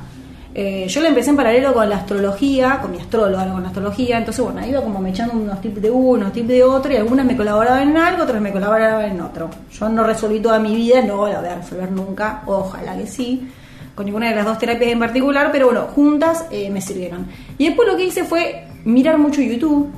Eh, 0.54 0.86
yo 0.86 1.00
la 1.00 1.08
empecé 1.08 1.30
en 1.30 1.36
paralelo 1.36 1.74
con 1.74 1.90
la 1.90 1.96
astrología, 1.96 2.78
con 2.80 2.92
mi 2.92 2.98
astróloga, 2.98 3.50
con 3.50 3.62
la 3.62 3.68
astrología, 3.68 4.18
entonces 4.18 4.44
bueno, 4.44 4.64
iba 4.64 4.80
como 4.80 5.00
me 5.00 5.10
echando 5.10 5.34
unos 5.34 5.60
tips 5.60 5.82
de 5.82 5.90
uno, 5.90 6.20
unos 6.20 6.32
tips 6.32 6.46
de 6.46 6.62
otro, 6.62 6.92
y 6.92 6.96
algunas 6.96 7.26
me 7.26 7.36
colaboraban 7.36 7.90
en 7.90 7.96
algo, 7.96 8.22
otras 8.22 8.40
me 8.40 8.52
colaboraban 8.52 9.10
en 9.10 9.20
otro. 9.22 9.50
Yo 9.72 9.88
no 9.88 10.04
resolví 10.04 10.38
toda 10.38 10.60
mi 10.60 10.76
vida, 10.76 11.02
no 11.02 11.26
la 11.26 11.40
voy 11.40 11.48
a 11.48 11.56
resolver 11.56 11.90
nunca, 11.90 12.42
ojalá 12.46 12.96
que 12.96 13.08
sí, 13.08 13.50
con 13.96 14.06
ninguna 14.06 14.28
de 14.28 14.36
las 14.36 14.44
dos 14.44 14.56
terapias 14.56 14.92
en 14.92 15.00
particular, 15.00 15.50
pero 15.50 15.66
bueno, 15.66 15.88
juntas 15.96 16.44
eh, 16.52 16.70
me 16.70 16.80
sirvieron. 16.80 17.26
Y 17.58 17.66
después 17.66 17.88
lo 17.88 17.96
que 17.96 18.04
hice 18.04 18.22
fue 18.22 18.68
mirar 18.84 19.18
mucho 19.18 19.40
YouTube. 19.40 19.90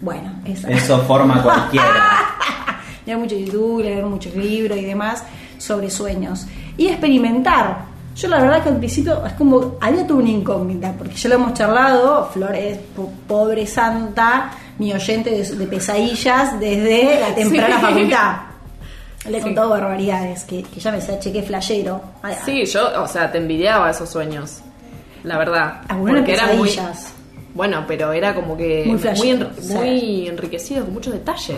Bueno, 0.00 0.40
esa. 0.44 0.70
Eso 0.70 1.00
forma 1.00 1.42
cualquiera. 1.42 1.88
leer 3.08 3.18
mucho 3.18 3.36
YouTube, 3.36 3.82
leer 3.82 4.04
muchos 4.04 4.34
libros 4.34 4.78
y 4.78 4.84
demás 4.84 5.24
sobre 5.58 5.90
sueños. 5.90 6.46
Y 6.76 6.88
experimentar. 6.88 7.86
Yo 8.14 8.28
la 8.28 8.40
verdad 8.40 8.62
que 8.62 8.68
al 8.70 8.78
principio 8.78 9.24
es 9.24 9.32
como, 9.34 9.76
había 9.80 10.06
toda 10.06 10.20
una 10.20 10.28
incógnita, 10.30 10.92
porque 10.98 11.14
ya 11.14 11.28
lo 11.30 11.34
hemos 11.36 11.54
charlado, 11.54 12.28
Flor 12.32 12.54
es 12.54 12.76
po- 12.96 13.10
pobre 13.26 13.64
santa, 13.66 14.50
mi 14.78 14.92
oyente 14.92 15.30
de, 15.30 15.44
de 15.44 15.66
pesadillas 15.66 16.58
desde 16.60 17.20
la 17.20 17.34
temprana 17.34 17.76
Sí. 17.76 17.82
facultad. 17.82 18.36
Le 19.28 19.36
he 19.36 19.40
Sí. 19.40 19.44
contado 19.46 19.70
barbaridades, 19.70 20.44
que, 20.44 20.62
que 20.64 20.80
ya 20.80 20.90
me 20.90 20.98
decía, 20.98 21.18
che, 21.20 21.32
qué 21.32 21.42
flashero. 21.42 22.00
Ay, 22.22 22.34
Sí, 22.44 22.64
yo, 22.66 23.02
o 23.02 23.06
sea, 23.06 23.30
te 23.30 23.38
envidiaba 23.38 23.90
esos 23.90 24.08
sueños. 24.10 24.60
La 25.24 25.38
verdad. 25.38 25.80
Algunos 25.88 26.16
Porque 26.18 26.32
eran 26.34 26.56
muy. 26.58 26.68
pesadillas. 26.68 27.12
Bueno, 27.54 27.84
pero 27.88 28.12
era 28.12 28.34
como 28.34 28.56
que. 28.56 28.84
Muy 28.86 28.98
muy 29.74 30.28
enriquecido, 30.28 30.84
con 30.84 30.94
muchos 30.94 31.12
detalles. 31.12 31.56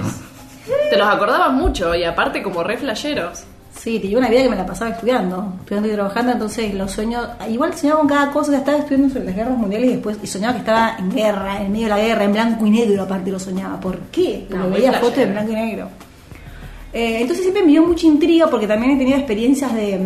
Te 0.91 0.97
los 0.97 1.09
acordabas 1.09 1.53
mucho 1.53 1.95
y 1.95 2.05
aparte 2.05 2.43
como 2.43 2.63
re 2.63 2.77
flasheros. 2.77 3.45
Sí, 3.77 3.99
tenía 3.99 4.19
una 4.19 4.29
vida 4.29 4.43
que 4.43 4.49
me 4.51 4.57
la 4.57 4.67
pasaba 4.67 4.91
estudiando, 4.91 5.55
estudiando 5.61 5.89
y 5.89 5.93
trabajando, 5.93 6.33
entonces 6.33 6.75
los 6.75 6.91
sueños, 6.91 7.27
igual 7.49 7.73
soñaba 7.75 8.01
con 8.01 8.09
cada 8.09 8.31
cosa, 8.31 8.57
estaba 8.57 8.79
estudiando 8.79 9.09
sobre 9.09 9.25
las 9.27 9.37
guerras 9.37 9.57
mundiales 9.57 9.89
y 9.91 9.93
después 9.95 10.19
y 10.23 10.27
soñaba 10.27 10.55
que 10.55 10.59
estaba 10.59 10.97
en 10.99 11.11
guerra, 11.11 11.63
en 11.63 11.73
medio 11.73 11.85
de 11.85 11.91
la 11.91 11.99
guerra, 11.99 12.25
en 12.25 12.33
blanco 12.33 12.67
y 12.67 12.71
negro 12.71 13.03
aparte 13.05 13.31
lo 13.31 13.39
soñaba. 13.39 13.81
¿Por 13.81 13.99
qué? 14.11 14.47
Porque 14.49 14.63
No, 14.65 14.71
veía 14.71 14.93
fotos 14.95 15.19
en 15.19 15.33
blanco 15.33 15.53
y 15.53 15.55
negro. 15.55 15.89
Eh, 16.93 17.21
entonces 17.21 17.43
siempre 17.43 17.63
me 17.63 17.71
dio 17.71 17.87
mucha 17.87 18.07
intriga 18.07 18.49
porque 18.49 18.67
también 18.67 18.93
he 18.93 18.99
tenido 18.99 19.17
experiencias 19.17 19.73
de, 19.73 20.01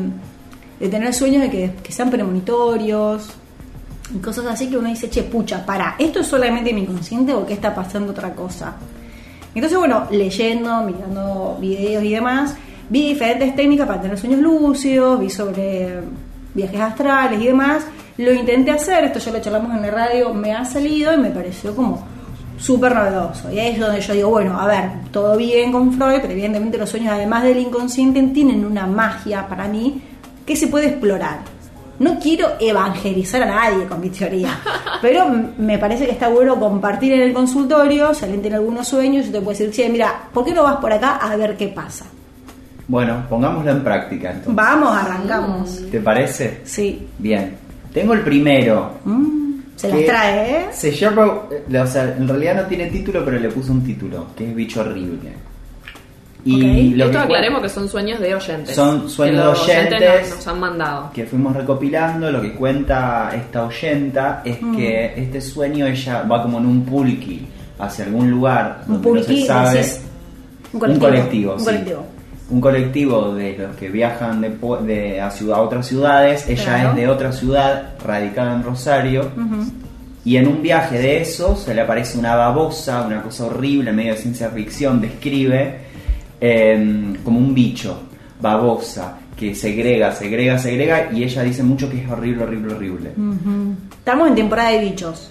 de 0.78 0.88
tener 0.88 1.14
sueños 1.14 1.42
de 1.42 1.50
que, 1.50 1.72
que 1.82 1.92
sean 1.92 2.10
premonitorios 2.10 3.30
y 4.14 4.18
cosas 4.18 4.44
así 4.46 4.68
que 4.68 4.76
uno 4.76 4.90
dice, 4.90 5.08
che, 5.08 5.22
pucha, 5.22 5.64
para, 5.64 5.96
¿esto 5.98 6.20
es 6.20 6.26
solamente 6.26 6.72
mi 6.74 6.82
inconsciente 6.82 7.32
o 7.32 7.46
qué 7.46 7.54
está 7.54 7.74
pasando 7.74 8.12
otra 8.12 8.34
cosa? 8.34 8.74
Entonces, 9.54 9.78
bueno, 9.78 10.06
leyendo, 10.10 10.82
mirando 10.82 11.56
videos 11.60 12.02
y 12.02 12.12
demás, 12.12 12.56
vi 12.88 13.08
diferentes 13.08 13.54
técnicas 13.54 13.86
para 13.86 14.00
tener 14.00 14.18
sueños 14.18 14.40
lúcidos, 14.40 15.20
vi 15.20 15.30
sobre 15.30 16.00
viajes 16.54 16.80
astrales 16.80 17.40
y 17.40 17.46
demás. 17.46 17.86
Lo 18.18 18.32
intenté 18.32 18.70
hacer, 18.70 19.04
esto 19.04 19.18
ya 19.18 19.32
lo 19.32 19.40
charlamos 19.40 19.74
en 19.74 19.82
la 19.82 19.90
radio, 19.90 20.32
me 20.34 20.52
ha 20.52 20.64
salido 20.64 21.12
y 21.12 21.18
me 21.18 21.30
pareció 21.30 21.74
como 21.74 22.04
súper 22.58 22.94
novedoso. 22.94 23.52
Y 23.52 23.58
ahí 23.58 23.72
es 23.72 23.80
donde 23.80 24.00
yo 24.00 24.14
digo, 24.14 24.30
bueno, 24.30 24.58
a 24.58 24.66
ver, 24.66 24.90
todo 25.10 25.36
bien 25.36 25.72
con 25.72 25.92
Freud, 25.92 26.18
pero 26.20 26.32
evidentemente 26.32 26.78
los 26.78 26.88
sueños, 26.88 27.12
además 27.12 27.42
del 27.42 27.58
inconsciente, 27.58 28.22
tienen 28.22 28.64
una 28.64 28.86
magia 28.86 29.46
para 29.48 29.68
mí 29.68 30.02
que 30.46 30.56
se 30.56 30.68
puede 30.68 30.88
explorar. 30.88 31.53
No 31.98 32.18
quiero 32.18 32.48
evangelizar 32.60 33.42
a 33.42 33.46
nadie 33.46 33.86
con 33.86 34.00
mi 34.00 34.10
teoría, 34.10 34.58
pero 35.02 35.26
me 35.58 35.78
parece 35.78 36.06
que 36.06 36.12
está 36.12 36.28
bueno 36.28 36.58
compartir 36.58 37.12
en 37.12 37.22
el 37.22 37.32
consultorio, 37.32 38.14
si 38.14 38.24
alguien 38.24 38.42
tiene 38.42 38.56
algunos 38.56 38.88
sueños, 38.88 39.26
yo 39.26 39.32
te 39.32 39.40
puedo 39.40 39.56
decir, 39.58 39.70
che, 39.70 39.88
mira, 39.88 40.28
¿por 40.32 40.44
qué 40.44 40.52
no 40.52 40.62
vas 40.64 40.76
por 40.76 40.92
acá 40.92 41.16
a 41.16 41.36
ver 41.36 41.56
qué 41.56 41.68
pasa? 41.68 42.06
Bueno, 42.86 43.24
pongámoslo 43.28 43.70
en 43.70 43.82
práctica 43.82 44.30
entonces. 44.30 44.54
Vamos, 44.54 44.96
arrancamos. 44.96 45.82
¿Te 45.90 46.00
parece? 46.00 46.60
Sí. 46.64 47.06
Bien. 47.18 47.56
Tengo 47.92 48.12
el 48.12 48.20
primero. 48.20 48.90
Mm, 49.04 49.60
se 49.76 49.88
las 49.88 50.04
trae, 50.04 50.50
¿eh? 50.50 50.66
Se 50.72 50.90
llama, 50.90 51.42
eh, 51.50 51.78
o 51.78 51.86
sea, 51.86 52.14
en 52.16 52.28
realidad 52.28 52.56
no 52.56 52.68
tiene 52.68 52.86
título, 52.86 53.24
pero 53.24 53.38
le 53.38 53.48
puse 53.48 53.70
un 53.70 53.82
título, 53.84 54.26
que 54.36 54.50
es 54.50 54.54
Bicho 54.54 54.80
Horrible. 54.80 55.32
Y 56.46 56.90
lo 56.94 57.06
Esto 57.06 57.18
que 57.18 57.24
aclaremos 57.24 57.62
que 57.62 57.68
son 57.70 57.88
sueños 57.88 58.20
de 58.20 58.34
oyentes. 58.34 58.74
Son 58.76 59.08
sueños 59.08 59.42
de 59.56 59.62
oyentes. 59.62 60.28
nos, 60.28 60.36
nos 60.36 60.46
han 60.48 60.60
mandado. 60.60 61.10
que 61.14 61.24
fuimos 61.24 61.56
recopilando, 61.56 62.30
lo 62.30 62.42
que 62.42 62.52
cuenta 62.52 63.30
esta 63.34 63.64
oyenta 63.64 64.42
es 64.44 64.60
Mm. 64.60 64.76
que 64.76 65.14
este 65.16 65.40
sueño 65.40 65.86
ella 65.86 66.22
va 66.30 66.42
como 66.42 66.58
en 66.58 66.66
un 66.66 66.84
pulqui 66.84 67.46
hacia 67.78 68.04
algún 68.04 68.30
lugar 68.30 68.82
Un 68.86 68.94
donde 68.94 69.08
no 69.08 69.14
pulqui, 69.14 69.40
se 69.40 69.46
sabe. 69.46 69.80
un 69.80 70.74
Un 70.74 70.80
colectivo. 70.80 71.06
colectivo, 71.08 71.52
Un 71.54 71.58
sí. 71.60 71.64
colectivo. 71.64 72.06
Un 72.50 72.60
colectivo 72.60 73.34
de 73.34 73.56
los 73.58 73.76
que 73.76 73.88
viajan 73.88 74.40
de, 74.42 74.50
de- 74.86 75.20
a, 75.22 75.30
ciudad, 75.30 75.56
a 75.58 75.62
otras 75.62 75.86
ciudades. 75.86 76.46
Ella 76.46 76.62
Claro. 76.62 76.90
es 76.90 76.96
de 76.96 77.08
otra 77.08 77.32
ciudad, 77.32 77.82
radicada 78.04 78.54
en 78.54 78.62
Rosario. 78.62 79.30
Y 80.26 80.36
en 80.36 80.48
un 80.48 80.60
viaje 80.62 80.98
de 80.98 81.20
eso 81.22 81.56
se 81.56 81.74
le 81.74 81.80
aparece 81.80 82.18
una 82.18 82.34
babosa, 82.34 83.02
una 83.06 83.22
cosa 83.22 83.46
horrible, 83.46 83.92
medio 83.92 84.12
de 84.12 84.18
ciencia 84.20 84.50
ficción, 84.50 85.00
describe 85.00 85.83
eh, 86.46 87.14
como 87.24 87.38
un 87.38 87.54
bicho, 87.54 88.02
babosa, 88.38 89.16
que 89.34 89.54
segrega, 89.54 90.12
segrega, 90.12 90.58
segrega, 90.58 91.10
y 91.10 91.24
ella 91.24 91.42
dice 91.42 91.62
mucho 91.62 91.90
que 91.90 92.02
es 92.02 92.10
horrible, 92.10 92.44
horrible, 92.44 92.74
horrible. 92.74 93.12
Estamos 93.96 94.28
en 94.28 94.34
temporada 94.34 94.70
de 94.70 94.80
bichos. 94.80 95.30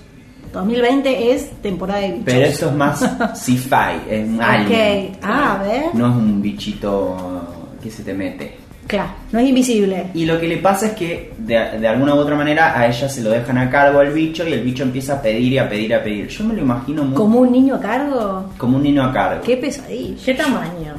2020 0.51 1.31
es 1.31 1.51
temporada 1.61 1.99
de 1.99 2.07
bichos. 2.07 2.23
Pero 2.25 2.45
esto 2.45 2.69
es 2.69 2.75
más 2.75 2.99
sci-fi, 3.35 4.09
es 4.09 4.27
un 4.27 4.41
alien. 4.41 5.17
Ah, 5.21 5.59
a 5.59 5.63
ver. 5.63 5.83
No 5.93 6.09
es 6.09 6.15
un 6.15 6.41
bichito 6.41 7.75
que 7.81 7.91
se 7.91 8.03
te 8.03 8.13
mete. 8.15 8.62
Claro, 8.85 9.09
no 9.31 9.39
es 9.39 9.47
invisible. 9.47 10.07
Y 10.13 10.25
lo 10.25 10.39
que 10.39 10.47
le 10.47 10.57
pasa 10.57 10.87
es 10.87 10.91
que 10.93 11.33
de, 11.37 11.55
de 11.79 11.87
alguna 11.87 12.13
u 12.15 12.17
otra 12.17 12.35
manera 12.35 12.77
a 12.77 12.85
ella 12.87 13.07
se 13.07 13.21
lo 13.23 13.29
dejan 13.31 13.57
a 13.57 13.69
cargo 13.69 13.99
al 13.99 14.11
bicho 14.11 14.47
y 14.47 14.53
el 14.53 14.61
bicho 14.61 14.83
empieza 14.83 15.13
a 15.15 15.21
pedir 15.21 15.53
y 15.53 15.57
a 15.57 15.67
pedir 15.69 15.89
y 15.89 15.93
a 15.93 16.03
pedir. 16.03 16.27
Yo 16.27 16.43
me 16.43 16.53
lo 16.53 16.61
imagino 16.61 17.03
muy 17.03 17.15
Como 17.15 17.39
un 17.39 17.51
niño 17.51 17.75
a 17.75 17.79
cargo. 17.79 18.49
como 18.57 18.77
un 18.77 18.83
niño 18.83 19.03
a 19.03 19.11
cargo. 19.13 19.41
Qué 19.43 19.57
pesadilla. 19.57 20.15
¿Qué 20.23 20.33
tamaño? 20.33 20.93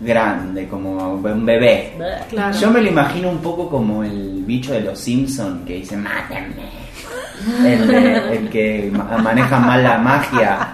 Grande, 0.00 0.66
como 0.66 1.12
un 1.14 1.46
bebé. 1.46 1.92
Claro. 2.30 2.58
Yo 2.58 2.70
me 2.70 2.80
lo 2.80 2.88
imagino 2.88 3.28
un 3.30 3.38
poco 3.38 3.68
como 3.68 4.02
el 4.02 4.42
bicho 4.44 4.72
de 4.72 4.80
los 4.80 4.98
Simpsons 4.98 5.64
que 5.64 5.74
dice 5.74 5.96
mátenme. 5.96 6.82
El, 7.64 7.90
el 7.94 8.48
que 8.48 8.90
ma- 8.92 9.18
maneja 9.18 9.58
mal 9.60 9.82
la 9.82 9.98
magia. 9.98 10.68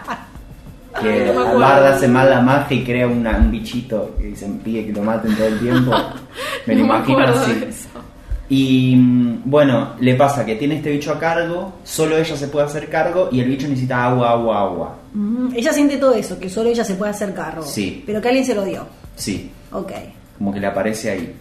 Que 1.03 1.25
no 1.27 1.33
me 1.35 1.41
acuerdo. 1.41 1.59
Bard 1.61 1.87
hace 1.87 2.09
mal 2.09 2.31
la 2.31 2.41
magia 2.41 2.77
y 2.77 2.85
crea 2.85 3.07
una- 3.07 3.37
un 3.39 3.51
bichito 3.51 4.15
que 4.21 4.35
se 4.37 4.47
pide 4.65 4.87
que 4.87 4.93
lo 4.93 5.03
maten 5.03 5.35
todo 5.37 5.47
el 5.47 5.59
tiempo. 5.59 5.91
Me 6.67 6.75
lo 6.75 6.81
No 6.81 6.87
me 6.87 6.95
imagino 6.97 7.19
acuerdo 7.21 7.41
así. 7.43 7.67
Y 8.51 8.97
mm, 8.97 9.43
bueno, 9.45 9.91
le 10.01 10.15
pasa 10.15 10.45
que 10.47 10.55
tiene 10.57 10.77
este 10.77 10.91
bicho 10.91 11.13
a 11.13 11.19
cargo, 11.19 11.75
solo 11.85 12.17
ella 12.17 12.37
se 12.37 12.49
puede 12.49 12.65
hacer 12.67 12.89
cargo 12.89 13.29
y 13.31 13.41
el 13.41 13.49
bicho 13.49 13.69
necesita 13.69 14.05
agua, 14.07 14.31
agua, 14.31 14.61
agua. 14.63 14.97
Mm, 15.13 15.49
ella 15.55 15.73
siente 15.73 15.97
todo 15.99 16.15
eso, 16.15 16.39
que 16.39 16.49
solo 16.49 16.71
ella 16.71 16.85
se 16.85 16.95
puede 16.95 17.11
hacer 17.11 17.35
cargo. 17.35 17.63
Sí. 17.63 18.03
Pero 18.07 18.21
que 18.23 18.29
alguien 18.29 18.47
se 18.47 18.55
lo 18.55 18.65
dio. 18.65 18.87
Sí, 19.17 19.51
Ok. 19.73 19.93
como 20.39 20.53
que 20.53 20.61
le 20.61 20.67
aparece 20.67 21.11
ahí. 21.11 21.35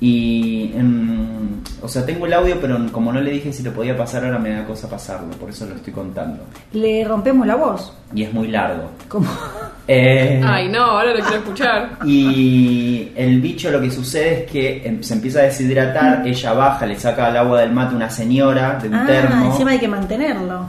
Y, 0.00 0.72
mm, 0.74 1.82
o 1.82 1.88
sea, 1.88 2.06
tengo 2.06 2.24
el 2.24 2.32
audio, 2.32 2.58
pero 2.58 2.78
como 2.90 3.12
no 3.12 3.20
le 3.20 3.32
dije 3.32 3.52
si 3.52 3.62
lo 3.62 3.72
podía 3.72 3.96
pasar, 3.96 4.24
ahora 4.24 4.38
me 4.38 4.50
da 4.50 4.64
cosa 4.64 4.88
pasarlo, 4.88 5.28
por 5.36 5.50
eso 5.50 5.66
lo 5.66 5.74
estoy 5.76 5.92
contando. 5.92 6.42
Le 6.72 7.04
rompemos 7.04 7.46
la 7.46 7.56
voz. 7.56 7.92
Y 8.14 8.22
es 8.22 8.32
muy 8.32 8.48
largo. 8.48 8.90
Como... 9.08 9.28
Eh, 9.92 10.40
Ay, 10.46 10.68
no, 10.68 10.82
ahora 10.82 11.12
lo 11.12 11.20
quiero 11.20 11.38
escuchar. 11.38 11.98
Y 12.04 13.10
el 13.16 13.40
bicho 13.40 13.72
lo 13.72 13.80
que 13.80 13.90
sucede 13.90 14.44
es 14.44 14.50
que 14.50 14.86
em- 14.86 15.02
se 15.02 15.14
empieza 15.14 15.40
a 15.40 15.42
deshidratar, 15.42 16.24
ella 16.24 16.52
baja, 16.52 16.86
le 16.86 16.96
saca 16.96 17.28
el 17.28 17.36
agua 17.36 17.60
del 17.60 17.72
mate 17.72 17.94
a 17.94 17.96
una 17.96 18.08
señora 18.08 18.78
de 18.80 18.86
un 18.86 18.94
ah, 18.94 19.04
termo. 19.04 19.46
encima 19.46 19.72
hay 19.72 19.80
que 19.80 19.88
mantenerlo. 19.88 20.66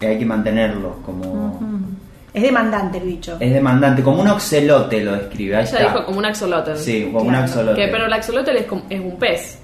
hay 0.00 0.18
que 0.18 0.26
mantenerlo 0.26 0.96
como... 1.04 1.60
Es 2.36 2.42
demandante 2.42 2.98
el 2.98 3.04
bicho. 3.04 3.38
Es 3.40 3.50
demandante, 3.54 4.02
como 4.02 4.20
un 4.20 4.28
oxelote 4.28 5.00
lo 5.02 5.12
describe. 5.16 5.56
Ahí 5.56 5.62
Ella 5.62 5.70
está. 5.78 5.82
dijo 5.90 6.04
como 6.04 6.18
un 6.18 6.26
axolotl. 6.26 6.76
Sí, 6.76 7.04
como 7.06 7.20
un 7.20 7.28
Claro. 7.28 7.44
axolote. 7.46 7.80
Que, 7.80 7.88
pero 7.88 8.04
el 8.06 8.12
axolotl 8.12 8.50
es, 8.50 8.66
como- 8.66 8.82
es 8.90 9.00
un 9.00 9.16
pez. 9.18 9.58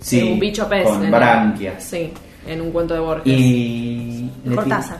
Sí, 0.00 0.18
Es 0.18 0.24
un 0.24 0.38
bicho 0.40 0.68
pez. 0.68 0.82
con 0.88 1.04
en- 1.04 1.10
branquias. 1.12 1.84
Sí, 1.84 2.12
en 2.48 2.60
un 2.62 2.72
cuento 2.72 2.94
de 2.94 3.00
Borges. 3.00 3.26
Y. 3.32 4.28
le 4.44 4.56
Cortázar. 4.56 4.98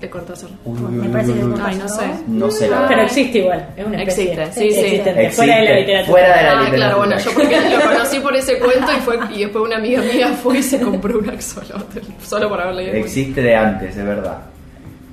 De 0.00 0.08
Cortázar. 0.08 0.50
Uy, 0.64 0.78
Me 0.78 1.00
uy, 1.00 1.08
parece 1.08 1.32
uy, 1.32 1.38
que 1.38 1.44
uy, 1.44 1.52
es 1.54 1.58
uy. 1.58 1.64
Ay, 1.66 1.76
no 1.76 1.88
sé. 1.88 2.04
No 2.28 2.50
sé 2.52 2.68
la 2.68 2.76
Ah. 2.76 2.80
verdad. 2.82 2.88
Pero 2.94 3.02
existe 3.02 3.38
igual, 3.38 3.68
es 3.76 3.86
una 3.86 3.98
especie. 4.02 4.32
Existe, 4.32 4.52
sí, 4.52 4.70
sí. 4.72 4.78
Existente, 4.80 5.30
fuera 5.32 5.56
de 5.56 5.64
la 5.64 5.70
Existe, 5.70 5.80
literatura. 5.80 6.10
fuera 6.12 6.36
de 6.36 6.42
la 6.44 6.50
Ah, 6.50 6.54
literatura. 6.62 6.76
claro, 6.76 6.98
bueno, 6.98 7.18
yo 7.18 7.30
porque 7.32 7.60
lo 7.76 7.90
conocí 7.90 8.20
por 8.20 8.36
ese 8.36 8.58
cuento 8.60 8.92
y 8.96 9.00
fue 9.00 9.18
y 9.34 9.38
después 9.40 9.64
una 9.64 9.76
amiga 9.78 10.00
mía 10.02 10.28
fue 10.40 10.58
y 10.58 10.62
se 10.62 10.80
compró 10.80 11.18
un 11.18 11.28
axolotl 11.28 11.98
solo 12.24 12.48
por 12.48 12.60
haber 12.60 12.74
leído. 12.76 12.92
el 12.92 12.98
cuento. 13.00 13.08
Existe 13.08 13.42
de 13.42 13.56
antes, 13.56 13.96
es 13.96 14.04
verdad. 14.06 14.38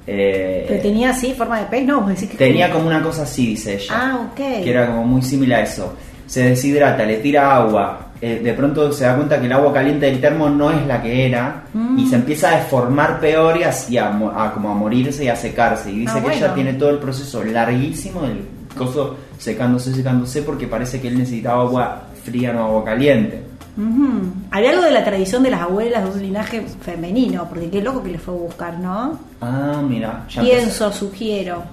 Eh, 0.07 0.65
Pero 0.67 0.81
tenía 0.81 1.09
así 1.11 1.33
forma 1.33 1.59
de 1.59 1.65
pez, 1.65 1.85
no, 1.85 2.05
decís 2.07 2.29
que 2.29 2.37
tenía 2.37 2.69
como 2.71 2.87
una 2.87 3.01
cosa 3.01 3.23
así, 3.23 3.47
dice 3.47 3.75
ella. 3.75 3.93
Ah, 3.95 4.27
ok. 4.31 4.35
Que 4.35 4.69
era 4.69 4.87
como 4.87 5.03
muy 5.03 5.21
similar 5.21 5.61
a 5.61 5.63
eso. 5.63 5.93
Se 6.27 6.49
deshidrata, 6.49 7.03
le 7.05 7.17
tira 7.17 7.55
agua. 7.55 8.01
eh, 8.21 8.39
de 8.43 8.53
pronto 8.53 8.91
se 8.93 9.03
da 9.03 9.15
cuenta 9.15 9.39
que 9.39 9.45
el 9.47 9.51
agua 9.51 9.73
caliente 9.73 10.05
del 10.05 10.19
termo 10.21 10.49
no 10.49 10.71
es 10.71 10.85
la 10.87 11.01
que 11.01 11.25
era. 11.27 11.63
Mm. 11.73 11.99
Y 11.99 12.07
se 12.07 12.15
empieza 12.15 12.49
a 12.51 12.57
deformar 12.57 13.19
peor 13.19 13.57
y 13.57 13.63
así 13.63 13.97
a, 13.97 14.07
a 14.09 14.51
como 14.53 14.69
a 14.71 14.73
morirse 14.73 15.25
y 15.25 15.27
a 15.27 15.35
secarse. 15.35 15.91
Y 15.91 15.99
dice 15.99 16.13
Ah, 16.17 16.23
que 16.23 16.35
ella 16.37 16.53
tiene 16.53 16.73
todo 16.73 16.89
el 16.91 16.97
proceso 16.99 17.43
larguísimo 17.43 18.21
del 18.21 18.39
coso 18.77 19.17
secándose, 19.37 19.93
secándose, 19.93 20.41
porque 20.43 20.67
parece 20.67 20.99
que 21.01 21.07
él 21.09 21.17
necesitaba 21.17 21.61
agua 21.63 22.03
fría, 22.23 22.53
no 22.53 22.65
agua 22.65 22.85
caliente. 22.85 23.41
Ujú. 23.77 24.33
Había 24.51 24.71
algo 24.71 24.83
de 24.83 24.91
la 24.91 25.03
tradición 25.03 25.43
de 25.43 25.51
las 25.51 25.61
abuelas 25.61 26.03
de 26.03 26.11
un 26.11 26.21
linaje 26.21 26.65
femenino, 26.81 27.47
porque 27.49 27.69
qué 27.69 27.81
loco 27.81 28.01
que 28.03 28.11
le 28.11 28.17
fue 28.17 28.33
a 28.33 28.37
buscar, 28.37 28.79
¿no? 28.79 29.19
Ah, 29.41 29.81
mira, 29.87 30.25
ya 30.29 30.41
Pienso, 30.41 30.91
sugiero. 30.91 31.63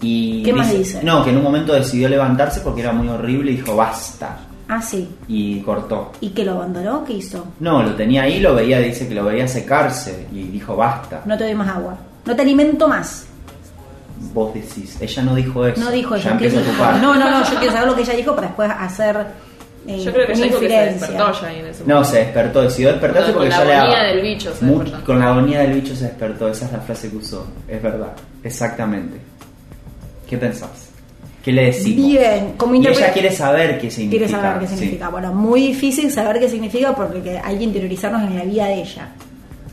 Y 0.00 0.42
¿Qué 0.44 0.52
más 0.52 0.70
dice? 0.70 1.00
No, 1.02 1.24
que 1.24 1.30
en 1.30 1.38
un 1.38 1.42
momento 1.42 1.72
decidió 1.72 2.08
levantarse 2.08 2.60
porque 2.60 2.82
era 2.82 2.92
muy 2.92 3.08
horrible 3.08 3.52
y 3.52 3.56
dijo 3.56 3.74
basta. 3.74 4.38
Ah, 4.70 4.82
sí. 4.82 5.08
y 5.26 5.60
cortó. 5.60 6.12
¿Y 6.20 6.28
que 6.30 6.44
lo 6.44 6.52
abandonó? 6.52 7.02
¿Qué 7.02 7.14
hizo? 7.14 7.46
No, 7.58 7.82
lo 7.82 7.94
tenía 7.94 8.24
ahí, 8.24 8.38
lo 8.38 8.54
veía, 8.54 8.78
dice 8.80 9.08
que 9.08 9.14
lo 9.14 9.24
veía 9.24 9.48
secarse 9.48 10.26
y 10.30 10.42
dijo 10.42 10.76
basta. 10.76 11.22
No 11.24 11.38
te 11.38 11.44
doy 11.44 11.54
más 11.54 11.68
agua. 11.68 11.96
No 12.26 12.36
te 12.36 12.42
alimento 12.42 12.86
más. 12.86 13.26
Vos 14.34 14.52
decís, 14.52 14.98
ella 15.00 15.22
no 15.22 15.34
dijo 15.34 15.64
eso. 15.64 15.80
No 15.80 15.90
dijo 15.90 16.16
Ya. 16.16 16.22
¿Qué 16.24 16.28
empieza 16.46 16.58
a 16.58 16.62
ocupar. 16.62 16.96
No, 17.00 17.14
no, 17.14 17.30
no, 17.30 17.42
yo 17.50 17.56
quiero 17.58 17.72
saber 17.72 17.88
lo 17.88 17.96
que 17.96 18.02
ella 18.02 18.12
dijo 18.12 18.34
para 18.34 18.48
después 18.48 18.70
hacer 18.78 19.26
eh, 19.88 19.98
Yo 20.04 20.12
creo 20.12 20.26
que 20.26 20.32
una 20.32 20.40
ya 20.40 20.46
dijo 20.46 20.60
que 20.60 20.68
se 20.68 20.74
despertó 20.84 21.32
ya 21.40 21.52
en 21.54 21.66
ese 21.66 21.80
No, 21.84 21.94
momento. 21.94 22.10
se 22.10 22.18
despertó, 22.18 22.62
decidió 22.62 22.88
despertarse 22.90 23.26
Con 23.32 23.34
porque 23.34 23.48
la 23.48 23.56
ya 23.58 23.64
le 23.64 23.74
agonía 23.74 23.96
daba- 23.98 24.08
del 24.08 24.20
bicho 24.22 24.54
se 24.54 24.64
despertó. 24.66 25.04
Con 25.04 25.18
la 25.18 25.30
agonía 25.30 25.60
del 25.60 25.72
bicho 25.72 25.96
se 25.96 26.04
despertó, 26.04 26.48
esa 26.48 26.66
es 26.66 26.72
la 26.72 26.80
frase 26.80 27.10
que 27.10 27.16
usó. 27.16 27.46
Es 27.66 27.82
verdad, 27.82 28.12
exactamente. 28.44 29.18
¿Qué 30.28 30.36
pensás? 30.38 30.70
¿Qué 31.42 31.52
le 31.52 31.66
decimos? 31.66 32.06
Bien, 32.06 32.52
como 32.56 32.74
y 32.74 32.86
ella 32.86 33.12
quiere 33.12 33.30
saber 33.30 33.78
qué 33.80 33.90
significa. 33.90 34.26
Quiere 34.26 34.28
saber 34.42 34.60
qué 34.60 34.66
sí. 34.66 34.74
significa. 34.76 35.08
Bueno, 35.08 35.32
muy 35.32 35.60
difícil 35.68 36.10
saber 36.12 36.38
qué 36.40 36.48
significa 36.48 36.94
porque 36.94 37.40
hay 37.42 37.56
que 37.58 37.64
interiorizarnos 37.64 38.22
en 38.22 38.36
la 38.36 38.44
vida 38.44 38.66
de 38.66 38.74
ella. 38.82 39.08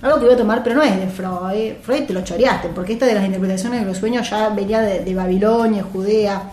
Algo 0.02 0.20
que 0.20 0.26
voy 0.26 0.34
a 0.36 0.38
tomar, 0.38 0.64
pero 0.64 0.76
no 0.76 0.84
es 0.84 0.98
de 0.98 1.08
Freud. 1.08 1.74
Freud 1.82 2.04
te 2.04 2.14
lo 2.14 2.22
choreaste, 2.24 2.70
porque 2.76 2.94
esta 2.94 3.06
de 3.08 3.16
las 3.16 3.26
interpretaciones 3.26 3.82
de 3.82 3.86
los 3.88 3.98
sueños 3.98 4.30
ya 4.30 4.50
venía 4.50 4.80
de, 4.82 5.00
de 5.00 5.16
Babilonia, 5.16 5.84
Judea. 5.92 6.44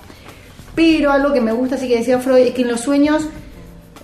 Pero 0.75 1.13
algo 1.13 1.33
que 1.33 1.41
me 1.41 1.53
gusta, 1.53 1.75
así 1.77 1.87
que 1.87 1.99
decía 1.99 2.19
Freud, 2.19 2.47
es 2.47 2.55
que 2.55 2.63
en 2.63 2.69
los 2.69 2.81
sueños 2.81 3.29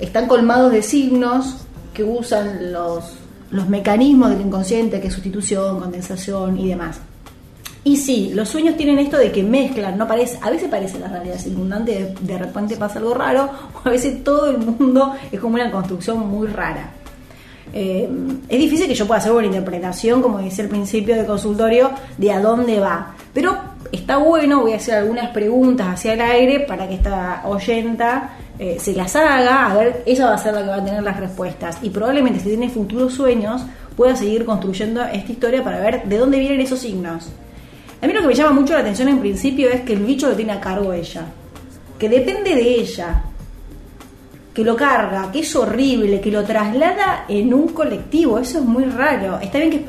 están 0.00 0.28
colmados 0.28 0.72
de 0.72 0.82
signos 0.82 1.56
que 1.92 2.04
usan 2.04 2.72
los, 2.72 3.04
los 3.50 3.68
mecanismos 3.68 4.30
del 4.30 4.42
inconsciente, 4.42 5.00
que 5.00 5.08
es 5.08 5.14
sustitución, 5.14 5.80
condensación 5.80 6.58
y 6.58 6.68
demás. 6.68 7.00
Y 7.84 7.96
sí, 7.96 8.32
los 8.34 8.48
sueños 8.48 8.76
tienen 8.76 8.98
esto 8.98 9.16
de 9.16 9.32
que 9.32 9.42
mezclan, 9.42 9.96
no 9.96 10.06
parece, 10.06 10.38
a 10.42 10.50
veces 10.50 10.68
parece 10.68 10.98
la 10.98 11.08
realidad 11.08 11.38
circundante, 11.38 11.92
de, 11.92 12.14
de 12.20 12.38
repente 12.38 12.76
pasa 12.76 12.98
algo 12.98 13.14
raro, 13.14 13.48
o 13.74 13.88
a 13.88 13.90
veces 13.90 14.22
todo 14.22 14.50
el 14.50 14.58
mundo 14.58 15.14
es 15.32 15.40
como 15.40 15.54
una 15.54 15.70
construcción 15.70 16.28
muy 16.28 16.48
rara. 16.48 16.90
Eh, 17.72 18.08
es 18.48 18.58
difícil 18.58 18.86
que 18.86 18.94
yo 18.94 19.06
pueda 19.06 19.20
hacer 19.20 19.32
una 19.32 19.46
interpretación, 19.46 20.22
como 20.22 20.38
decía 20.38 20.64
al 20.64 20.70
principio 20.70 21.16
del 21.16 21.26
consultorio, 21.26 21.90
de 22.16 22.32
a 22.32 22.40
dónde 22.40 22.80
va. 22.80 23.14
Pero 23.32 23.56
está 23.92 24.18
bueno, 24.18 24.60
voy 24.62 24.72
a 24.72 24.76
hacer 24.76 24.94
algunas 24.94 25.30
preguntas 25.30 25.86
hacia 25.88 26.14
el 26.14 26.20
aire 26.20 26.60
para 26.60 26.88
que 26.88 26.94
esta 26.94 27.42
oyenta 27.44 28.36
eh, 28.58 28.76
se 28.80 28.92
las 28.92 29.14
haga, 29.14 29.70
a 29.70 29.74
ver, 29.74 30.02
ella 30.04 30.26
va 30.26 30.34
a 30.34 30.38
ser 30.38 30.52
la 30.52 30.62
que 30.62 30.68
va 30.68 30.76
a 30.76 30.84
tener 30.84 31.02
las 31.02 31.18
respuestas. 31.18 31.78
Y 31.82 31.90
probablemente 31.90 32.40
si 32.40 32.48
tiene 32.48 32.68
futuros 32.68 33.14
sueños, 33.14 33.62
pueda 33.96 34.16
seguir 34.16 34.44
construyendo 34.44 35.02
esta 35.04 35.32
historia 35.32 35.62
para 35.62 35.80
ver 35.80 36.04
de 36.04 36.18
dónde 36.18 36.38
vienen 36.38 36.60
esos 36.60 36.80
signos. 36.80 37.28
A 38.00 38.06
mí 38.06 38.12
lo 38.12 38.20
que 38.20 38.28
me 38.28 38.34
llama 38.34 38.52
mucho 38.52 38.74
la 38.74 38.80
atención 38.80 39.08
en 39.08 39.18
principio 39.18 39.68
es 39.68 39.80
que 39.82 39.92
el 39.92 40.04
bicho 40.04 40.28
lo 40.28 40.36
tiene 40.36 40.52
a 40.52 40.60
cargo 40.60 40.92
ella, 40.92 41.26
que 41.98 42.08
depende 42.08 42.54
de 42.54 42.62
ella, 42.62 43.22
que 44.54 44.64
lo 44.64 44.76
carga, 44.76 45.30
que 45.32 45.40
es 45.40 45.54
horrible, 45.54 46.20
que 46.20 46.30
lo 46.30 46.42
traslada 46.44 47.24
en 47.28 47.54
un 47.54 47.68
colectivo, 47.68 48.38
eso 48.38 48.58
es 48.58 48.64
muy 48.64 48.84
raro. 48.84 49.38
Está 49.40 49.58
bien 49.58 49.70
que 49.70 49.84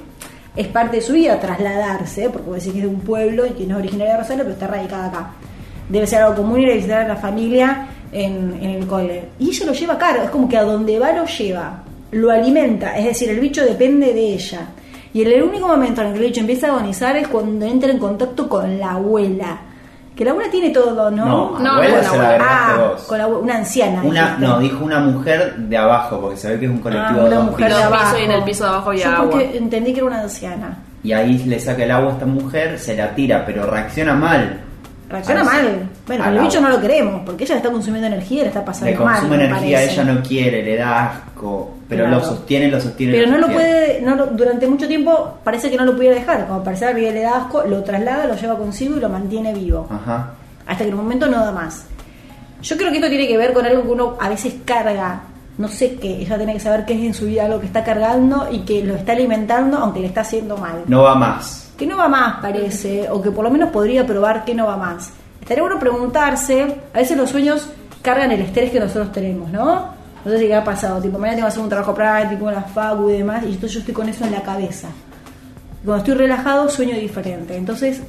es 0.55 0.67
parte 0.67 0.97
de 0.97 1.01
su 1.01 1.13
vida 1.13 1.39
trasladarse, 1.39 2.29
porque 2.29 2.45
puede 2.45 2.59
decir 2.59 2.73
que 2.73 2.79
es 2.79 2.85
de 2.85 2.89
un 2.89 3.01
pueblo 3.01 3.45
y 3.47 3.51
que 3.51 3.65
no 3.65 3.75
es 3.77 3.81
originaria 3.81 4.13
de 4.13 4.19
Rosario, 4.19 4.43
pero 4.43 4.53
está 4.53 4.67
radicada 4.67 5.07
acá. 5.07 5.31
Debe 5.87 6.05
ser 6.05 6.21
algo 6.21 6.35
común 6.35 6.59
ir 6.59 6.71
a 6.71 6.75
visitar 6.75 7.01
a 7.01 7.07
la 7.07 7.15
familia 7.15 7.87
en, 8.11 8.57
en 8.61 8.69
el 8.71 8.87
cole. 8.87 9.29
Y 9.39 9.49
ella 9.49 9.65
lo 9.67 9.73
lleva 9.73 9.93
a 9.93 9.97
cargo, 9.97 10.23
es 10.23 10.29
como 10.29 10.47
que 10.49 10.57
a 10.57 10.63
donde 10.63 10.97
va 10.99 11.11
lo 11.11 11.25
lleva, 11.25 11.83
lo 12.11 12.31
alimenta, 12.31 12.97
es 12.97 13.05
decir, 13.05 13.29
el 13.29 13.39
bicho 13.39 13.63
depende 13.63 14.13
de 14.13 14.33
ella. 14.33 14.61
Y 15.13 15.21
el 15.23 15.41
único 15.43 15.67
momento 15.67 16.01
en 16.01 16.07
el 16.07 16.13
que 16.13 16.19
el 16.19 16.25
bicho 16.27 16.39
empieza 16.41 16.67
a 16.67 16.71
agonizar 16.75 17.15
es 17.17 17.27
cuando 17.27 17.65
entra 17.65 17.89
en 17.91 17.97
contacto 17.97 18.47
con 18.47 18.79
la 18.79 18.91
abuela. 18.91 19.61
Que 20.15 20.25
la 20.25 20.31
abuela 20.31 20.51
tiene 20.51 20.69
todo, 20.71 21.09
¿no? 21.09 21.25
No, 21.25 21.59
No, 21.59 21.71
abuela 21.75 22.03
se 22.03 22.17
la 22.17 22.37
Ah, 22.41 22.77
vos. 22.91 23.03
con 23.03 23.17
la 23.17 23.25
abue- 23.27 23.39
una 23.41 23.55
anciana. 23.55 24.01
Una, 24.03 24.21
dijiste. 24.25 24.45
no, 24.47 24.59
dijo 24.59 24.83
una 24.85 24.99
mujer 24.99 25.55
de 25.55 25.77
abajo, 25.77 26.19
porque 26.19 26.35
se 26.37 26.49
ve 26.49 26.59
que 26.59 26.65
es 26.65 26.71
un 26.71 26.79
colectivo 26.79 27.19
Ah, 27.21 27.23
de 27.23 27.27
una 27.27 27.35
dos 27.37 27.45
mujer 27.51 27.73
de 27.73 27.83
abajo. 27.83 28.17
y 28.19 28.23
en 28.23 28.31
el 28.31 28.43
piso 28.43 28.63
de 28.65 28.69
abajo 28.69 28.89
había 28.89 29.03
Yo 29.05 29.11
agua. 29.11 29.29
porque 29.31 29.57
entendí 29.57 29.93
que 29.93 29.99
era 29.99 30.07
una 30.07 30.21
anciana. 30.21 30.77
Y 31.03 31.13
ahí 31.13 31.37
le 31.45 31.57
saca 31.59 31.83
el 31.85 31.91
agua 31.91 32.09
a 32.09 32.13
esta 32.13 32.25
mujer, 32.25 32.77
se 32.77 32.95
la 32.97 33.15
tira, 33.15 33.43
pero 33.45 33.65
reacciona 33.65 34.13
mal. 34.13 34.59
Reacciona 35.09 35.39
Al- 35.41 35.45
mal. 35.47 35.89
Bueno, 36.09 36.23
al 36.25 36.35
el 36.37 36.43
bicho 36.43 36.59
no 36.59 36.69
lo 36.69 36.81
queremos, 36.81 37.21
porque 37.25 37.43
ella 37.45 37.55
está 37.57 37.69
consumiendo 37.71 38.07
energía 38.07 38.39
y 38.39 38.41
le 38.41 38.47
está 38.47 38.65
pasando 38.65 38.91
Le 38.91 38.97
mal. 38.97 39.13
consume 39.19 39.37
me 39.37 39.45
energía, 39.45 39.83
ella 39.83 40.03
no 40.03 40.21
quiere, 40.23 40.63
le 40.63 40.75
da 40.75 41.05
asco, 41.05 41.77
pero 41.87 42.03
Claro. 42.05 42.17
lo 42.19 42.25
sostiene, 42.25 42.67
lo 42.67 42.81
sostiene. 42.81 43.13
Pero 43.13 43.31
no 43.31 43.37
lo 43.37 43.47
puede, 43.47 44.01
no 44.01 44.15
lo- 44.15 44.25
durante 44.25 44.67
mucho 44.67 44.87
tiempo 44.87 45.35
parece 45.43 45.69
que 45.69 45.77
no 45.77 45.85
lo 45.85 45.95
pudiera 45.95 46.15
dejar. 46.15 46.47
Como 46.47 46.63
parece 46.63 46.87
que 46.95 47.11
le 47.11 47.21
da 47.21 47.37
asco, 47.37 47.63
lo 47.63 47.83
traslada, 47.83 48.25
lo 48.25 48.35
lleva 48.35 48.57
consigo 48.57 48.97
y 48.97 48.99
lo 48.99 49.07
mantiene 49.09 49.53
vivo. 49.53 49.87
Ajá. 49.89 50.31
hasta 50.67 50.83
que 50.83 50.89
en 50.89 50.95
un 50.97 51.01
momento 51.03 51.25
no 51.27 51.43
da 51.43 51.51
más. 51.51 51.85
Yo 52.61 52.75
creo 52.77 52.89
que 52.91 52.97
esto 52.97 53.07
tiene 53.09 53.27
que 53.27 53.37
ver 53.37 53.53
con 53.53 53.65
algo 53.65 53.81
que 53.83 53.89
uno 53.89 54.17
a 54.19 54.29
veces 54.29 54.53
carga, 54.65 55.21
no 55.57 55.67
sé 55.67 55.95
qué, 55.95 56.21
ella 56.21 56.37
tiene 56.37 56.53
que 56.53 56.59
saber 56.59 56.85
qué 56.85 56.93
es 56.93 56.99
en 57.01 57.13
su 57.15 57.25
vida 57.25 57.45
algo 57.45 57.59
que 57.59 57.65
está 57.65 57.83
cargando 57.83 58.47
y 58.51 58.59
que 58.59 58.83
lo 58.83 58.93
está 58.95 59.13
alimentando 59.13 59.77
aunque 59.77 59.99
le 60.01 60.05
está 60.07 60.21
haciendo 60.21 60.57
mal. 60.57 60.83
No 60.87 61.03
va 61.03 61.15
más. 61.15 61.71
Que 61.77 61.85
no 61.87 61.97
va 61.97 62.07
más, 62.07 62.39
parece, 62.41 63.07
o 63.09 63.21
que 63.21 63.31
por 63.31 63.43
lo 63.43 63.49
menos 63.49 63.69
podría 63.69 64.05
probar 64.05 64.43
que 64.45 64.53
no 64.53 64.67
va 64.67 64.77
más. 64.77 65.11
Estaría 65.49 65.63
bueno 65.63 65.79
preguntarse, 65.79 66.75
a 66.93 66.99
veces 66.99 67.17
los 67.17 67.31
sueños 67.31 67.69
cargan 68.03 68.31
el 68.31 68.41
estrés 68.41 68.69
que 68.69 68.79
nosotros 68.79 69.11
tenemos, 69.11 69.51
¿no? 69.51 69.87
No 70.23 70.31
sé 70.31 70.37
si 70.37 70.51
ha 70.51 70.63
pasado, 70.63 71.01
tipo, 71.01 71.17
mañana 71.17 71.37
tengo 71.37 71.47
que 71.47 71.53
hacer 71.53 71.63
un 71.63 71.69
trabajo 71.69 71.95
práctico, 71.95 72.51
la 72.51 72.61
facu 72.61 73.09
y 73.09 73.13
demás, 73.13 73.41
y 73.41 73.47
entonces 73.47 73.71
yo 73.71 73.79
estoy 73.79 73.95
con 73.95 74.07
eso 74.07 74.25
en 74.25 74.31
la 74.33 74.43
cabeza. 74.43 74.89
Cuando 75.83 76.03
estoy 76.03 76.13
relajado 76.13 76.69
sueño 76.69 76.93
diferente. 76.93 77.57
Entonces 77.57 77.99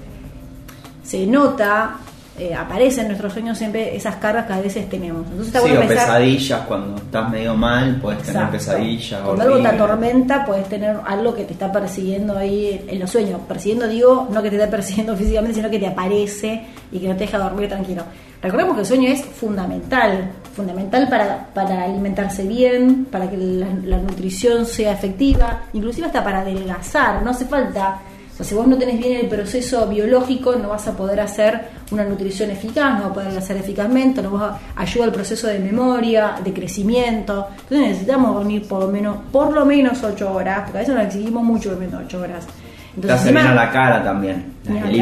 se 1.02 1.26
nota, 1.26 1.96
eh, 2.38 2.54
aparecen 2.54 3.02
en 3.02 3.08
nuestros 3.08 3.32
sueños 3.34 3.58
siempre 3.58 3.94
esas 3.94 4.16
cargas 4.16 4.46
que 4.46 4.52
a 4.54 4.60
veces 4.60 4.88
tenemos. 4.88 5.22
Entonces 5.26 5.48
está 5.48 5.60
Sí, 5.60 5.68
bueno 5.68 5.80
o 5.80 5.88
pensar- 5.88 6.06
pesadillas, 6.06 6.60
cuando 6.66 6.96
estás 6.96 7.30
medio 7.30 7.54
mal, 7.54 7.98
puedes 8.00 8.22
tener 8.22 8.36
Exacto. 8.42 8.52
pesadillas. 8.56 9.20
Cuando 9.22 9.42
algo 9.42 9.58
te 9.58 9.68
atormenta, 9.68 10.44
puedes 10.46 10.68
tener 10.68 10.96
algo 11.06 11.34
que 11.34 11.44
te 11.44 11.52
está 11.52 11.70
persiguiendo 11.70 12.38
ahí 12.38 12.84
en 12.88 12.98
los 12.98 13.10
sueños. 13.10 13.40
Persiguiendo, 13.46 13.86
digo, 13.88 14.28
no 14.32 14.42
que 14.42 14.48
te 14.50 14.56
esté 14.56 14.68
persiguiendo 14.68 15.16
físicamente, 15.18 15.54
sino 15.56 15.68
que 15.70 15.78
te 15.78 15.86
aparece 15.88 16.66
y 16.92 16.98
que 16.98 17.08
no 17.08 17.14
te 17.14 17.20
deja 17.24 17.38
dormir 17.38 17.68
tranquilo. 17.68 18.04
Recordemos 18.42 18.74
que 18.74 18.80
el 18.80 18.86
sueño 18.86 19.08
es 19.10 19.22
fundamental, 19.22 20.30
fundamental 20.56 21.08
para, 21.10 21.46
para 21.52 21.84
alimentarse 21.84 22.44
bien, 22.44 23.04
para 23.10 23.28
que 23.28 23.36
la, 23.36 23.66
la 23.84 23.98
nutrición 23.98 24.64
sea 24.64 24.92
efectiva, 24.92 25.64
inclusive 25.74 26.06
hasta 26.06 26.24
para 26.24 26.40
adelgazar. 26.40 27.22
No 27.22 27.32
hace 27.32 27.44
falta, 27.44 27.98
sea, 28.44 28.48
si 28.48 28.54
vos 28.54 28.66
no 28.66 28.76
tenés 28.76 28.98
bien 28.98 29.20
el 29.20 29.28
proceso 29.28 29.86
biológico, 29.86 30.56
no 30.56 30.68
vas 30.68 30.86
a 30.88 30.96
poder 30.96 31.20
hacer 31.20 31.60
una 31.90 32.04
nutrición 32.04 32.50
eficaz, 32.50 32.94
no 32.94 33.02
vas 33.02 33.10
a 33.10 33.14
poder 33.14 33.38
hacer 33.38 33.56
eficazmente, 33.56 34.22
no 34.22 34.32
vas 34.32 34.52
a 34.76 34.82
ayuda 34.82 35.04
al 35.04 35.12
proceso 35.12 35.46
de 35.46 35.58
memoria, 35.58 36.34
de 36.42 36.52
crecimiento. 36.52 37.48
Entonces 37.62 37.88
necesitamos 37.88 38.34
dormir 38.34 38.66
por 38.66 38.80
lo 38.80 38.88
menos, 38.88 39.16
por 39.30 39.52
lo 39.52 39.64
menos 39.64 40.02
8 40.02 40.32
horas, 40.32 40.62
porque 40.62 40.78
a 40.78 40.80
veces 40.80 40.94
nos 40.94 41.04
exigimos 41.04 41.42
mucho 41.42 41.70
durmiendo 41.70 41.98
8 42.04 42.20
horas. 42.20 42.46
Te 43.00 43.12
hace 43.12 43.30
a 43.30 43.54
la 43.54 43.70
cara 43.70 44.02
también. 44.02 44.52
lipi, 44.64 44.98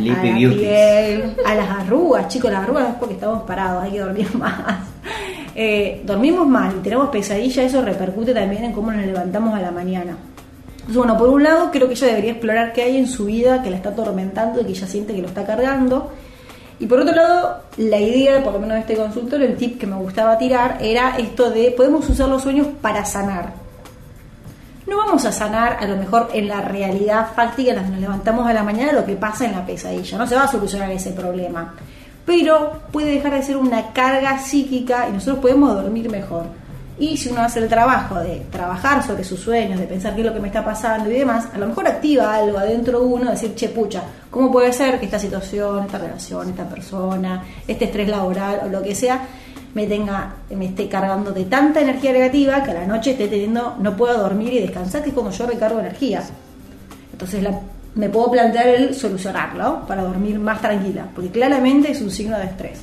lipi 0.00 0.28
a 0.28 0.32
la 0.32 0.54
piel, 0.54 1.36
a 1.46 1.54
las 1.54 1.70
arrugas, 1.70 2.28
chicos, 2.28 2.50
las 2.50 2.62
arrugas 2.62 2.90
es 2.90 2.94
porque 2.96 3.14
estamos 3.14 3.42
parados, 3.44 3.84
hay 3.84 3.92
que 3.92 4.00
dormir 4.00 4.28
más. 4.36 4.78
Eh, 5.54 6.02
dormimos 6.04 6.46
mal 6.46 6.74
y 6.78 6.82
tenemos 6.82 7.08
pesadilla, 7.08 7.62
eso 7.62 7.82
repercute 7.82 8.32
también 8.34 8.64
en 8.64 8.72
cómo 8.72 8.92
nos 8.92 9.04
levantamos 9.04 9.54
a 9.54 9.62
la 9.62 9.70
mañana. 9.70 10.16
Bueno, 10.88 11.16
por 11.16 11.28
un 11.28 11.42
lado 11.42 11.70
creo 11.70 11.86
que 11.86 11.94
ella 11.94 12.08
debería 12.08 12.32
explorar 12.32 12.72
qué 12.72 12.82
hay 12.82 12.96
en 12.96 13.06
su 13.06 13.26
vida 13.26 13.62
que 13.62 13.70
la 13.70 13.76
está 13.76 13.90
atormentando 13.90 14.60
y 14.60 14.64
que 14.64 14.70
ella 14.70 14.86
siente 14.86 15.14
que 15.14 15.22
lo 15.22 15.28
está 15.28 15.46
cargando. 15.46 16.10
Y 16.80 16.86
por 16.86 16.98
otro 16.98 17.14
lado, 17.14 17.62
la 17.76 18.00
idea, 18.00 18.42
por 18.42 18.54
lo 18.54 18.58
menos 18.58 18.74
de 18.74 18.80
este 18.80 18.96
consultorio, 18.96 19.46
el 19.46 19.56
tip 19.56 19.78
que 19.78 19.86
me 19.86 19.94
gustaba 19.96 20.36
tirar 20.36 20.78
era 20.80 21.16
esto 21.16 21.50
de 21.50 21.70
podemos 21.76 22.08
usar 22.08 22.28
los 22.28 22.42
sueños 22.42 22.66
para 22.80 23.04
sanar. 23.04 23.52
No 24.84 24.96
vamos 24.96 25.24
a 25.24 25.30
sanar 25.30 25.76
a 25.80 25.86
lo 25.86 25.96
mejor 25.96 26.30
en 26.34 26.48
la 26.48 26.60
realidad 26.60 27.28
fáctica 27.36 27.72
que 27.72 27.80
nos 27.80 28.00
levantamos 28.00 28.48
a 28.48 28.52
la 28.52 28.64
mañana 28.64 28.92
lo 28.92 29.06
que 29.06 29.14
pasa 29.14 29.44
en 29.44 29.52
la 29.52 29.64
pesadilla. 29.64 30.18
No 30.18 30.26
se 30.26 30.34
va 30.34 30.42
a 30.42 30.48
solucionar 30.48 30.90
ese 30.90 31.12
problema. 31.12 31.74
Pero 32.26 32.80
puede 32.90 33.12
dejar 33.12 33.34
de 33.34 33.42
ser 33.42 33.56
una 33.56 33.92
carga 33.92 34.38
psíquica 34.38 35.08
y 35.08 35.12
nosotros 35.12 35.38
podemos 35.38 35.74
dormir 35.80 36.10
mejor. 36.10 36.46
Y 36.98 37.16
si 37.16 37.30
uno 37.30 37.40
hace 37.42 37.58
el 37.58 37.68
trabajo 37.68 38.16
de 38.20 38.42
trabajar 38.50 39.02
sobre 39.04 39.24
sus 39.24 39.40
sueños, 39.40 39.80
de 39.80 39.86
pensar 39.86 40.14
qué 40.14 40.20
es 40.20 40.26
lo 40.26 40.34
que 40.34 40.40
me 40.40 40.48
está 40.48 40.64
pasando 40.64 41.10
y 41.10 41.14
demás, 41.14 41.48
a 41.52 41.58
lo 41.58 41.66
mejor 41.66 41.88
activa 41.88 42.34
algo 42.34 42.58
adentro 42.58 43.00
de 43.00 43.06
uno, 43.06 43.30
decir, 43.30 43.54
che, 43.54 43.68
pucha, 43.70 44.02
¿cómo 44.30 44.52
puede 44.52 44.72
ser 44.72 44.98
que 45.00 45.06
esta 45.06 45.18
situación, 45.18 45.84
esta 45.86 45.98
relación, 45.98 46.50
esta 46.50 46.68
persona, 46.68 47.42
este 47.66 47.86
estrés 47.86 48.08
laboral 48.08 48.60
o 48.64 48.68
lo 48.68 48.82
que 48.82 48.94
sea, 48.94 49.20
me 49.74 49.86
tenga, 49.86 50.34
me 50.50 50.66
esté 50.66 50.86
cargando 50.88 51.32
de 51.32 51.46
tanta 51.46 51.80
energía 51.80 52.12
negativa 52.12 52.62
que 52.62 52.72
a 52.72 52.74
la 52.74 52.86
noche 52.86 53.12
esté 53.12 53.26
teniendo, 53.26 53.74
no 53.80 53.96
puedo 53.96 54.18
dormir 54.18 54.52
y 54.52 54.60
descansar, 54.60 55.02
que 55.02 55.08
es 55.08 55.14
cuando 55.14 55.32
yo 55.32 55.46
recargo 55.46 55.80
energía. 55.80 56.22
Entonces 57.10 57.42
la- 57.42 57.58
me 57.94 58.08
puedo 58.10 58.30
plantear 58.30 58.68
el 58.68 58.94
solucionarlo 58.94 59.86
para 59.86 60.02
dormir 60.02 60.38
más 60.38 60.60
tranquila, 60.60 61.06
porque 61.14 61.30
claramente 61.30 61.90
es 61.92 62.00
un 62.02 62.10
signo 62.10 62.38
de 62.38 62.44
estrés. 62.44 62.80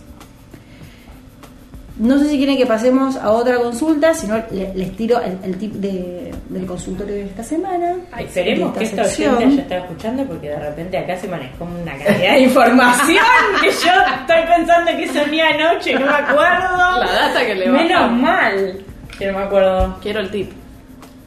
No 1.99 2.17
sé 2.17 2.29
si 2.29 2.37
quieren 2.37 2.55
que 2.57 2.65
pasemos 2.65 3.17
a 3.17 3.29
otra 3.31 3.57
consulta, 3.57 4.13
si 4.13 4.25
no 4.25 4.37
le- 4.51 4.73
les 4.73 4.95
tiro 4.95 5.19
el, 5.21 5.37
el 5.43 5.57
tip 5.57 5.73
de- 5.73 6.31
del 6.47 6.65
consultorio 6.65 7.13
de 7.13 7.25
esta 7.25 7.43
semana. 7.43 7.93
Ay, 8.13 8.23
esperemos 8.25 8.75
que 8.77 8.85
esta 8.85 9.01
oyente 9.03 9.55
ya 9.57 9.61
esté 9.63 9.77
escuchando 9.77 10.23
porque 10.23 10.47
de 10.49 10.59
repente 10.59 10.97
acá 10.97 11.17
se 11.17 11.27
manejó 11.27 11.65
una 11.65 11.91
cantidad 11.97 12.33
de 12.35 12.39
información 12.43 13.17
que 13.61 13.67
yo 13.69 13.91
estoy 14.21 14.55
pensando 14.55 14.91
que 14.97 15.07
soñé 15.09 15.41
anoche, 15.41 15.93
no 15.95 16.05
me 16.05 16.11
acuerdo. 16.13 16.99
La 17.03 17.11
data 17.27 17.45
que 17.45 17.55
le 17.55 17.67
Menos 17.69 18.01
bajan. 18.01 18.21
mal 18.21 18.77
que 19.17 19.27
no 19.31 19.37
me 19.37 19.43
acuerdo. 19.43 19.97
Quiero 20.01 20.21
el 20.21 20.31
tip. 20.31 20.51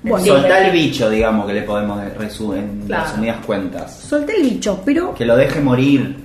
Bueno, 0.05 0.25
Soltá 0.27 0.65
el 0.67 0.73
bicho, 0.73 1.09
digamos, 1.11 1.47
que 1.47 1.53
le 1.53 1.63
podemos 1.63 2.01
resu- 2.19 2.57
en 2.57 2.87
Claro. 2.87 3.05
resumidas 3.05 3.37
cuentas. 3.45 3.95
solté 4.01 4.37
el 4.37 4.43
bicho, 4.45 4.81
pero 4.85 5.15
Que 5.15 5.25
lo 5.27 5.37
deje 5.37 5.61
morir. 5.61 6.17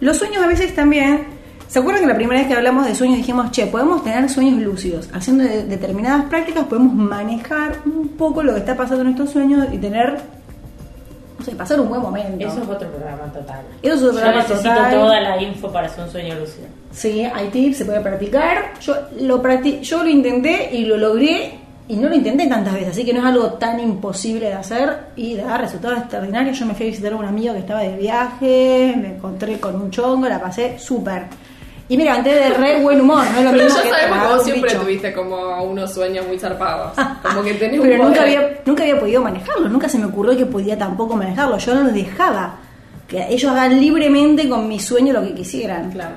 Los 0.00 0.16
sueños 0.16 0.42
a 0.42 0.46
veces 0.48 0.74
también. 0.74 1.38
¿Se 1.70 1.78
acuerdan 1.78 2.02
que 2.02 2.08
la 2.08 2.16
primera 2.16 2.40
vez 2.40 2.48
que 2.48 2.54
hablamos 2.54 2.84
de 2.84 2.96
sueños 2.96 3.18
dijimos, 3.18 3.52
che, 3.52 3.64
podemos 3.66 4.02
tener 4.02 4.28
sueños 4.28 4.60
lúcidos? 4.60 5.08
Haciendo 5.12 5.44
de- 5.44 5.62
determinadas 5.66 6.24
prácticas 6.24 6.64
podemos 6.64 6.92
manejar 6.92 7.76
un 7.86 8.08
poco 8.08 8.42
lo 8.42 8.52
que 8.54 8.58
está 8.58 8.76
pasando 8.76 9.02
en 9.02 9.10
estos 9.10 9.30
sueños 9.30 9.68
y 9.72 9.78
tener, 9.78 10.18
no 11.38 11.44
sé, 11.44 11.52
pasar 11.54 11.80
un 11.80 11.88
buen 11.88 12.02
momento. 12.02 12.44
Eso 12.44 12.60
es 12.62 12.68
otro 12.68 12.88
programa 12.90 13.32
total. 13.32 13.60
Eso 13.82 13.94
es 13.94 14.02
otro 14.02 14.12
Yo 14.14 14.18
programa 14.20 14.42
necesito 14.42 14.68
total. 14.74 14.90
toda 14.94 15.20
la 15.20 15.42
info 15.42 15.70
para 15.72 15.86
hacer 15.86 16.04
un 16.04 16.10
sueño 16.10 16.34
lúcido. 16.40 16.66
Sí, 16.90 17.22
hay 17.24 17.48
tips, 17.50 17.76
se 17.76 17.84
puede 17.84 18.00
practicar. 18.00 18.72
Yo 18.80 18.94
lo, 19.20 19.40
practi- 19.40 19.80
yo 19.80 20.02
lo 20.02 20.08
intenté 20.10 20.70
y 20.74 20.86
lo 20.86 20.96
logré 20.96 21.52
y 21.86 21.94
no 21.94 22.08
lo 22.08 22.16
intenté 22.16 22.48
tantas 22.48 22.74
veces, 22.74 22.88
así 22.90 23.04
que 23.04 23.12
no 23.12 23.20
es 23.20 23.26
algo 23.26 23.46
tan 23.54 23.78
imposible 23.78 24.46
de 24.46 24.54
hacer 24.54 25.06
y 25.14 25.36
da 25.36 25.56
resultados 25.56 25.98
extraordinarios. 26.00 26.58
Yo 26.58 26.66
me 26.66 26.74
fui 26.74 26.86
a 26.86 26.90
visitar 26.90 27.12
a 27.12 27.16
un 27.16 27.24
amigo 27.24 27.52
que 27.52 27.60
estaba 27.60 27.80
de 27.82 27.96
viaje, 27.96 28.94
me 29.00 29.14
encontré 29.14 29.60
con 29.60 29.76
un 29.80 29.90
chongo, 29.92 30.26
la 30.28 30.40
pasé 30.40 30.76
súper. 30.80 31.26
Y 31.90 31.96
me 31.96 32.04
levanté 32.04 32.30
de 32.32 32.50
re 32.50 32.80
buen 32.80 33.00
humor, 33.00 33.24
no 33.32 33.38
es 33.38 33.44
lo 33.44 33.50
Pero 33.50 33.64
mismo 33.64 33.76
ya 33.78 33.82
que 33.82 33.90
sabemos 33.90 34.18
que 34.18 34.28
vos 34.28 34.38
un 34.38 34.44
siempre 34.44 34.70
bicho. 34.70 34.80
tuviste 34.82 35.12
como 35.12 35.62
unos 35.64 35.92
sueños 35.92 36.26
muy 36.26 36.38
zarpados. 36.38 36.92
Como 37.22 37.42
que 37.42 37.54
tenés 37.54 37.80
un 37.80 37.86
Pero 37.86 38.04
nunca 38.04 38.20
poder. 38.20 38.36
había, 38.38 38.60
nunca 38.64 38.82
había 38.84 39.00
podido 39.00 39.22
manejarlo, 39.22 39.68
nunca 39.68 39.88
se 39.88 39.98
me 39.98 40.06
ocurrió 40.06 40.36
que 40.36 40.46
podía 40.46 40.78
tampoco 40.78 41.16
manejarlo. 41.16 41.58
Yo 41.58 41.74
no 41.74 41.82
los 41.82 41.92
dejaba. 41.92 42.54
Que 43.08 43.26
ellos 43.28 43.50
hagan 43.50 43.80
libremente 43.80 44.48
con 44.48 44.68
mi 44.68 44.78
sueño 44.78 45.12
lo 45.12 45.20
que 45.22 45.34
quisieran. 45.34 45.90
Claro. 45.90 46.14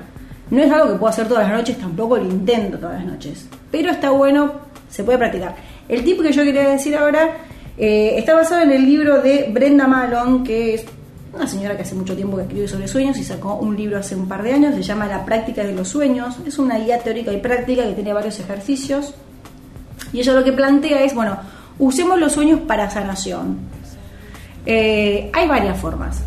No 0.50 0.62
es 0.62 0.70
algo 0.70 0.92
que 0.92 0.98
puedo 0.98 1.10
hacer 1.10 1.26
todas 1.26 1.48
las 1.48 1.58
noches, 1.58 1.76
tampoco 1.76 2.16
lo 2.18 2.24
intento 2.24 2.78
todas 2.78 3.02
las 3.02 3.12
noches. 3.12 3.48
Pero 3.72 3.90
está 3.90 4.10
bueno, 4.10 4.52
se 4.88 5.02
puede 5.02 5.18
practicar. 5.18 5.56
El 5.88 6.04
tip 6.04 6.22
que 6.22 6.30
yo 6.32 6.44
quería 6.44 6.68
decir 6.68 6.94
ahora 6.96 7.30
eh, 7.76 8.14
está 8.16 8.34
basado 8.34 8.62
en 8.62 8.70
el 8.70 8.84
libro 8.86 9.20
de 9.20 9.48
Brenda 9.50 9.88
Malone, 9.88 10.44
que 10.44 10.74
es 10.74 10.84
una 11.34 11.46
señora 11.46 11.76
que 11.76 11.82
hace 11.82 11.94
mucho 11.94 12.14
tiempo 12.14 12.36
que 12.36 12.44
escribe 12.44 12.68
sobre 12.68 12.88
sueños 12.88 13.18
y 13.18 13.24
sacó 13.24 13.56
un 13.56 13.76
libro 13.76 13.98
hace 13.98 14.14
un 14.14 14.28
par 14.28 14.42
de 14.42 14.52
años, 14.52 14.74
se 14.74 14.82
llama 14.82 15.06
La 15.06 15.24
práctica 15.24 15.64
de 15.64 15.72
los 15.72 15.88
sueños. 15.88 16.36
Es 16.46 16.58
una 16.58 16.78
guía 16.78 16.98
teórica 16.98 17.32
y 17.32 17.38
práctica 17.38 17.82
que 17.84 17.92
tiene 17.92 18.12
varios 18.12 18.38
ejercicios. 18.38 19.14
Y 20.12 20.20
ella 20.20 20.32
lo 20.32 20.44
que 20.44 20.52
plantea 20.52 21.02
es, 21.02 21.14
bueno, 21.14 21.36
usemos 21.78 22.18
los 22.18 22.32
sueños 22.32 22.60
para 22.60 22.88
sanación. 22.88 23.58
Eh, 24.66 25.30
hay 25.32 25.48
varias 25.48 25.78
formas. 25.78 26.22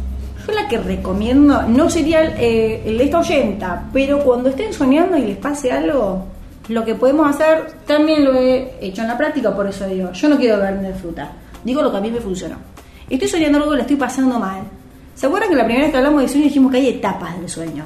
Yo 0.45 0.53
la 0.53 0.68
que 0.68 0.78
recomiendo 0.78 1.64
no 1.64 1.89
sería 1.89 2.24
eh, 2.38 2.84
el 2.86 2.97
de 2.97 3.03
esta 3.05 3.20
oyenta, 3.20 3.86
pero 3.91 4.20
cuando 4.20 4.49
estén 4.49 4.74
soñando 4.74 5.18
y 5.18 5.24
les 5.24 5.38
pase 5.38 5.72
algo, 5.72 6.26
lo 6.70 6.86
que 6.86 6.95
podemos 6.95 7.30
hacer, 7.30 7.72
también 7.86 8.26
lo 8.26 8.34
he 8.34 8.78
hecho 8.82 9.01
en 9.01 9.08
la 9.08 9.18
práctica, 9.18 9.55
por 9.55 9.68
eso 9.68 9.88
digo, 9.88 10.12
yo 10.12 10.30
no 10.30 10.38
quiero 10.38 10.60
vender 10.62 10.93
fruta, 10.95 11.32
digo 11.64 11.82
lo 11.82 11.91
que 11.91 11.97
a 11.97 12.01
mí 12.01 12.12
me 12.12 12.20
funcionó. 12.20 12.55
Estoy 13.10 13.28
soñando 13.28 13.58
algo, 13.58 13.74
la 13.76 13.82
estoy 13.82 13.95
pasando 13.95 14.38
mal. 14.39 14.64
¿Se 15.18 15.26
acuerdan 15.26 15.49
que 15.49 15.55
la 15.55 15.65
primera 15.65 15.86
vez 15.86 15.91
que 15.91 15.97
hablamos 15.97 16.22
de 16.22 16.28
sueño 16.28 16.43
dijimos 16.43 16.72
que 16.72 16.78
hay 16.78 16.89
etapas 16.89 17.39
del 17.39 17.49
sueño? 17.49 17.86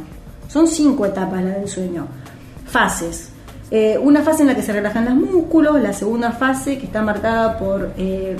Son 0.49 0.67
cinco 0.67 1.05
etapas 1.05 1.41
las 1.41 1.55
del 1.55 1.69
sueño. 1.69 2.05
Fases. 2.65 3.29
Eh, 3.71 3.97
una 3.97 4.21
fase 4.21 4.41
en 4.41 4.49
la 4.49 4.55
que 4.55 4.61
se 4.61 4.73
relajan 4.73 5.05
los 5.05 5.13
músculos, 5.13 5.81
la 5.81 5.93
segunda 5.93 6.33
fase 6.33 6.77
que 6.77 6.87
está 6.87 7.01
marcada 7.01 7.57
por 7.57 7.93
eh, 7.97 8.35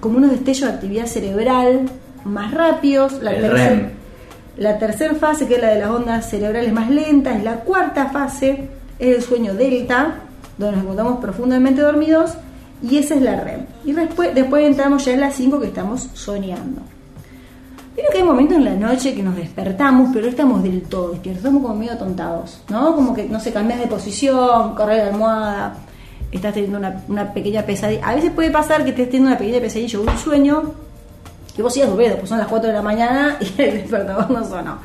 como 0.00 0.18
unos 0.18 0.32
destellos 0.32 0.68
de 0.68 0.74
actividad 0.74 1.06
cerebral 1.06 1.82
más 2.24 2.52
rápidos, 2.52 3.22
la 3.22 3.30
tercera 3.30 4.78
tercera 4.80 5.14
fase, 5.14 5.46
que 5.46 5.54
es 5.54 5.62
la 5.62 5.68
de 5.68 5.78
las 5.78 5.90
ondas 5.90 6.28
cerebrales 6.28 6.72
más 6.72 6.90
lentas, 6.90 7.40
la 7.44 7.60
cuarta 7.60 8.06
fase 8.06 8.68
es 8.98 9.16
el 9.16 9.22
sueño 9.22 9.54
delta, 9.54 10.22
donde 10.58 10.74
nos 10.74 10.82
encontramos 10.82 11.20
profundamente 11.20 11.82
dormidos, 11.82 12.34
y 12.82 12.98
esa 12.98 13.14
es 13.14 13.22
la 13.22 13.38
REM. 13.38 13.60
Y 13.84 13.92
después, 13.92 14.34
después 14.34 14.66
entramos 14.66 15.04
ya 15.04 15.12
en 15.12 15.20
la 15.20 15.30
5 15.30 15.60
que 15.60 15.68
estamos 15.68 16.10
soñando. 16.14 16.82
Creo 17.94 18.10
que 18.10 18.18
hay 18.18 18.24
momentos 18.24 18.56
en 18.56 18.64
la 18.64 18.74
noche 18.74 19.14
que 19.14 19.22
nos 19.22 19.36
despertamos, 19.36 20.10
pero 20.12 20.24
no 20.24 20.30
estamos 20.30 20.62
del 20.64 20.82
todo 20.82 21.10
despiertos, 21.10 21.44
estamos 21.44 21.62
como 21.62 21.76
medio 21.76 21.96
tontados, 21.96 22.60
¿no? 22.68 22.94
Como 22.96 23.14
que, 23.14 23.24
no 23.28 23.38
sé, 23.38 23.52
cambias 23.52 23.78
de 23.78 23.86
posición, 23.86 24.74
correr 24.74 25.04
la 25.04 25.10
almohada, 25.10 25.76
estás 26.32 26.54
teniendo 26.54 26.78
una, 27.08 27.32
pequeña 27.32 27.62
pesadilla. 27.62 28.04
A 28.04 28.14
veces 28.16 28.32
puede 28.32 28.50
pasar 28.50 28.82
que 28.82 28.90
estés 28.90 29.06
teniendo 29.06 29.30
una 29.30 29.38
pequeña 29.38 29.60
pesadilla 29.60 30.00
o 30.00 30.02
un 30.02 30.18
sueño 30.18 30.72
que 31.54 31.62
vos 31.62 31.72
sigas 31.72 31.88
durmiendo, 31.88 32.18
pues 32.18 32.28
son 32.28 32.38
las 32.38 32.48
4 32.48 32.68
de 32.68 32.74
la 32.74 32.82
mañana 32.82 33.38
y 33.40 33.62
el 33.62 33.74
despertador 33.74 34.28
no 34.28 34.44
sonó. 34.44 34.78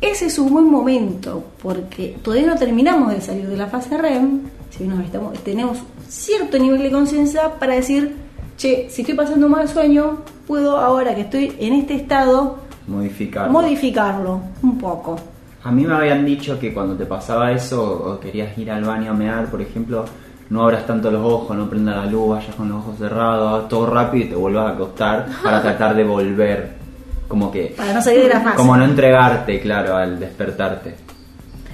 Ese 0.00 0.26
es 0.26 0.38
un 0.38 0.52
buen 0.52 0.68
momento, 0.68 1.44
porque 1.62 2.18
todavía 2.22 2.48
no 2.48 2.56
terminamos 2.56 3.12
de 3.12 3.20
salir 3.20 3.48
de 3.48 3.56
la 3.56 3.68
fase 3.68 3.96
REM, 3.96 4.40
si 4.76 4.84
nos 4.84 5.02
estamos, 5.04 5.38
tenemos 5.44 5.78
cierto 6.08 6.58
nivel 6.58 6.82
de 6.82 6.90
conciencia 6.90 7.54
para 7.54 7.74
decir, 7.74 8.25
che, 8.56 8.86
si 8.88 9.02
estoy 9.02 9.14
pasando 9.14 9.46
un 9.46 9.52
mal 9.52 9.68
sueño, 9.68 10.18
puedo 10.46 10.76
ahora 10.78 11.14
que 11.14 11.22
estoy 11.22 11.54
en 11.58 11.74
este 11.74 11.94
estado 11.94 12.58
Modificar. 12.86 13.50
modificarlo 13.50 14.40
un 14.62 14.78
poco. 14.78 15.16
A 15.64 15.72
mí 15.72 15.84
me 15.84 15.94
habían 15.94 16.24
dicho 16.24 16.58
que 16.58 16.72
cuando 16.72 16.94
te 16.94 17.06
pasaba 17.06 17.50
eso 17.50 17.82
o 17.82 18.20
querías 18.20 18.56
ir 18.56 18.70
al 18.70 18.84
baño 18.84 19.10
a 19.10 19.14
mear, 19.14 19.46
por 19.46 19.60
ejemplo, 19.60 20.04
no 20.50 20.62
abras 20.62 20.86
tanto 20.86 21.10
los 21.10 21.24
ojos, 21.24 21.56
no 21.56 21.68
prendas 21.68 21.96
la 21.96 22.06
luz, 22.06 22.28
vayas 22.36 22.54
con 22.54 22.68
los 22.68 22.78
ojos 22.78 22.98
cerrados, 22.98 23.68
todo 23.68 23.86
rápido 23.92 24.26
y 24.26 24.28
te 24.28 24.36
vuelvas 24.36 24.70
a 24.70 24.74
acostar 24.74 25.26
para 25.42 25.60
tratar 25.60 25.96
de 25.96 26.04
volver. 26.04 26.70
Como 27.26 27.50
que. 27.50 27.74
Para 27.76 27.92
no 27.92 28.00
salir 28.00 28.22
de 28.22 28.28
la 28.28 28.40
fase. 28.40 28.56
Como 28.56 28.76
no 28.76 28.84
entregarte, 28.84 29.60
claro, 29.60 29.96
al 29.96 30.20
despertarte. 30.20 30.94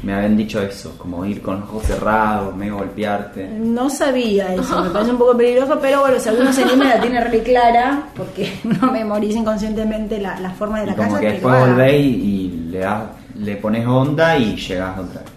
Me 0.02 0.12
habían 0.14 0.36
dicho 0.36 0.60
eso, 0.60 0.94
como 0.98 1.24
ir 1.24 1.40
con 1.40 1.60
los 1.60 1.68
ojos 1.68 1.84
cerrados, 1.84 2.56
medio 2.56 2.76
golpearte. 2.78 3.48
No 3.48 3.88
sabía 3.88 4.52
eso, 4.52 4.82
me 4.82 4.90
parece 4.90 5.12
un 5.12 5.18
poco 5.18 5.36
peligroso, 5.36 5.78
pero 5.80 6.00
bueno, 6.00 6.18
si 6.18 6.28
alguno 6.28 6.52
se 6.52 6.64
anima 6.64 6.86
la 6.86 7.00
tiene 7.00 7.20
re 7.22 7.40
clara, 7.42 8.02
porque 8.16 8.52
no 8.64 8.90
memoriza 8.90 9.38
inconscientemente 9.38 10.20
la, 10.20 10.40
la 10.40 10.50
forma 10.50 10.80
de 10.80 10.86
la 10.86 10.92
Y 10.92 10.96
como 10.96 11.08
casa. 11.10 11.20
que 11.20 11.26
lo 11.26 11.32
después 11.34 11.60
volvés 11.60 11.94
y, 11.94 12.06
y 12.06 12.48
le, 12.70 12.78
das, 12.80 13.02
le 13.38 13.56
pones 13.56 13.86
onda 13.86 14.36
y 14.36 14.56
llegas 14.56 14.98
otra 14.98 15.20
vez. 15.20 15.30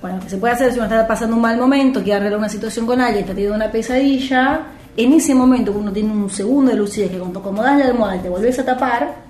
Bueno, 0.00 0.20
que 0.20 0.28
se 0.28 0.36
puede 0.36 0.52
hacer 0.54 0.70
si 0.70 0.76
uno 0.78 0.86
está 0.86 1.06
pasando 1.06 1.34
un 1.34 1.42
mal 1.42 1.56
momento, 1.58 2.02
quiere 2.02 2.18
arreglar 2.20 2.38
una 2.38 2.48
situación 2.50 2.86
con 2.86 3.00
alguien, 3.00 3.20
está 3.22 3.32
teniendo 3.32 3.56
una 3.56 3.72
pesadilla, 3.72 4.60
en 4.96 5.12
ese 5.14 5.34
momento 5.34 5.72
que 5.72 5.78
uno 5.78 5.90
tiene 5.92 6.12
un 6.12 6.30
segundo 6.30 6.70
de 6.70 6.76
lucidez, 6.76 7.10
que 7.10 7.18
cuando 7.18 7.40
acomodás 7.40 7.78
la 7.78 7.86
almohada 7.86 8.16
y 8.16 8.18
te 8.20 8.28
volvés 8.28 8.58
a 8.58 8.64
tapar, 8.66 9.23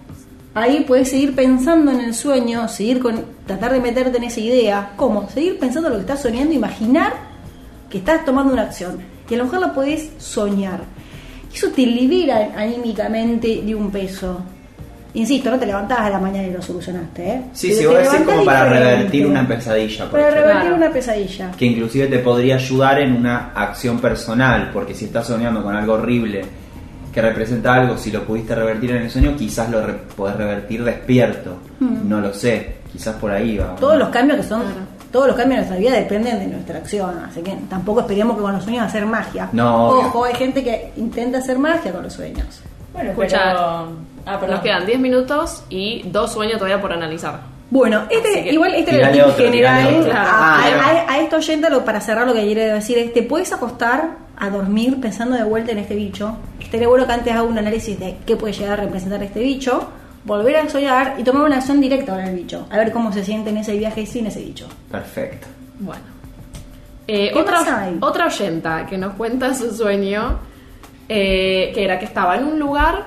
ahí 0.55 0.85
puedes 0.87 1.11
seguir 1.11 1.35
pensando 1.35 1.91
en 1.93 2.01
el 2.01 2.15
sueño, 2.15 2.69
seguir 2.69 3.01
con, 3.01 3.25
tratar 3.47 3.73
de 3.73 3.81
meterte 3.81 4.19
en 4.19 4.25
esa 4.25 4.41
idea, 4.41 4.93
¿cómo? 4.97 5.29
Seguir 5.31 5.59
pensando 5.59 5.89
lo 5.89 5.97
que 5.97 6.03
estás 6.03 6.23
soñando, 6.23 6.55
imaginar 6.55 7.13
que 7.91 7.99
estás 7.99 8.25
tomando 8.25 8.53
una 8.53 8.63
acción, 8.63 8.99
y 9.29 9.35
a 9.35 9.39
lo 9.39 9.45
mejor 9.45 9.61
la 9.61 9.73
podés 9.75 10.11
soñar. 10.19 10.81
Eso 11.53 11.69
te 11.71 11.83
libera 11.87 12.53
anímicamente 12.57 13.63
de 13.65 13.75
un 13.75 13.91
peso. 13.91 14.41
Insisto, 15.17 15.49
no 15.49 15.59
te 15.61 15.67
levantás 15.67 16.01
a 16.01 16.11
la 16.11 16.19
mañana 16.19 16.49
y 16.49 16.51
lo 16.53 16.61
solucionaste, 16.61 17.29
¿eh? 17.29 17.43
Sí, 17.53 17.69
Pero 17.69 17.79
sí, 17.79 17.87
vos 17.87 18.13
decís 18.13 18.27
como 18.27 18.45
para 18.45 18.65
revertir 18.69 19.27
una 19.27 19.47
pesadilla, 19.47 20.05
por 20.11 20.19
Para 20.19 20.29
ejemplo. 20.31 20.49
revertir 20.49 20.73
una 20.73 20.91
pesadilla. 20.91 21.51
que 21.53 21.65
inclusive 21.67 22.07
te 22.09 22.19
podría 22.19 22.57
ayudar 22.57 22.99
en 23.01 23.15
una 23.15 23.53
acción 23.55 24.01
personal, 24.01 24.71
porque 24.73 24.93
si 24.93 25.05
estás 25.05 25.29
soñando 25.29 25.63
con 25.63 25.77
algo 25.77 25.93
horrible 25.93 26.45
que 27.15 27.23
representa 27.23 27.73
algo, 27.75 27.97
si 27.97 28.11
lo 28.11 28.25
pudiste 28.25 28.55
revertir 28.55 28.91
en 28.91 29.03
el 29.03 29.11
sueño, 29.11 29.37
quizás 29.37 29.71
lo 29.71 29.87
re- 29.87 29.95
podés 30.17 30.37
revertir 30.37 30.83
despierto. 30.83 31.57
No 31.81 32.21
lo 32.21 32.35
sé, 32.35 32.77
quizás 32.93 33.15
por 33.17 33.31
ahí 33.31 33.57
va. 33.57 33.77
Todos 33.77 33.97
los 33.99 34.09
cambios 34.09 34.39
que 34.41 34.45
son, 34.47 34.63
todos 35.13 35.29
los 35.29 35.37
cambios 35.37 35.61
en 35.63 35.69
nuestra 35.69 35.77
vida 35.79 35.93
dependen 36.01 36.39
de 36.41 36.47
nuestra 36.49 36.79
acción, 36.79 37.19
así 37.29 37.41
que 37.43 37.57
tampoco 37.71 38.01
esperemos 38.01 38.37
que 38.37 38.43
con 38.43 38.53
los 38.53 38.65
sueños 38.65 38.85
hacer 38.85 39.07
magia. 39.07 39.49
No, 39.53 39.91
obvio. 39.91 40.09
Ojo, 40.09 40.25
hay 40.25 40.35
gente 40.35 40.65
que 40.65 40.93
intenta 40.97 41.39
hacer 41.39 41.59
magia 41.59 41.93
con 41.93 42.03
los 42.03 42.13
sueños. 42.13 42.61
Bueno, 42.93 43.11
Escuchá, 43.11 43.39
pero... 43.53 43.89
Ah. 44.27 44.41
Nos 44.49 44.61
quedan 44.61 44.87
10 44.87 44.99
minutos 45.01 45.63
y 45.69 46.03
dos 46.11 46.33
sueños 46.33 46.55
todavía 46.59 46.81
por 46.81 46.93
analizar. 46.93 47.41
Bueno, 47.75 48.03
este, 48.09 48.53
igual 48.53 48.73
este 48.77 48.95
era 48.95 49.09
el 49.09 49.15
tip 49.15 49.23
otro, 49.25 49.45
general. 49.47 50.09
A, 50.13 50.61
Ah, 50.63 51.05
a- 51.09 51.19
esto 51.19 51.39
para 51.85 52.01
cerrar 52.01 52.25
lo 52.25 52.33
que 52.33 52.43
quiero 52.43 52.73
decir 52.73 52.99
es, 52.99 53.13
te 53.13 53.25
puedes 53.25 53.53
acostar 53.53 54.11
a 54.37 54.49
dormir 54.49 55.01
pensando 55.01 55.35
de 55.35 55.43
vuelta 55.43 55.73
en 55.73 55.79
este 55.79 55.97
bicho. 55.97 56.37
Estaría 56.61 56.87
bueno 56.87 57.05
que 57.05 57.13
antes 57.15 57.33
haga 57.33 57.43
un 57.43 57.59
análisis 57.59 57.99
de 57.99 58.17
qué 58.25 58.37
puede 58.37 58.53
llegar 58.53 58.79
a 58.79 58.85
representar 58.85 59.21
este 59.25 59.41
bicho, 59.41 59.89
volver 60.25 60.57
a 60.59 60.69
soñar 60.69 61.17
y 61.19 61.25
tomar 61.25 61.43
una 61.43 61.57
acción 61.57 61.81
directa 61.81 62.13
con 62.15 62.21
el 62.23 62.37
bicho. 62.37 62.65
A 62.71 62.77
ver 62.77 62.93
cómo 62.93 63.13
se 63.13 63.25
siente 63.25 63.51
en 63.51 63.57
ese 63.57 63.77
viaje 63.77 64.07
sin 64.07 64.29
ese 64.29 64.39
bicho. 64.39 64.69
Perfecto. 64.89 65.49
Bueno. 65.81 66.03
Eh, 67.09 67.31
¿Qué 67.33 67.39
otra, 67.41 67.91
otra 68.01 68.27
oyenta 68.27 68.87
que 68.87 68.97
nos 68.99 69.15
cuenta 69.15 69.53
su 69.53 69.75
sueño, 69.75 70.39
eh, 71.09 71.73
que 71.75 71.83
era 71.85 71.99
que 71.99 72.05
estaba 72.05 72.37
en 72.37 72.45
un 72.45 72.57
lugar, 72.61 73.07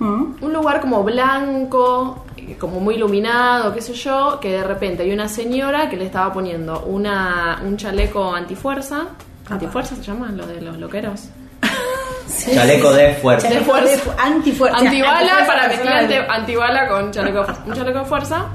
¿Mm? 0.00 0.42
un 0.42 0.52
lugar 0.52 0.80
como 0.80 1.04
blanco, 1.04 2.25
como 2.54 2.80
muy 2.80 2.94
iluminado, 2.94 3.74
qué 3.74 3.80
sé 3.82 3.92
yo, 3.94 4.38
que 4.40 4.52
de 4.52 4.64
repente 4.64 5.02
hay 5.02 5.12
una 5.12 5.28
señora 5.28 5.88
que 5.90 5.96
le 5.96 6.06
estaba 6.06 6.32
poniendo 6.32 6.80
una, 6.86 7.60
un 7.64 7.76
chaleco 7.76 8.32
antifuerza. 8.34 9.06
¿Antifuerza 9.50 9.94
se 9.96 10.02
llaman 10.02 10.36
los 10.36 10.46
de 10.48 10.60
los 10.60 10.78
loqueros? 10.78 11.28
Chaleco 12.54 12.92
de 12.92 13.14
fuerza. 13.14 13.48
Chaleco 13.48 13.64
fuerza. 13.70 13.90
de 13.90 13.98
fu- 13.98 14.10
antifuerza. 14.18 14.78
Antibala 14.78 15.18
Antifuerza 15.18 15.46
para 15.46 15.68
mezclar 15.68 15.96
ante- 15.98 16.18
antibala 16.28 16.88
con 16.88 17.10
chaleco. 17.12 17.46
Un 17.66 17.72
chaleco 17.74 17.98
de 18.00 18.04
fuerza. 18.04 18.46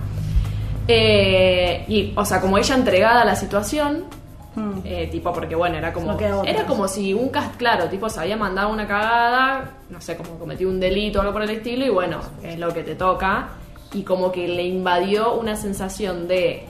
Eh, 0.87 1.85
y, 1.87 2.13
o 2.15 2.25
sea, 2.25 2.41
como 2.41 2.57
ella 2.57 2.75
entregada 2.75 3.21
a 3.21 3.25
la 3.25 3.35
situación, 3.35 4.05
Mm. 4.53 4.79
eh, 4.83 5.07
tipo, 5.09 5.31
porque 5.31 5.55
bueno, 5.55 5.77
era 5.77 5.93
como. 5.93 6.11
No. 6.11 6.43
Era 6.43 6.65
como 6.65 6.85
si 6.89 7.13
un 7.13 7.29
cast, 7.29 7.55
claro, 7.55 7.85
tipo, 7.85 8.09
se 8.09 8.19
había 8.19 8.35
mandado 8.35 8.67
una 8.67 8.85
cagada, 8.85 9.69
no 9.89 10.01
sé, 10.01 10.17
como 10.17 10.37
cometió 10.37 10.67
un 10.67 10.77
delito 10.77 11.19
o 11.19 11.21
algo 11.21 11.31
por 11.33 11.43
el 11.43 11.51
estilo, 11.51 11.85
y 11.85 11.89
bueno, 11.89 12.19
es 12.43 12.59
lo 12.59 12.73
que 12.73 12.83
te 12.83 12.95
toca. 12.95 13.47
Y 13.93 14.03
como 14.03 14.31
que 14.31 14.47
le 14.47 14.63
invadió 14.63 15.33
una 15.35 15.55
sensación 15.55 16.27
de. 16.27 16.65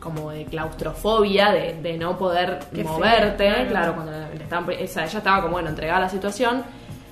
como 0.00 0.30
de 0.30 0.44
claustrofobia, 0.46 1.52
de, 1.52 1.74
de 1.82 1.98
no 1.98 2.16
poder 2.16 2.60
Qué 2.70 2.82
feo, 2.82 2.92
moverte, 2.92 3.46
claro. 3.48 3.68
claro, 3.68 3.94
cuando 3.94 4.12
estaban, 4.32 4.64
o 4.64 4.86
sea, 4.86 5.04
ella 5.04 5.18
estaba 5.18 5.42
como, 5.42 5.52
bueno, 5.54 5.68
entregada 5.68 5.98
a 5.98 6.02
la 6.02 6.08
situación. 6.08 6.64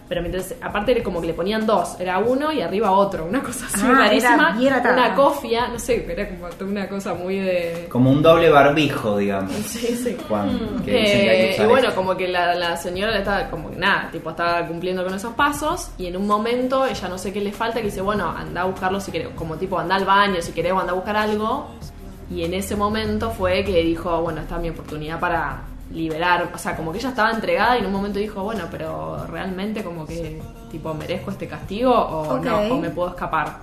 Pero 0.09 0.21
mientras, 0.21 0.55
aparte 0.63 0.93
era 0.93 1.03
como 1.03 1.21
que 1.21 1.27
le 1.27 1.35
ponían 1.35 1.67
dos, 1.67 1.99
era 1.99 2.19
uno 2.19 2.53
y 2.53 2.61
arriba 2.61 2.93
otro, 2.93 3.25
una 3.27 3.43
cosa 3.43 3.67
así 3.67 3.81
Ah, 3.83 3.89
era 3.89 3.99
rarísima, 3.99 4.77
atada. 4.77 4.93
una 4.95 5.15
cofia, 5.17 5.69
no 5.69 5.79
sé, 5.81 6.07
era 6.09 6.29
como 6.29 6.71
una 6.71 6.89
cosa 6.89 7.15
muy 7.15 7.39
de... 7.41 7.89
Como 7.91 8.11
un 8.11 8.23
doble 8.23 8.49
barbijo, 8.51 9.17
digamos. 9.19 9.53
Sí, 9.67 9.97
sí. 9.97 10.17
Juan, 10.29 10.49
que 10.85 10.93
dicen 10.93 11.21
que 11.21 11.31
hay 11.31 11.37
que 11.39 11.63
Eh, 11.63 11.65
y 11.65 11.67
bueno, 11.67 11.95
como 11.95 12.17
que 12.17 12.29
la, 12.29 12.55
la 12.55 12.77
señora 12.77 13.11
le 13.13 13.19
estaba, 13.19 13.51
como 13.51 13.71
que 13.71 13.77
nada, 13.77 14.09
tipo 14.13 14.31
estaba 14.31 14.65
cumpliendo 14.67 15.03
con 15.05 15.13
esos 15.15 15.35
pasos 15.35 15.91
y 15.99 16.07
en 16.07 16.17
un 16.17 16.27
momento 16.27 16.87
ella 16.87 17.09
no 17.09 17.19
sé 17.19 17.33
qué 17.33 17.41
le 17.41 17.53
falta, 17.53 17.81
que 17.81 17.87
dice, 17.87 18.01
bueno, 18.01 18.29
anda 18.31 18.63
a 18.63 18.65
buscarlo 18.65 19.01
si 19.01 19.11
querés, 19.11 19.29
como 19.35 19.57
tipo 19.57 19.79
anda 19.79 19.97
al 19.97 20.05
baño 20.05 20.41
si 20.41 20.53
querés 20.53 20.73
o 20.73 20.79
anda 20.79 20.93
a 20.93 20.95
buscar 20.95 21.17
algo. 21.17 21.67
Y 22.31 22.45
en 22.45 22.55
ese 22.55 22.75
momento 22.77 23.31
fue 23.31 23.65
que 23.65 23.83
dijo, 23.83 24.21
bueno, 24.23 24.41
esta 24.41 24.57
es 24.57 24.63
mi 24.63 24.71
oportunidad 24.71 25.19
para 25.21 25.63
liberar, 25.97 26.51
o 26.55 26.59
sea, 26.59 26.77
como 26.77 26.93
que 26.93 26.99
ella 26.99 27.09
estaba 27.09 27.31
entregada 27.31 27.77
y 27.77 27.81
en 27.81 27.87
un 27.87 27.93
momento 27.93 28.19
dijo, 28.19 28.43
bueno, 28.43 28.65
pero 28.71 29.27
realmente 29.27 29.83
como 29.83 30.07
que 30.07 30.41
tipo 30.71 30.93
merezco 30.95 31.31
este 31.31 31.49
castigo 31.49 31.93
o 31.95 32.25
no, 32.35 32.59
o 32.75 32.79
me 32.81 32.91
puedo 32.91 33.09
escapar 33.11 33.59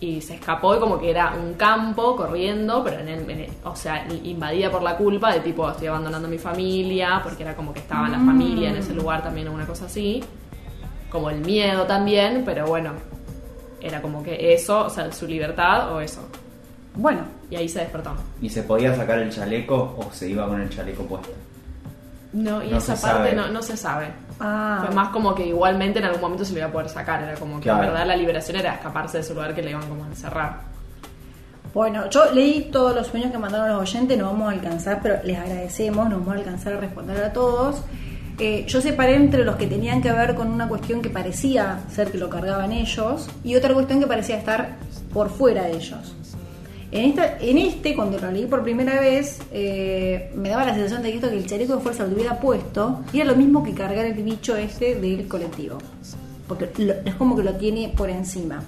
y 0.00 0.20
se 0.22 0.34
escapó 0.34 0.74
y 0.74 0.80
como 0.80 0.98
que 0.98 1.10
era 1.10 1.34
un 1.34 1.54
campo 1.54 2.16
corriendo, 2.16 2.82
pero 2.82 3.00
en 3.00 3.08
el, 3.08 3.30
en 3.30 3.40
el- 3.40 3.50
o 3.64 3.76
sea, 3.76 4.06
invadida 4.24 4.70
por 4.70 4.82
la 4.82 4.96
culpa 4.96 5.32
de 5.32 5.40
tipo 5.40 5.70
estoy 5.70 5.88
abandonando 5.88 6.26
a 6.26 6.30
mi 6.30 6.38
familia, 6.38 7.20
porque 7.22 7.42
era 7.42 7.54
como 7.54 7.72
que 7.72 7.80
estaba 7.80 8.08
la 8.08 8.18
familia 8.18 8.70
en 8.70 8.76
ese 8.76 8.94
lugar 8.94 9.22
también 9.22 9.48
o 9.48 9.52
una 9.52 9.66
cosa 9.66 9.84
así, 9.86 10.24
como 11.10 11.28
el 11.30 11.40
miedo 11.40 11.84
también, 11.86 12.42
pero 12.46 12.66
bueno, 12.66 12.92
era 13.80 14.00
como 14.02 14.22
que 14.22 14.54
eso, 14.54 14.86
o 14.86 14.90
sea, 14.90 15.12
su 15.12 15.26
libertad 15.26 15.92
o 15.92 16.00
eso. 16.00 16.20
Bueno, 16.94 17.20
Y 17.50 17.56
ahí 17.56 17.68
se 17.68 17.80
despertó. 17.80 18.12
¿Y 18.40 18.48
se 18.48 18.62
podía 18.62 18.94
sacar 18.94 19.18
el 19.18 19.30
chaleco 19.30 19.96
o 19.98 20.12
se 20.12 20.28
iba 20.30 20.46
con 20.46 20.60
el 20.60 20.70
chaleco 20.70 21.02
puesto? 21.04 21.30
No, 22.32 22.62
y 22.62 22.70
No 22.70 22.78
esa 22.78 22.94
se 22.96 23.02
parte 23.06 23.30
sabe. 23.30 23.34
no, 23.34 23.48
no 23.48 23.60
se 23.62 23.76
sabe. 23.76 24.08
ah, 24.38 24.82
Fue 24.86 24.94
más 24.94 25.08
como 25.08 25.34
que 25.34 25.46
igualmente 25.46 25.98
en 25.98 26.04
algún 26.04 26.20
momento 26.20 26.44
se 26.44 26.52
lo 26.52 26.58
iba 26.58 26.68
a 26.68 26.72
poder 26.72 26.88
sacar, 26.88 27.22
era 27.22 27.34
como 27.34 27.56
que 27.56 27.64
Claro. 27.64 27.82
en 27.82 27.88
verdad 27.90 28.06
la 28.06 28.16
liberación 28.16 28.56
era 28.56 28.74
escaparse 28.74 29.18
de 29.18 29.22
ese 29.24 29.34
lugar 29.34 29.54
que 29.54 29.62
le 29.62 29.70
iban 29.70 29.86
como 29.88 30.04
a 30.04 30.06
encerrar. 30.06 30.60
Bueno, 31.72 32.10
yo 32.10 32.32
leí 32.32 32.68
todos 32.72 32.94
los 32.94 33.06
sueños 33.06 33.30
que 33.30 33.38
mandaron 33.38 33.68
los 33.68 33.80
oyentes, 33.82 34.18
no 34.18 34.26
vamos 34.26 34.48
a 34.48 34.52
alcanzar, 34.52 34.98
pero 35.02 35.20
les 35.22 35.38
agradecemos, 35.38 36.08
no 36.08 36.18
vamos 36.18 36.34
a 36.34 36.38
alcanzar 36.38 36.72
a 36.74 36.76
responder 36.80 37.22
a 37.22 37.32
todos. 37.32 37.82
Eh, 38.38 38.64
yo 38.66 38.80
separé 38.80 39.16
entre 39.16 39.44
los 39.44 39.56
que 39.56 39.66
tenían 39.66 40.00
que 40.00 40.10
ver 40.10 40.34
con 40.34 40.48
una 40.50 40.66
cuestión 40.66 41.02
que 41.02 41.10
parecía 41.10 41.80
ser 41.90 42.10
que 42.10 42.18
lo 42.18 42.30
cargaban 42.30 42.72
ellos 42.72 43.28
y 43.44 43.54
otra 43.54 43.74
cuestión 43.74 44.00
que 44.00 44.06
parecía 44.06 44.36
estar 44.36 44.70
por 45.12 45.28
fuera 45.30 45.64
de 45.64 45.72
ellos. 45.72 46.14
En, 46.92 47.04
esta, 47.10 47.38
en 47.38 47.58
este, 47.58 47.94
cuando 47.94 48.18
lo 48.18 48.30
leí 48.32 48.46
por 48.46 48.62
primera 48.64 48.98
vez, 49.00 49.38
eh, 49.52 50.32
me 50.34 50.48
daba 50.48 50.64
la 50.64 50.74
sensación 50.74 51.02
de 51.02 51.10
que 51.10 51.16
esto 51.16 51.30
que 51.30 51.36
el 51.38 51.46
chaleco 51.46 51.76
de 51.76 51.82
fuerza 51.82 52.04
lo 52.04 52.14
hubiera 52.14 52.40
puesto 52.40 53.00
y 53.12 53.20
era 53.20 53.30
lo 53.30 53.36
mismo 53.36 53.62
que 53.62 53.72
cargar 53.74 54.06
el 54.06 54.14
bicho 54.14 54.56
este 54.56 54.96
del 54.96 55.28
colectivo. 55.28 55.78
Porque 56.48 56.68
lo- 56.78 56.94
es 57.04 57.14
como 57.14 57.36
que 57.36 57.44
lo 57.44 57.54
tiene 57.54 57.92
por 57.96 58.10
encima. 58.10 58.62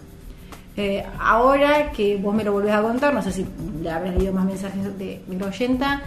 Eh, 0.76 1.04
ahora 1.18 1.90
que 1.90 2.16
vos 2.16 2.32
me 2.34 2.44
lo 2.44 2.52
volvés 2.52 2.72
a 2.72 2.80
contar, 2.80 3.12
no 3.12 3.22
sé 3.22 3.32
si 3.32 3.44
le 3.82 3.90
habrás 3.90 4.14
leído 4.14 4.32
más 4.32 4.44
mensajes 4.44 4.96
de 4.98 5.20
oyenta, 5.44 6.00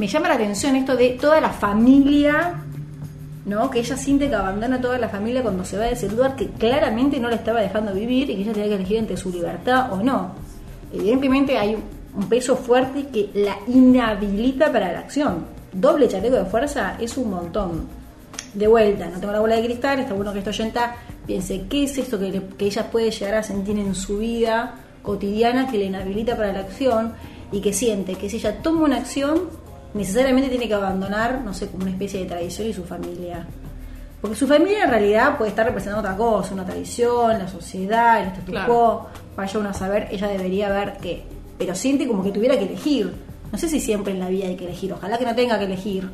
me 0.00 0.08
llama 0.08 0.28
la 0.28 0.34
atención 0.34 0.74
esto 0.74 0.96
de 0.96 1.10
toda 1.10 1.40
la 1.40 1.50
familia, 1.50 2.54
¿no? 3.46 3.70
Que 3.70 3.78
ella 3.78 3.96
siente 3.96 4.28
que 4.28 4.34
abandona 4.34 4.76
a 4.76 4.80
toda 4.80 4.98
la 4.98 5.08
familia 5.08 5.42
cuando 5.42 5.64
se 5.64 5.78
va 5.78 5.84
de 5.84 5.92
ese 5.92 6.08
lugar 6.10 6.34
que 6.34 6.48
claramente 6.48 7.20
no 7.20 7.28
le 7.28 7.36
estaba 7.36 7.60
dejando 7.60 7.94
vivir 7.94 8.28
y 8.28 8.34
que 8.34 8.42
ella 8.42 8.52
tenía 8.52 8.68
que 8.70 8.74
elegir 8.74 8.96
entre 8.98 9.16
su 9.16 9.30
libertad 9.30 9.92
o 9.92 10.02
no. 10.02 10.32
Evidentemente 10.94 11.58
hay 11.58 11.76
un 12.16 12.28
peso 12.28 12.56
fuerte 12.56 13.06
que 13.08 13.30
la 13.34 13.58
inhabilita 13.66 14.72
para 14.72 14.92
la 14.92 15.00
acción. 15.00 15.46
Doble 15.72 16.08
chaleco 16.08 16.36
de 16.36 16.44
fuerza 16.44 16.96
es 17.00 17.16
un 17.16 17.30
montón. 17.30 17.88
De 18.54 18.68
vuelta, 18.68 19.06
no 19.06 19.18
tengo 19.18 19.32
la 19.32 19.40
bola 19.40 19.56
de 19.56 19.64
cristal, 19.64 19.98
está 19.98 20.14
bueno 20.14 20.32
que 20.32 20.38
esta 20.38 20.50
oyenta 20.50 20.96
piense 21.26 21.64
qué 21.68 21.84
es 21.84 21.98
esto 21.98 22.20
que, 22.20 22.40
que 22.56 22.66
ella 22.66 22.88
puede 22.90 23.10
llegar 23.10 23.34
a 23.34 23.42
sentir 23.42 23.76
en 23.78 23.94
su 23.96 24.18
vida 24.18 24.76
cotidiana 25.02 25.68
que 25.68 25.78
le 25.78 25.86
inhabilita 25.86 26.36
para 26.36 26.52
la 26.52 26.60
acción 26.60 27.14
y 27.50 27.60
que 27.60 27.72
siente 27.72 28.14
que 28.14 28.30
si 28.30 28.36
ella 28.36 28.62
toma 28.62 28.84
una 28.84 28.96
acción, 28.96 29.48
necesariamente 29.92 30.48
tiene 30.48 30.68
que 30.68 30.74
abandonar, 30.74 31.42
no 31.44 31.52
sé, 31.52 31.68
como 31.68 31.82
una 31.82 31.92
especie 31.92 32.20
de 32.20 32.26
tradición 32.26 32.68
y 32.68 32.72
su 32.72 32.84
familia. 32.84 33.46
Porque 34.24 34.38
su 34.38 34.46
familia 34.46 34.84
en 34.84 34.88
realidad 34.90 35.36
puede 35.36 35.50
estar 35.50 35.66
representando 35.66 36.00
otra 36.00 36.16
cosa, 36.16 36.54
una 36.54 36.64
tradición, 36.64 37.38
la 37.38 37.46
sociedad, 37.46 38.22
el 38.22 38.28
status 38.28 38.48
Claro. 38.52 38.72
quo. 38.72 39.06
Vaya 39.36 39.58
uno 39.60 39.68
a 39.68 39.74
saber, 39.74 40.08
ella 40.10 40.28
debería 40.28 40.70
ver 40.70 40.94
que. 40.96 41.24
Pero 41.58 41.74
siente 41.74 42.08
como 42.08 42.24
que 42.24 42.30
tuviera 42.30 42.56
que 42.58 42.64
elegir. 42.64 43.12
No 43.52 43.58
sé 43.58 43.68
si 43.68 43.78
siempre 43.80 44.14
en 44.14 44.20
la 44.20 44.28
vida 44.30 44.46
hay 44.46 44.56
que 44.56 44.64
elegir, 44.64 44.94
ojalá 44.94 45.18
que 45.18 45.26
no 45.26 45.34
tenga 45.34 45.58
que 45.58 45.66
elegir. 45.66 46.08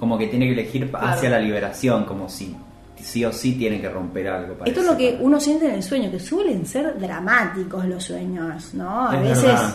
Como 0.00 0.16
que 0.16 0.28
tiene 0.28 0.46
que 0.46 0.52
elegir 0.52 0.88
Claro. 0.90 1.08
hacia 1.08 1.28
la 1.28 1.38
liberación, 1.40 2.06
como 2.06 2.26
si 2.30 2.56
sí 2.96 3.22
o 3.26 3.32
sí 3.34 3.52
tiene 3.52 3.82
que 3.82 3.90
romper 3.90 4.28
algo. 4.28 4.56
Esto 4.64 4.80
es 4.80 4.86
lo 4.86 4.96
que 4.96 5.18
uno 5.20 5.38
siente 5.38 5.66
en 5.68 5.74
el 5.74 5.82
sueño, 5.82 6.10
que 6.10 6.18
suelen 6.20 6.64
ser 6.64 6.98
dramáticos 6.98 7.84
los 7.84 8.02
sueños, 8.02 8.72
¿no? 8.72 9.08
A 9.10 9.14
Es 9.16 9.22
veces, 9.28 9.44
verdad. 9.44 9.74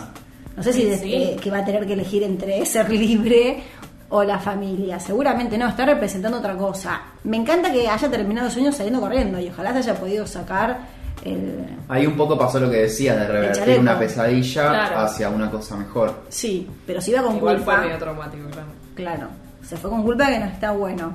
no 0.56 0.62
sé 0.64 0.72
si 0.72 0.80
Sí, 0.82 0.86
de- 0.88 0.98
sí. 0.98 1.14
eh, 1.14 1.36
que 1.40 1.48
va 1.52 1.58
a 1.58 1.64
tener 1.64 1.86
que 1.86 1.92
elegir 1.92 2.24
entre 2.24 2.66
ser 2.66 2.90
libre 2.90 3.62
o 4.10 4.22
la 4.24 4.38
familia. 4.38 4.98
Seguramente 4.98 5.58
no, 5.58 5.68
está 5.68 5.84
representando 5.84 6.38
otra 6.38 6.56
cosa. 6.56 7.00
Me 7.24 7.36
encanta 7.36 7.70
que 7.72 7.88
haya 7.88 8.10
terminado 8.10 8.46
el 8.46 8.52
sueño 8.52 8.72
saliendo 8.72 9.00
corriendo 9.00 9.38
y 9.38 9.48
ojalá 9.48 9.72
se 9.72 9.78
haya 9.78 9.94
podido 9.94 10.26
sacar 10.26 10.78
el... 11.24 11.64
Ahí 11.88 12.06
un 12.06 12.16
poco 12.16 12.38
pasó 12.38 12.58
lo 12.60 12.70
que 12.70 12.78
decía, 12.78 13.14
de 13.16 13.26
revertir 13.26 13.78
una 13.80 13.98
pesadilla 13.98 14.68
Claro. 14.68 14.98
hacia 15.00 15.28
una 15.28 15.50
cosa 15.50 15.76
mejor. 15.76 16.22
Sí, 16.28 16.66
pero 16.86 17.00
si 17.00 17.10
iba 17.10 17.22
con 17.22 17.36
Igual 17.36 17.56
culpa... 17.56 17.76
fue 17.76 17.84
medio 17.86 17.98
traumático, 17.98 18.48
claro. 18.50 18.68
Claro, 18.94 19.28
se 19.62 19.76
fue 19.76 19.90
con 19.90 20.02
culpa 20.02 20.26
que 20.28 20.38
no 20.38 20.46
está 20.46 20.70
bueno. 20.72 21.12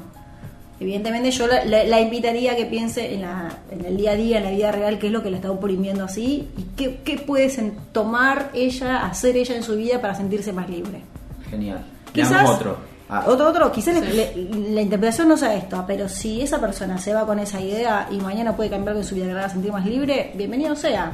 Evidentemente 0.79 1.31
yo 1.31 1.47
la, 1.47 1.63
la- 1.65 1.83
la 1.85 2.01
invitaría 2.01 2.51
a 2.51 2.55
que 2.55 2.65
piense 2.65 3.13
en, 3.13 3.21
la, 3.21 3.49
en 3.71 3.85
el 3.85 3.95
día 3.95 4.11
a 4.11 4.15
día, 4.15 4.37
en 4.39 4.43
la 4.43 4.49
vida 4.51 4.71
real, 4.71 4.99
qué 4.99 5.07
es 5.07 5.13
lo 5.13 5.23
que 5.23 5.29
la 5.31 5.37
está 5.37 5.49
oprimiendo 5.51 6.03
así 6.03 6.49
y 6.57 6.63
qué, 6.75 6.99
qué 7.05 7.17
puede 7.19 7.49
tomar 7.91 8.49
ella, 8.53 9.05
hacer 9.05 9.37
ella 9.37 9.55
en 9.55 9.63
su 9.63 9.75
vida 9.77 10.01
para 10.01 10.15
sentirse 10.15 10.51
más 10.51 10.69
libre. 10.69 11.01
Genial. 11.49 11.85
Quizás 12.13 12.31
Veamos 12.31 12.51
otro. 12.55 12.77
Ah, 13.09 13.25
otro, 13.27 13.49
otro, 13.49 13.71
quizás 13.71 13.95
Sí. 13.95 14.01
le- 14.01 14.35
le- 14.35 14.71
la 14.75 14.81
interpretación 14.81 15.27
no 15.27 15.37
sea 15.37 15.53
esto, 15.55 15.83
pero 15.85 16.07
si 16.09 16.41
esa 16.41 16.59
persona 16.59 16.97
se 16.97 17.13
va 17.13 17.25
con 17.25 17.37
esa 17.39 17.59
idea 17.59 18.07
y 18.09 18.17
mañana 18.17 18.55
puede 18.55 18.69
cambiar 18.69 18.95
en 18.95 19.03
su 19.03 19.15
vida 19.15 19.29
haga 19.31 19.49
sentir 19.49 19.71
más 19.71 19.85
libre, 19.85 20.31
bienvenido 20.35 20.75
sea. 20.75 21.11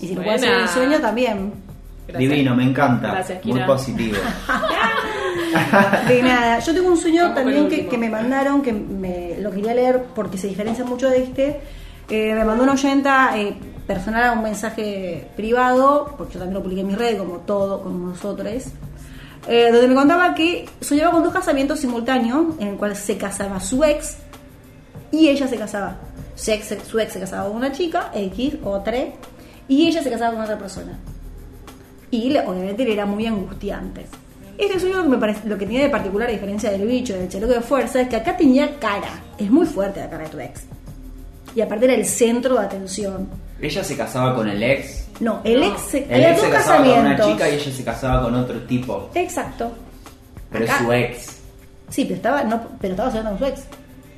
Y 0.00 0.08
si 0.08 0.14
lo 0.14 0.22
puede 0.22 0.36
hacer 0.36 0.52
en 0.54 0.60
el 0.60 0.68
sueño 0.68 0.98
también. 1.00 1.52
Gracias. 2.06 2.30
Divino, 2.30 2.54
me 2.56 2.64
encanta. 2.64 3.12
Gracias, 3.12 3.44
Muy 3.44 3.60
positivo. 3.60 4.16
De 6.08 6.22
nada, 6.22 6.58
yo 6.60 6.74
tengo 6.74 6.88
un 6.88 6.96
sueño 6.96 7.22
Vamos 7.22 7.34
con 7.42 7.44
también 7.54 7.88
que, 7.88 7.98
me 7.98 8.08
mandaron, 8.08 8.62
que 8.62 8.72
me 8.72 9.36
lo 9.40 9.50
quería 9.50 9.74
leer 9.74 10.04
porque 10.14 10.38
se 10.38 10.46
diferencia 10.48 10.84
mucho 10.84 11.08
de 11.08 11.22
este. 11.24 11.60
Eh, 12.08 12.34
me 12.34 12.44
mandó 12.44 12.62
una 12.64 12.72
oyenta 12.72 13.32
eh, 13.36 13.54
personal 13.86 14.24
a 14.24 14.32
un 14.32 14.42
mensaje 14.42 15.28
privado, 15.36 16.14
porque 16.16 16.34
yo 16.34 16.38
también 16.40 16.54
lo 16.54 16.62
publiqué 16.62 16.80
en 16.82 16.86
mi 16.88 16.94
red, 16.94 17.18
como 17.18 17.38
todo, 17.38 17.82
como 17.82 18.08
nosotros, 18.08 18.48
eh, 19.48 19.70
donde 19.72 19.88
me 19.88 19.94
contaba 19.94 20.34
que 20.34 20.68
soñaba 20.80 21.12
con 21.12 21.22
dos 21.22 21.32
casamientos 21.32 21.80
simultáneos, 21.80 22.58
en 22.58 22.68
el 22.68 22.76
cual 22.76 22.96
se 22.96 23.16
casaba 23.16 23.60
su 23.60 23.82
ex 23.84 24.16
y 25.10 25.28
ella 25.28 25.48
se 25.48 25.56
casaba. 25.56 25.96
Su 26.34 26.50
ex, 26.52 26.76
su 26.88 26.98
ex 26.98 27.12
se 27.12 27.20
casaba 27.20 27.48
con 27.48 27.56
una 27.56 27.72
chica, 27.72 28.10
X 28.14 28.54
o 28.64 28.80
3, 28.80 29.12
y 29.68 29.88
ella 29.88 30.02
se 30.02 30.10
casaba 30.10 30.32
con 30.32 30.42
otra 30.42 30.58
persona 30.58 30.98
y 32.10 32.36
obviamente 32.38 32.84
le 32.84 32.92
era 32.92 33.06
muy 33.06 33.26
angustiante. 33.26 34.06
Este 34.58 34.78
sueño 34.78 35.04
me 35.04 35.16
parece, 35.16 35.48
lo 35.48 35.56
que 35.56 35.66
tiene 35.66 35.84
de 35.84 35.90
particular 35.90 36.28
a 36.28 36.32
diferencia 36.32 36.70
del 36.70 36.86
bicho, 36.86 37.14
del 37.14 37.28
chaleco 37.28 37.52
de 37.54 37.60
fuerza, 37.60 38.00
es 38.00 38.08
que 38.08 38.16
acá 38.16 38.36
tenía 38.36 38.78
cara. 38.78 39.22
Es 39.38 39.50
muy 39.50 39.66
fuerte 39.66 40.00
la 40.00 40.10
cara 40.10 40.24
de 40.24 40.30
tu 40.30 40.38
ex. 40.38 40.64
Y 41.54 41.60
aparte 41.60 41.86
era 41.86 41.94
el 41.94 42.04
centro 42.04 42.54
de 42.54 42.66
atención. 42.66 43.28
Ella 43.60 43.82
se 43.82 43.96
casaba 43.96 44.34
con 44.34 44.48
el 44.48 44.62
ex. 44.62 45.06
No, 45.20 45.40
el 45.44 45.62
ex 45.62 45.80
se, 45.82 45.98
El 46.04 46.14
había 46.14 46.30
ex 46.32 46.36
dos 46.38 46.46
se 46.46 46.52
casaba 46.52 46.76
con 46.78 46.86
una 46.88 46.94
casamientos. 47.16 47.26
chica 47.32 47.48
y 47.48 47.54
ella 47.54 47.72
se 47.76 47.84
casaba 47.84 48.22
con 48.22 48.34
otro 48.34 48.58
tipo. 48.62 49.10
Exacto. 49.14 49.70
Pero 50.50 50.64
Acá- 50.64 50.74
es 50.76 50.82
su 50.84 50.92
ex. 50.92 51.40
Sí, 51.90 52.04
pero 52.04 52.16
estaba, 52.16 52.44
no, 52.44 52.60
pero 52.80 52.92
estaba 52.94 53.10
soñando 53.10 53.30
con 53.30 53.38
su 53.40 53.44
ex. 53.46 53.60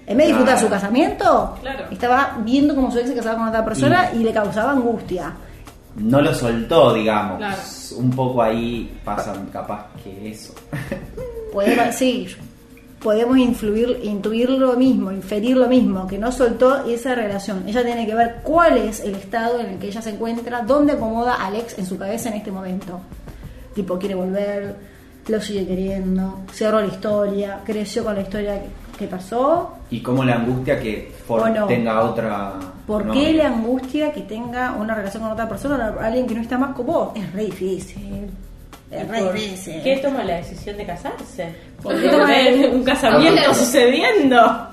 En 0.06 0.16
vez 0.16 0.26
de 0.26 0.32
disfrutar 0.32 0.54
Claro. 0.54 0.60
su 0.66 0.72
casamiento, 0.72 1.56
Claro. 1.60 1.84
estaba 1.90 2.36
viendo 2.44 2.74
cómo 2.74 2.90
su 2.90 2.98
ex 2.98 3.08
se 3.08 3.14
casaba 3.14 3.36
con 3.38 3.48
otra 3.48 3.64
persona 3.64 4.10
y 4.14 4.18
le 4.18 4.32
causaba 4.32 4.72
angustia. 4.72 5.32
no 5.96 6.20
lo 6.22 6.34
soltó, 6.34 6.94
digamos. 6.94 7.36
Claro. 7.38 7.56
Un 7.98 8.10
poco 8.12 8.42
ahí 8.42 8.98
pasa 9.04 9.34
capaz 9.52 9.86
que 10.02 10.30
eso. 10.30 10.54
Podemos, 11.52 11.94
sí, 11.94 12.26
podemos 13.02 13.36
influir, 13.36 14.00
intuir 14.02 14.48
lo 14.50 14.74
mismo, 14.74 15.10
inferir 15.10 15.56
lo 15.56 15.68
mismo, 15.68 16.06
que 16.06 16.18
no 16.18 16.30
soltó 16.30 16.84
esa 16.86 17.14
relación. 17.14 17.64
Ella 17.66 17.84
tiene 17.84 18.06
que 18.06 18.14
ver 18.14 18.36
cuál 18.42 18.78
es 18.78 19.00
el 19.00 19.14
estado 19.14 19.60
en 19.60 19.66
el 19.66 19.78
que 19.78 19.88
ella 19.88 20.00
se 20.00 20.10
encuentra, 20.10 20.62
dónde 20.62 20.92
acomoda 20.92 21.34
a 21.34 21.46
Alex 21.46 21.78
en 21.78 21.86
su 21.86 21.98
cabeza 21.98 22.28
en 22.28 22.36
este 22.36 22.52
momento. 22.52 23.00
Tipo, 23.74 23.98
quiere 23.98 24.14
volver, 24.14 24.76
lo 25.26 25.40
sigue 25.40 25.66
queriendo, 25.66 26.40
cerró 26.52 26.80
la 26.80 26.86
historia, 26.86 27.60
creció 27.64 28.04
con 28.04 28.14
la 28.14 28.22
historia 28.22 28.62
que, 28.98 29.06
pasó. 29.08 29.78
Y 29.90 30.00
cómo 30.00 30.24
le 30.24 30.32
angustia 30.32 30.78
que 30.78 31.12
Ford 31.26 31.48
no. 31.52 31.66
tenga 31.66 32.02
otra. 32.02 32.52
¿Por 32.86 33.10
qué 33.10 33.32
le 33.32 33.42
angustia 33.42 34.12
que 34.12 34.20
tenga 34.20 34.76
una 34.78 34.94
relación 34.94 35.24
con 35.24 35.32
otra 35.32 35.48
persona, 35.48 35.92
alguien 36.00 36.24
que 36.26 36.36
no 36.36 36.40
está 36.40 36.56
más 36.56 36.72
con 36.76 36.86
vos? 36.86 37.10
Es 37.16 37.32
re 37.32 37.46
difícil. 37.46 38.30
Es 38.92 39.08
re 39.08 39.20
¿Por 39.22 39.32
difícil. 39.32 39.82
qué 39.82 39.96
toma 39.96 40.22
la 40.22 40.36
decisión 40.36 40.76
de 40.76 40.84
casarse? 40.86 41.54
¿Por 41.82 41.92
Porque 41.94 42.02
qué 42.02 42.08
toma 42.10 42.26
hay 42.28 42.64
un 42.64 42.84
casamiento 42.84 43.54
sucediendo. 43.54 44.68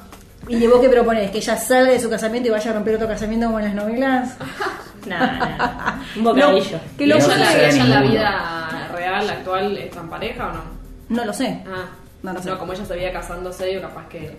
¿Y 0.47 0.67
vos 0.67 0.79
qué 0.81 0.89
propones? 0.89 1.31
¿Que 1.31 1.37
ella 1.37 1.55
salga 1.57 1.91
de 1.93 1.99
su 1.99 2.09
casamiento 2.09 2.49
y 2.49 2.51
vaya 2.51 2.71
a 2.71 2.73
romper 2.73 2.95
otro 2.95 3.07
casamiento 3.07 3.45
como 3.47 3.59
en 3.59 3.65
las 3.65 3.73
novelas? 3.75 4.37
Nada, 5.07 5.31
nada. 5.37 5.99
Un 6.17 6.23
bocadillo. 6.25 6.77
No, 6.77 6.97
que 6.97 7.03
Y 7.05 7.07
lo 7.07 7.17
no 7.17 7.25
¿Ella, 7.25 7.33
en 7.35 7.39
la, 7.39 7.53
ella 7.69 7.83
en 7.83 7.89
la 7.89 8.01
vida 8.01 8.89
real, 8.93 9.29
actual, 9.29 9.77
está 9.77 10.01
en 10.01 10.09
pareja 10.09 10.47
o 10.49 10.53
no? 10.53 10.61
No 11.07 11.25
lo 11.25 11.31
sé. 11.33 11.63
Ah, 11.65 11.85
No 12.21 12.33
lo 12.33 12.41
sé. 12.41 12.49
como 12.57 12.73
ella 12.73 12.83
se 12.85 12.93
veía 12.95 13.13
casándose, 13.13 13.65
digo, 13.67 13.81
capaz 13.81 14.07
que. 14.09 14.35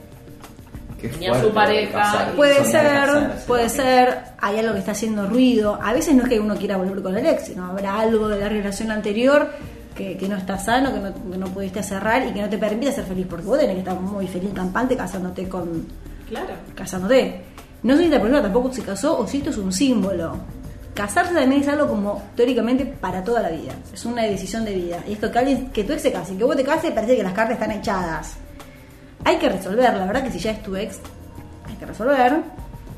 Tenía 1.09 1.31
fuerte 1.31 1.49
su 1.49 1.55
pareja 1.55 2.33
Puede 2.37 2.65
ser, 2.65 3.33
puede 3.47 3.69
ser, 3.69 4.19
hay 4.39 4.59
algo 4.59 4.73
que 4.75 4.81
está 4.81 4.93
haciendo 4.93 5.27
ruido. 5.27 5.79
A 5.83 5.93
veces 5.93 6.15
no 6.15 6.25
es 6.25 6.29
que 6.29 6.41
uno 6.41 6.57
quiera 6.57 6.77
volver 6.77 7.03
con 7.03 7.17
el 7.17 7.27
ex, 7.27 7.47
sino 7.47 7.65
habrá 7.67 8.01
algo 8.01 8.29
de 8.29 8.39
la 8.39 8.49
relación 8.49 8.91
anterior 8.91 9.51
que, 9.95 10.17
que 10.17 10.29
no 10.29 10.37
está 10.37 10.59
sano, 10.59 10.93
que 10.93 11.01
no, 11.01 11.15
que 11.15 11.39
no 11.39 11.47
pudiste 11.49 11.83
cerrar 11.83 12.27
y 12.27 12.33
que 12.33 12.43
no 12.43 12.49
te 12.49 12.59
permite 12.59 12.93
ser 12.93 13.05
feliz, 13.05 13.27
porque 13.29 13.47
vos 13.47 13.59
tenés 13.59 13.75
que 13.75 13.81
estar 13.81 13.99
muy 13.99 14.27
feliz, 14.27 14.51
campante, 14.55 14.97
casándote 14.97 15.49
con, 15.49 15.87
Claro. 16.29 16.55
casándote. 16.75 17.43
No 17.83 17.97
sé 17.97 18.05
si 18.05 18.09
la 18.09 18.21
persona 18.21 18.43
tampoco 18.43 18.73
se 18.73 18.83
casó 18.83 19.19
o 19.19 19.27
si 19.27 19.39
esto 19.39 19.51
es 19.51 19.57
un 19.57 19.73
símbolo. 19.73 20.37
Casarse 20.95 21.33
también 21.35 21.63
es 21.63 21.69
algo 21.69 21.89
como 21.89 22.23
teóricamente 22.37 22.85
para 22.85 23.25
toda 23.25 23.41
la 23.41 23.49
vida. 23.51 23.73
Es 23.93 24.05
una 24.05 24.23
decisión 24.25 24.65
de 24.65 24.75
vida. 24.75 24.99
Y 25.09 25.15
esto 25.15 25.31
que 25.33 25.39
alguien, 25.39 25.71
que 25.71 25.85
tu 25.85 25.93
ex 25.93 26.03
se 26.03 26.13
case, 26.13 26.37
que 26.37 26.45
vos 26.45 26.57
te 26.57 26.65
cases, 26.65 26.91
parece 26.93 27.17
que 27.17 27.23
las 27.23 27.33
cartas 27.33 27.55
están 27.55 27.71
echadas. 27.73 28.37
Hay 29.25 29.37
que 29.37 29.49
resolver, 29.49 29.93
la 29.95 30.07
verdad 30.07 30.23
que 30.25 30.31
si 30.31 30.39
ya 30.39 30.53
es 30.53 30.63
tu 30.63 30.75
ex, 30.77 30.99
hay 31.69 31.75
que 31.75 31.87
resolver. 31.87 32.39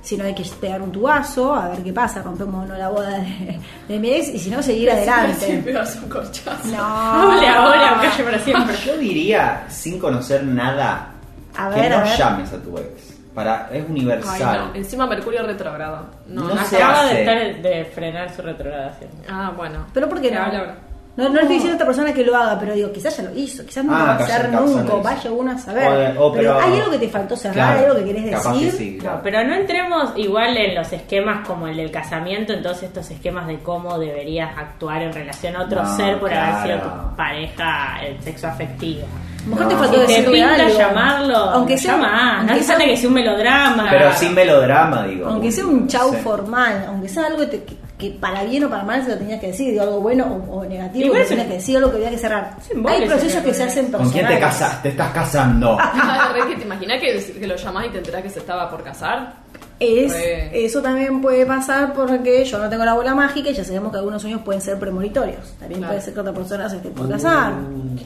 Si 0.02 0.16
no 0.16 0.24
hay 0.24 0.34
que 0.34 0.42
pegar 0.60 0.82
un 0.82 0.90
tubazo, 0.90 1.54
a 1.54 1.68
ver 1.68 1.82
qué 1.84 1.92
pasa, 1.92 2.22
rompemos 2.22 2.64
o 2.64 2.66
no 2.66 2.76
la 2.76 2.88
boda 2.88 3.18
de, 3.20 3.60
de 3.86 3.98
mi 4.00 4.10
ex, 4.10 4.28
y 4.30 4.38
si 4.40 4.50
no, 4.50 4.60
seguir 4.60 4.90
adelante. 4.90 5.46
Siempre 5.46 5.72
vas 5.74 5.96
a 5.96 6.00
un 6.00 6.08
corchazo. 6.08 6.68
No. 6.68 6.82
Hable 6.82 7.46
ahora 7.48 8.00
calle 8.02 8.24
para 8.24 8.38
siempre. 8.40 8.76
Yo 8.84 8.96
diría, 8.98 9.64
sin 9.68 10.00
conocer 10.00 10.42
nada, 10.42 11.10
A 11.56 11.70
que 11.70 11.80
ver, 11.80 11.90
no 11.92 11.98
a 11.98 12.02
ver. 12.02 12.18
llames 12.18 12.52
a 12.52 12.58
tu 12.58 12.76
ex. 12.78 13.12
Para, 13.32 13.68
es 13.72 13.84
Ay, 13.84 13.86
universal. 13.88 14.58
no. 14.70 14.74
Encima 14.74 15.06
Mercurio 15.06 15.42
retrógrado. 15.46 16.06
No, 16.26 16.48
No 16.48 16.54
no 16.56 16.64
se 16.64 16.76
Acaba 16.76 17.04
hace. 17.04 17.14
de, 17.14 17.20
estar, 17.22 17.62
de 17.62 17.84
frenar 17.86 18.34
su 18.34 18.42
retrogradación. 18.42 19.10
Ah, 19.30 19.52
bueno. 19.56 19.86
Pero 19.94 20.08
¿por 20.08 20.20
qué 20.20 20.30
no? 20.32 20.42
hable 20.42 20.58
ahora. 20.58 20.74
No, 21.14 21.24
no 21.28 21.34
le 21.34 21.40
estoy 21.42 21.56
diciendo 21.56 21.72
a 21.72 21.76
esta 21.76 21.84
persona 21.84 22.14
que 22.14 22.24
lo 22.24 22.34
haga, 22.34 22.58
pero 22.58 22.72
digo, 22.72 22.90
quizás 22.90 23.14
ya 23.18 23.24
lo 23.24 23.34
hizo, 23.36 23.66
quizás 23.66 23.84
no 23.84 23.94
Ah, 23.94 23.98
lo 23.98 24.04
va 24.06 24.12
a 24.12 24.16
hacer 24.16 24.48
nunca, 24.50 24.94
vaya 24.94 25.30
uno 25.30 25.50
a 25.52 25.58
saber. 25.58 26.16
O- 26.16 26.26
o, 26.28 26.32
pero, 26.32 26.54
pero- 26.56 26.60
hay 26.60 26.78
algo 26.78 26.90
que 26.90 26.98
te 26.98 27.08
faltó 27.10 27.36
cerrar, 27.36 27.54
Claro, 27.54 27.78
hay 27.78 27.84
algo 27.84 27.96
que 27.98 28.04
querés 28.06 28.24
decir. 28.30 28.70
que 28.70 28.70
sí, 28.78 28.98
claro. 28.98 29.16
No, 29.18 29.22
pero 29.22 29.44
no 29.44 29.54
entremos 29.54 30.12
igual 30.16 30.56
en 30.56 30.74
los 30.74 30.90
esquemas 30.90 31.46
como 31.46 31.66
el 31.68 31.76
del 31.76 31.90
casamiento, 31.90 32.54
entonces 32.54 32.84
estos 32.84 33.10
esquemas 33.10 33.46
de 33.46 33.58
cómo 33.58 33.98
deberías 33.98 34.56
actuar 34.56 35.02
en 35.02 35.12
relación 35.12 35.54
a 35.56 35.64
otro 35.64 35.82
No, 35.82 35.96
ser 35.96 36.18
por 36.18 36.32
haber 36.32 36.62
sido 36.66 36.78
tu 36.88 37.16
pareja, 37.16 38.02
el 38.06 38.22
sexo 38.22 38.46
afectivo. 38.46 39.06
Mejor 39.46 39.64
No. 39.64 39.68
te 39.68 39.74
Si 39.74 39.80
faltó 39.80 39.94
te 39.96 40.06
decirle 40.06 40.32
pinta 40.38 40.54
algo. 40.54 40.78
llamarlo, 40.78 41.36
aunque 41.36 41.76
sea, 41.76 41.92
llamás. 41.96 42.12
No 42.32 42.38
aunque 42.38 42.52
hace 42.52 42.62
sea, 42.62 42.74
falta 42.76 42.84
que 42.90 42.96
sea 42.96 43.08
un 43.08 43.14
melodrama. 43.14 43.86
Pero 43.90 44.12
sin 44.14 44.34
melodrama, 44.34 45.02
digo. 45.04 45.26
aunque 45.28 45.50
sea 45.52 45.66
un 45.66 45.88
chau 45.88 46.10
Sí. 46.10 46.16
formal, 46.22 46.84
aunque 46.88 47.08
sea 47.08 47.26
algo 47.26 47.38
que, 47.40 47.46
te- 47.58 47.76
que- 48.02 48.10
para 48.18 48.42
bien 48.44 48.64
o 48.64 48.68
para 48.68 48.82
mal 48.84 49.02
se 49.04 49.10
lo 49.12 49.18
tenías 49.18 49.40
que 49.40 49.46
decir, 49.48 49.70
digo, 49.70 49.82
algo 49.84 50.00
bueno 50.00 50.26
o, 50.50 50.58
o 50.58 50.64
negativo, 50.64 51.04
Igual 51.06 51.18
que 51.18 51.22
es 51.22 51.28
tenías 51.28 51.46
un- 51.46 51.50
que 51.52 51.56
decir 51.58 51.76
algo 51.78 51.90
que 51.90 51.96
había 51.96 52.10
que 52.10 52.18
cerrar. 52.18 52.56
Hay 52.88 53.06
procesos 53.06 53.42
que 53.42 53.54
se 53.54 53.64
melodrama. 53.64 53.70
hacen 53.70 53.92
¿Con 53.92 54.00
quién 54.10 54.26
te 54.26 54.32
personales. 54.34 54.40
casas? 54.40 54.82
Te 54.82 54.88
estás 54.90 55.10
casando. 55.12 55.78
Ah, 55.94 56.34
que 56.48 56.56
te 56.56 56.62
imaginas 56.62 57.00
que, 57.00 57.32
que 57.40 57.46
lo 57.46 57.56
llamás 57.56 57.86
y 57.86 57.90
te 57.90 57.98
enterás 57.98 58.22
que 58.22 58.30
se 58.30 58.38
estaba 58.40 58.68
por 58.70 58.82
casar. 58.82 59.34
Es, 59.80 60.12
Re. 60.12 60.64
eso 60.64 60.80
también 60.80 61.20
puede 61.20 61.44
pasar 61.44 61.92
porque 61.92 62.44
yo 62.44 62.58
no 62.58 62.68
tengo 62.68 62.84
la 62.84 62.94
bola 62.94 63.14
mágica 63.14 63.50
y 63.50 63.54
ya 63.54 63.64
sabemos 63.64 63.90
que 63.90 63.98
algunos 63.98 64.22
sueños 64.22 64.40
pueden 64.42 64.60
ser 64.62 64.78
premonitorios. 64.78 65.54
También 65.58 65.80
Claro. 65.80 65.92
puede 65.94 66.02
ser 66.04 66.14
que 66.14 66.20
otra 66.20 66.32
persona 66.32 66.68
se 66.68 66.76
esté 66.76 66.90
por 66.90 67.08
casar. 67.10 67.52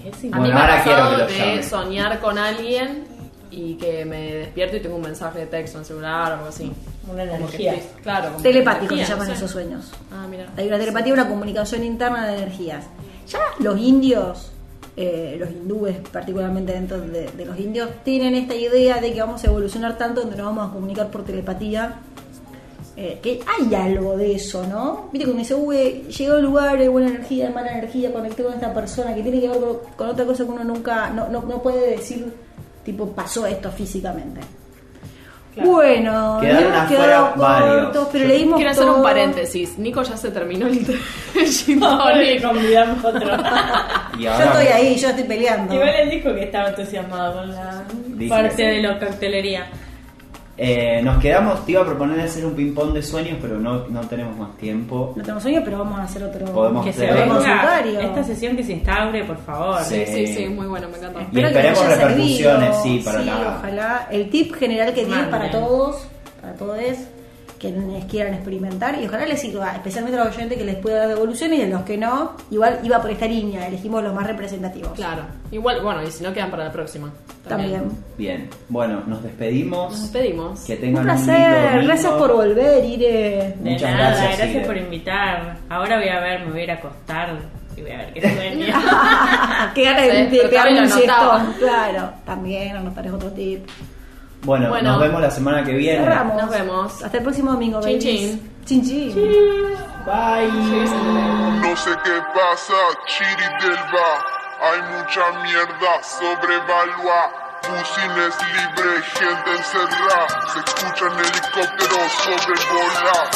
¿Qué 0.02 0.08
es 0.08 0.14
A 0.14 0.18
mí 0.22 0.28
Bueno, 0.30 0.42
me 0.48 0.52
ha 0.54 0.60
ahora 0.62 0.82
quiero 0.82 0.98
pasado 1.00 1.26
que 1.26 1.38
lo 1.38 1.56
de 1.56 1.62
soñar 1.62 2.20
con 2.20 2.38
alguien 2.38 3.04
y 3.50 3.74
que 3.74 4.04
me 4.06 4.34
despierto 4.36 4.76
y 4.76 4.80
tengo 4.80 4.96
un 4.96 5.02
mensaje 5.02 5.40
de 5.40 5.46
texto 5.46 5.76
en 5.78 5.82
el 5.82 5.86
celular 5.86 6.32
o 6.32 6.34
algo 6.36 6.46
así. 6.48 6.72
Una 7.10 7.24
Como 7.26 7.48
que 7.50 7.56
energía. 7.56 7.74
claro, 8.02 8.28
como 8.32 8.42
Telepático 8.42 8.96
se 8.96 9.04
llaman 9.04 9.30
esos 9.30 9.50
sueños. 9.50 9.90
Ah, 10.10 10.26
mira. 10.28 10.46
Hay 10.56 10.66
una 10.68 10.78
telepatía, 10.78 11.12
una 11.12 11.28
comunicación 11.28 11.84
interna 11.84 12.26
de 12.26 12.36
energías. 12.38 12.84
Ya 13.28 13.38
los 13.58 13.78
indios, 13.80 14.50
eh, 14.96 15.36
los 15.38 15.50
hindúes 15.50 15.96
particularmente 16.12 16.72
dentro 16.72 17.00
de, 17.00 17.30
de 17.30 17.44
los 17.44 17.58
indios, 17.58 17.90
tienen 18.04 18.34
esta 18.34 18.54
idea 18.54 19.00
de 19.00 19.12
que 19.12 19.20
vamos 19.20 19.42
a 19.44 19.46
evolucionar 19.46 19.96
tanto 19.98 20.20
donde 20.22 20.36
nos 20.36 20.46
vamos 20.46 20.70
a 20.70 20.72
comunicar 20.72 21.10
por 21.10 21.24
telepatía. 21.24 21.96
eh, 22.96 23.18
que 23.22 23.40
hay 23.46 23.74
algo 23.74 24.16
de 24.16 24.34
eso, 24.36 24.66
¿no? 24.66 25.08
Viste 25.12 25.26
cuando 25.26 25.40
dice, 25.42 25.54
uy, 25.54 26.04
llegó 26.16 26.32
al 26.34 26.42
lugar, 26.42 26.76
hay 26.78 26.88
buena 26.88 27.08
energía, 27.08 27.46
hay 27.48 27.52
mala 27.52 27.72
energía, 27.72 28.10
conecté 28.12 28.42
con 28.42 28.54
esta 28.54 28.72
persona 28.72 29.14
que 29.14 29.22
tiene 29.22 29.38
que 29.40 29.48
ver 29.48 29.60
con, 29.60 29.76
con 29.96 30.08
otra 30.08 30.24
cosa 30.24 30.44
que 30.44 30.50
uno 30.50 30.64
nunca, 30.64 31.10
no, 31.10 31.28
no, 31.28 31.42
no 31.42 31.62
puede 31.62 31.90
decir, 31.90 32.32
tipo, 32.84 33.06
pasó 33.10 33.44
esto 33.46 33.70
físicamente. 33.70 34.40
Bueno, 35.64 36.38
Quedaron 36.40 36.64
hemos 36.64 36.76
afuera 36.80 37.02
quedado 37.06 37.32
varios. 37.36 37.84
cortos, 37.84 38.08
pero 38.12 38.24
Yo 38.24 38.28
leímos 38.28 38.56
Quiero 38.56 38.70
hacer 38.70 38.84
un 38.90 39.02
paréntesis. 39.02 39.78
Nico 39.78 40.02
ya 40.02 40.16
se 40.16 40.30
terminó 40.30 40.66
el 40.66 40.84
gin 41.46 41.80
le 41.80 41.86
tonic. 41.86 42.42
convidamos 42.42 43.04
otro. 43.04 43.30
Y 44.18 44.22
Yo 44.22 44.32
estoy 44.32 44.66
ahí, 44.68 44.96
yo 44.96 45.08
estoy 45.10 45.24
peleando. 45.24 45.74
Igual 45.74 45.88
él 45.90 46.10
dijo 46.10 46.34
que 46.34 46.44
estaba 46.44 46.68
entusiasmado 46.70 47.34
con 47.34 47.50
la 47.54 47.84
Dice 48.16 48.30
parte 48.34 48.56
sí. 48.56 48.62
de 48.62 48.80
la 48.82 48.98
coctelería. 48.98 49.66
Eh, 50.58 51.02
nos 51.02 51.18
quedamos, 51.22 51.66
te 51.66 51.72
iba 51.72 51.82
a 51.82 51.84
proponer 51.84 52.18
hacer 52.20 52.46
un 52.46 52.54
ping-pong 52.54 52.94
de 52.94 53.02
sueños, 53.02 53.36
pero 53.42 53.58
no, 53.60 53.86
no 53.88 54.00
tenemos 54.08 54.36
más 54.38 54.56
tiempo. 54.56 55.12
No 55.14 55.22
tenemos 55.22 55.42
sueño, 55.42 55.60
pero 55.64 55.78
vamos 55.78 55.98
a 56.00 56.04
hacer 56.04 56.22
otro. 56.24 56.46
Podemos 56.46 56.84
Que 56.84 56.92
se 56.94 57.04
hacer 57.06 57.14
venga 57.28 57.34
consultorio. 57.34 58.00
esta 58.00 58.24
sesión 58.24 58.56
que 58.56 58.64
se 58.64 58.72
instaure, 58.72 59.24
por 59.24 59.36
favor. 59.38 59.80
Sí. 59.82 60.02
Sí, 60.06 60.26
sí, 60.26 60.34
sí, 60.34 60.46
muy 60.48 60.66
bueno, 60.66 60.88
me 60.88 60.96
encanta. 60.96 61.20
Y 61.20 61.24
Espero 61.24 61.48
que 61.48 61.54
esperemos 61.58 61.82
les 61.82 61.92
haya 61.92 62.06
repercusiones, 62.08 62.76
servido. 62.76 62.82
sí, 62.82 63.02
para 63.04 63.18
Sí, 63.20 63.24
la- 63.26 63.56
Ojalá. 63.58 64.08
El 64.10 64.30
tip 64.30 64.54
general 64.54 64.94
que 64.94 65.04
tienes 65.04 65.26
para 65.28 65.50
todos, 65.50 66.06
para 66.40 66.54
todos 66.54 66.78
quienes 67.56 68.04
quieran 68.06 68.34
experimentar, 68.34 69.00
y 69.00 69.06
ojalá 69.06 69.26
les 69.26 69.40
sirva, 69.40 69.72
especialmente 69.72 70.18
a 70.18 70.24
los 70.24 70.34
oyentes 70.34 70.58
que 70.58 70.64
les 70.64 70.76
pueda 70.76 70.98
dar 70.98 71.08
devoluciones 71.08 71.58
y 71.58 71.62
a 71.62 71.68
los 71.68 71.82
que 71.82 71.96
no, 71.96 72.32
igual 72.50 72.80
iba 72.82 73.00
por 73.00 73.10
esta 73.10 73.26
línea, 73.26 73.66
elegimos 73.66 74.02
los 74.02 74.14
más 74.14 74.26
representativos. 74.26 74.92
Claro. 74.92 75.22
Igual, 75.50 75.82
bueno, 75.82 76.02
y 76.02 76.10
si 76.10 76.22
no 76.22 76.32
quedan 76.32 76.50
para 76.50 76.64
la 76.64 76.72
próxima. 76.72 77.12
También. 77.48 77.90
Bien, 78.18 78.50
bueno, 78.68 79.02
nos 79.06 79.22
despedimos. 79.22 79.92
Nos 79.92 80.02
despedimos. 80.02 80.64
Que 80.64 80.74
Un 80.74 80.80
tengan 80.80 81.02
un, 81.02 81.08
lindo 81.08 81.24
placer, 81.24 81.62
domingo. 81.62 81.86
gracias 81.86 82.12
por 82.14 82.32
volver, 82.32 82.84
Ire. 82.84 83.54
De 83.60 83.70
Muchas 83.70 83.90
nada, 83.90 84.08
gracias, 84.08 84.38
gracias, 84.38 84.56
Ire. 84.56 84.66
por 84.66 84.76
invitar. 84.76 85.56
Ahora 85.68 85.98
voy 85.98 86.08
a 86.08 86.20
ver, 86.20 86.44
me 86.44 86.50
voy 86.50 86.60
a 86.60 86.64
ir 86.64 86.70
a 86.72 86.74
acostar 86.74 87.38
y 87.76 87.82
voy 87.82 87.90
a 87.90 87.98
ver 87.98 88.12
qué 88.14 88.20
sueño. 88.22 88.66
Qué 89.74 89.84
ganas 89.84 90.30
de, 90.30 90.38
pegarme 90.48 90.54
también 90.54 90.82
un 90.84 90.90
siestón. 90.90 91.54
Claro, 91.58 92.10
también 92.24 92.76
anotaré 92.76 93.10
otro 93.10 93.30
tip. 93.30 93.66
Bueno, 94.46 94.68
Bueno. 94.68 94.92
nos 94.92 95.00
vemos 95.00 95.20
la 95.20 95.30
semana 95.30 95.64
que 95.64 95.72
viene. 95.72 96.04
Cerramos. 96.04 96.40
Nos 96.40 96.50
vemos. 96.50 97.02
Hasta 97.02 97.16
el 97.18 97.22
próximo 97.24 97.50
domingo, 97.52 97.80
Chin, 97.82 97.98
babies. 97.98 98.38
Chin, 98.64 98.82
chin. 98.84 99.14
Bye. 100.06 100.48
No 101.60 101.76
sé 101.76 101.90
qué 102.04 102.16
pasa, 102.32 102.78
Chiridelva. 103.08 104.08
Hay 104.62 104.80
mucha 104.92 105.42
mierda 105.42 105.92
sobrevalua. 106.02 107.20
Pusines 107.66 108.34
libre, 108.54 109.02
gente 109.18 109.50
encerrada. 109.58 110.26
Se 110.52 110.58
escuchan 110.60 111.12
helicópteros 111.18 112.12
sobrevolar. 112.22 113.26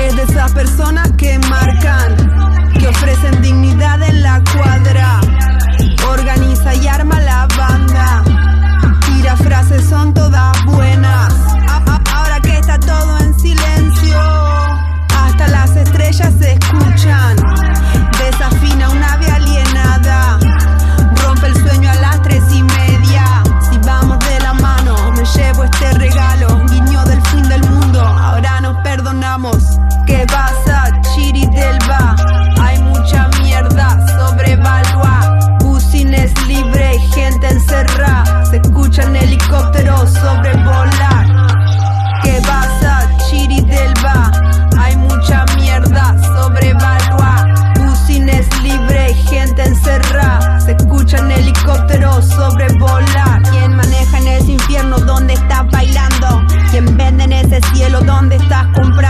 Es 0.00 0.16
de 0.16 0.22
esas 0.22 0.52
personas 0.52 1.10
que 1.18 1.36
marcan, 1.50 2.72
que 2.78 2.86
ofrecen 2.88 3.42
dignidad 3.42 4.00
en 4.02 4.22
la 4.22 4.40
cuadra. 4.56 5.20
Organiza 6.08 6.74
y 6.76 6.86
arma 6.86 7.09
son 9.78 10.12
todas 10.12 10.64
buenas. 10.64 11.32
Ahora 12.12 12.40
que 12.40 12.58
está 12.58 12.78
todo 12.80 13.18
en 13.18 13.38
silencio, 13.38 14.20
hasta 15.16 15.46
las 15.48 15.76
estrellas 15.76 16.32
se 16.40 16.52
escuchan. 16.52 17.36
Desafina 18.18 18.90
una 18.90 19.12
ave 19.12 19.30
alienada, 19.30 20.38
rompe 21.22 21.46
el 21.46 21.56
sueño 21.56 21.88
a 21.90 21.94
las 21.94 22.22
tres 22.22 22.42
y 22.52 22.62
media. 22.64 23.42
Si 23.70 23.78
vamos 23.78 24.18
de 24.28 24.40
la 24.40 24.54
mano, 24.54 24.96
me 25.12 25.24
llevo 25.24 25.64
este 25.64 25.92
regalo, 25.92 26.60
guiño 26.68 27.04
del 27.04 27.22
fin 27.26 27.48
del 27.48 27.62
mundo. 27.68 28.00
Ahora 28.00 28.60
nos 28.60 28.76
perdonamos. 28.82 29.78
¿Qué 30.06 30.26
pasa, 30.26 30.90
Chiri 31.14 31.46
del 31.46 31.78
Hay 32.60 32.82
mucha 32.82 33.28
mierda 33.40 34.04
sobrevaluada 34.18 35.19
aviones 36.10 36.46
libres, 36.48 36.98
gente 37.14 37.48
encerrada. 37.48 38.44
Se 38.46 38.56
escuchan 38.56 39.14
helicópteros 39.14 40.12
sobrevolar. 40.12 41.26
¿Qué 42.22 42.40
pasa, 42.46 43.08
Chiri 43.28 43.60
delba? 43.62 44.30
Hay 44.78 44.96
mucha 44.96 45.44
mierda 45.56 46.16
sobrevaluar. 46.34 47.54
Usines 47.92 48.46
libres, 48.62 49.16
gente 49.28 49.62
encerrada. 49.62 50.60
Se 50.60 50.72
escuchan 50.72 51.30
helicópteros 51.30 52.28
sobrevolar. 52.28 53.42
¿Quién 53.50 53.76
maneja 53.76 54.18
en 54.18 54.28
ese 54.28 54.52
infierno 54.52 54.98
donde 54.98 55.34
estás 55.34 55.66
bailando? 55.70 56.42
¿Quién 56.70 56.96
vende 56.96 57.24
en 57.24 57.32
ese 57.32 57.60
cielo 57.72 58.00
donde 58.00 58.36
estás 58.36 58.66
comprando? 58.74 59.09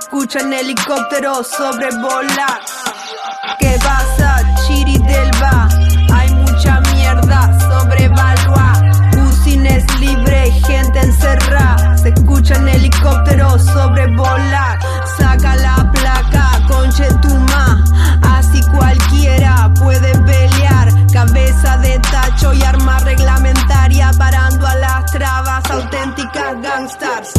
escuchan 0.00 0.52
helicópteros 0.52 1.48
sobrevolar. 1.48 2.60
¿Qué 3.58 3.78
pasa, 3.82 4.42
Chiri 4.66 4.98
delba 4.98 5.68
Hay 6.12 6.34
mucha 6.34 6.80
mierda 6.92 7.58
sobrevaluada. 7.60 9.10
Cusines 9.12 9.84
libre, 10.00 10.50
gente 10.66 11.00
encerrada. 11.00 11.96
Se 11.96 12.10
escuchan 12.10 12.68
helicópteros 12.68 13.64
sobrevolar. 13.64 14.78
Saca 15.16 15.56
la 15.56 15.90
placa, 15.92 16.60
conchetuma. 16.68 17.84
Así 18.22 18.60
cualquiera 18.76 19.72
puede 19.80 20.12
pelear. 20.20 20.88
Cabeza 21.12 21.78
de 21.78 21.98
tacho 22.00 22.52
y 22.52 22.62
arma 22.62 22.98
reglamentaria 23.00 24.10
parando 24.18 24.66
a 24.66 24.74
las 24.74 25.10
trabas 25.10 25.64
auténticas 25.70 26.60
gangsters. 26.60 27.32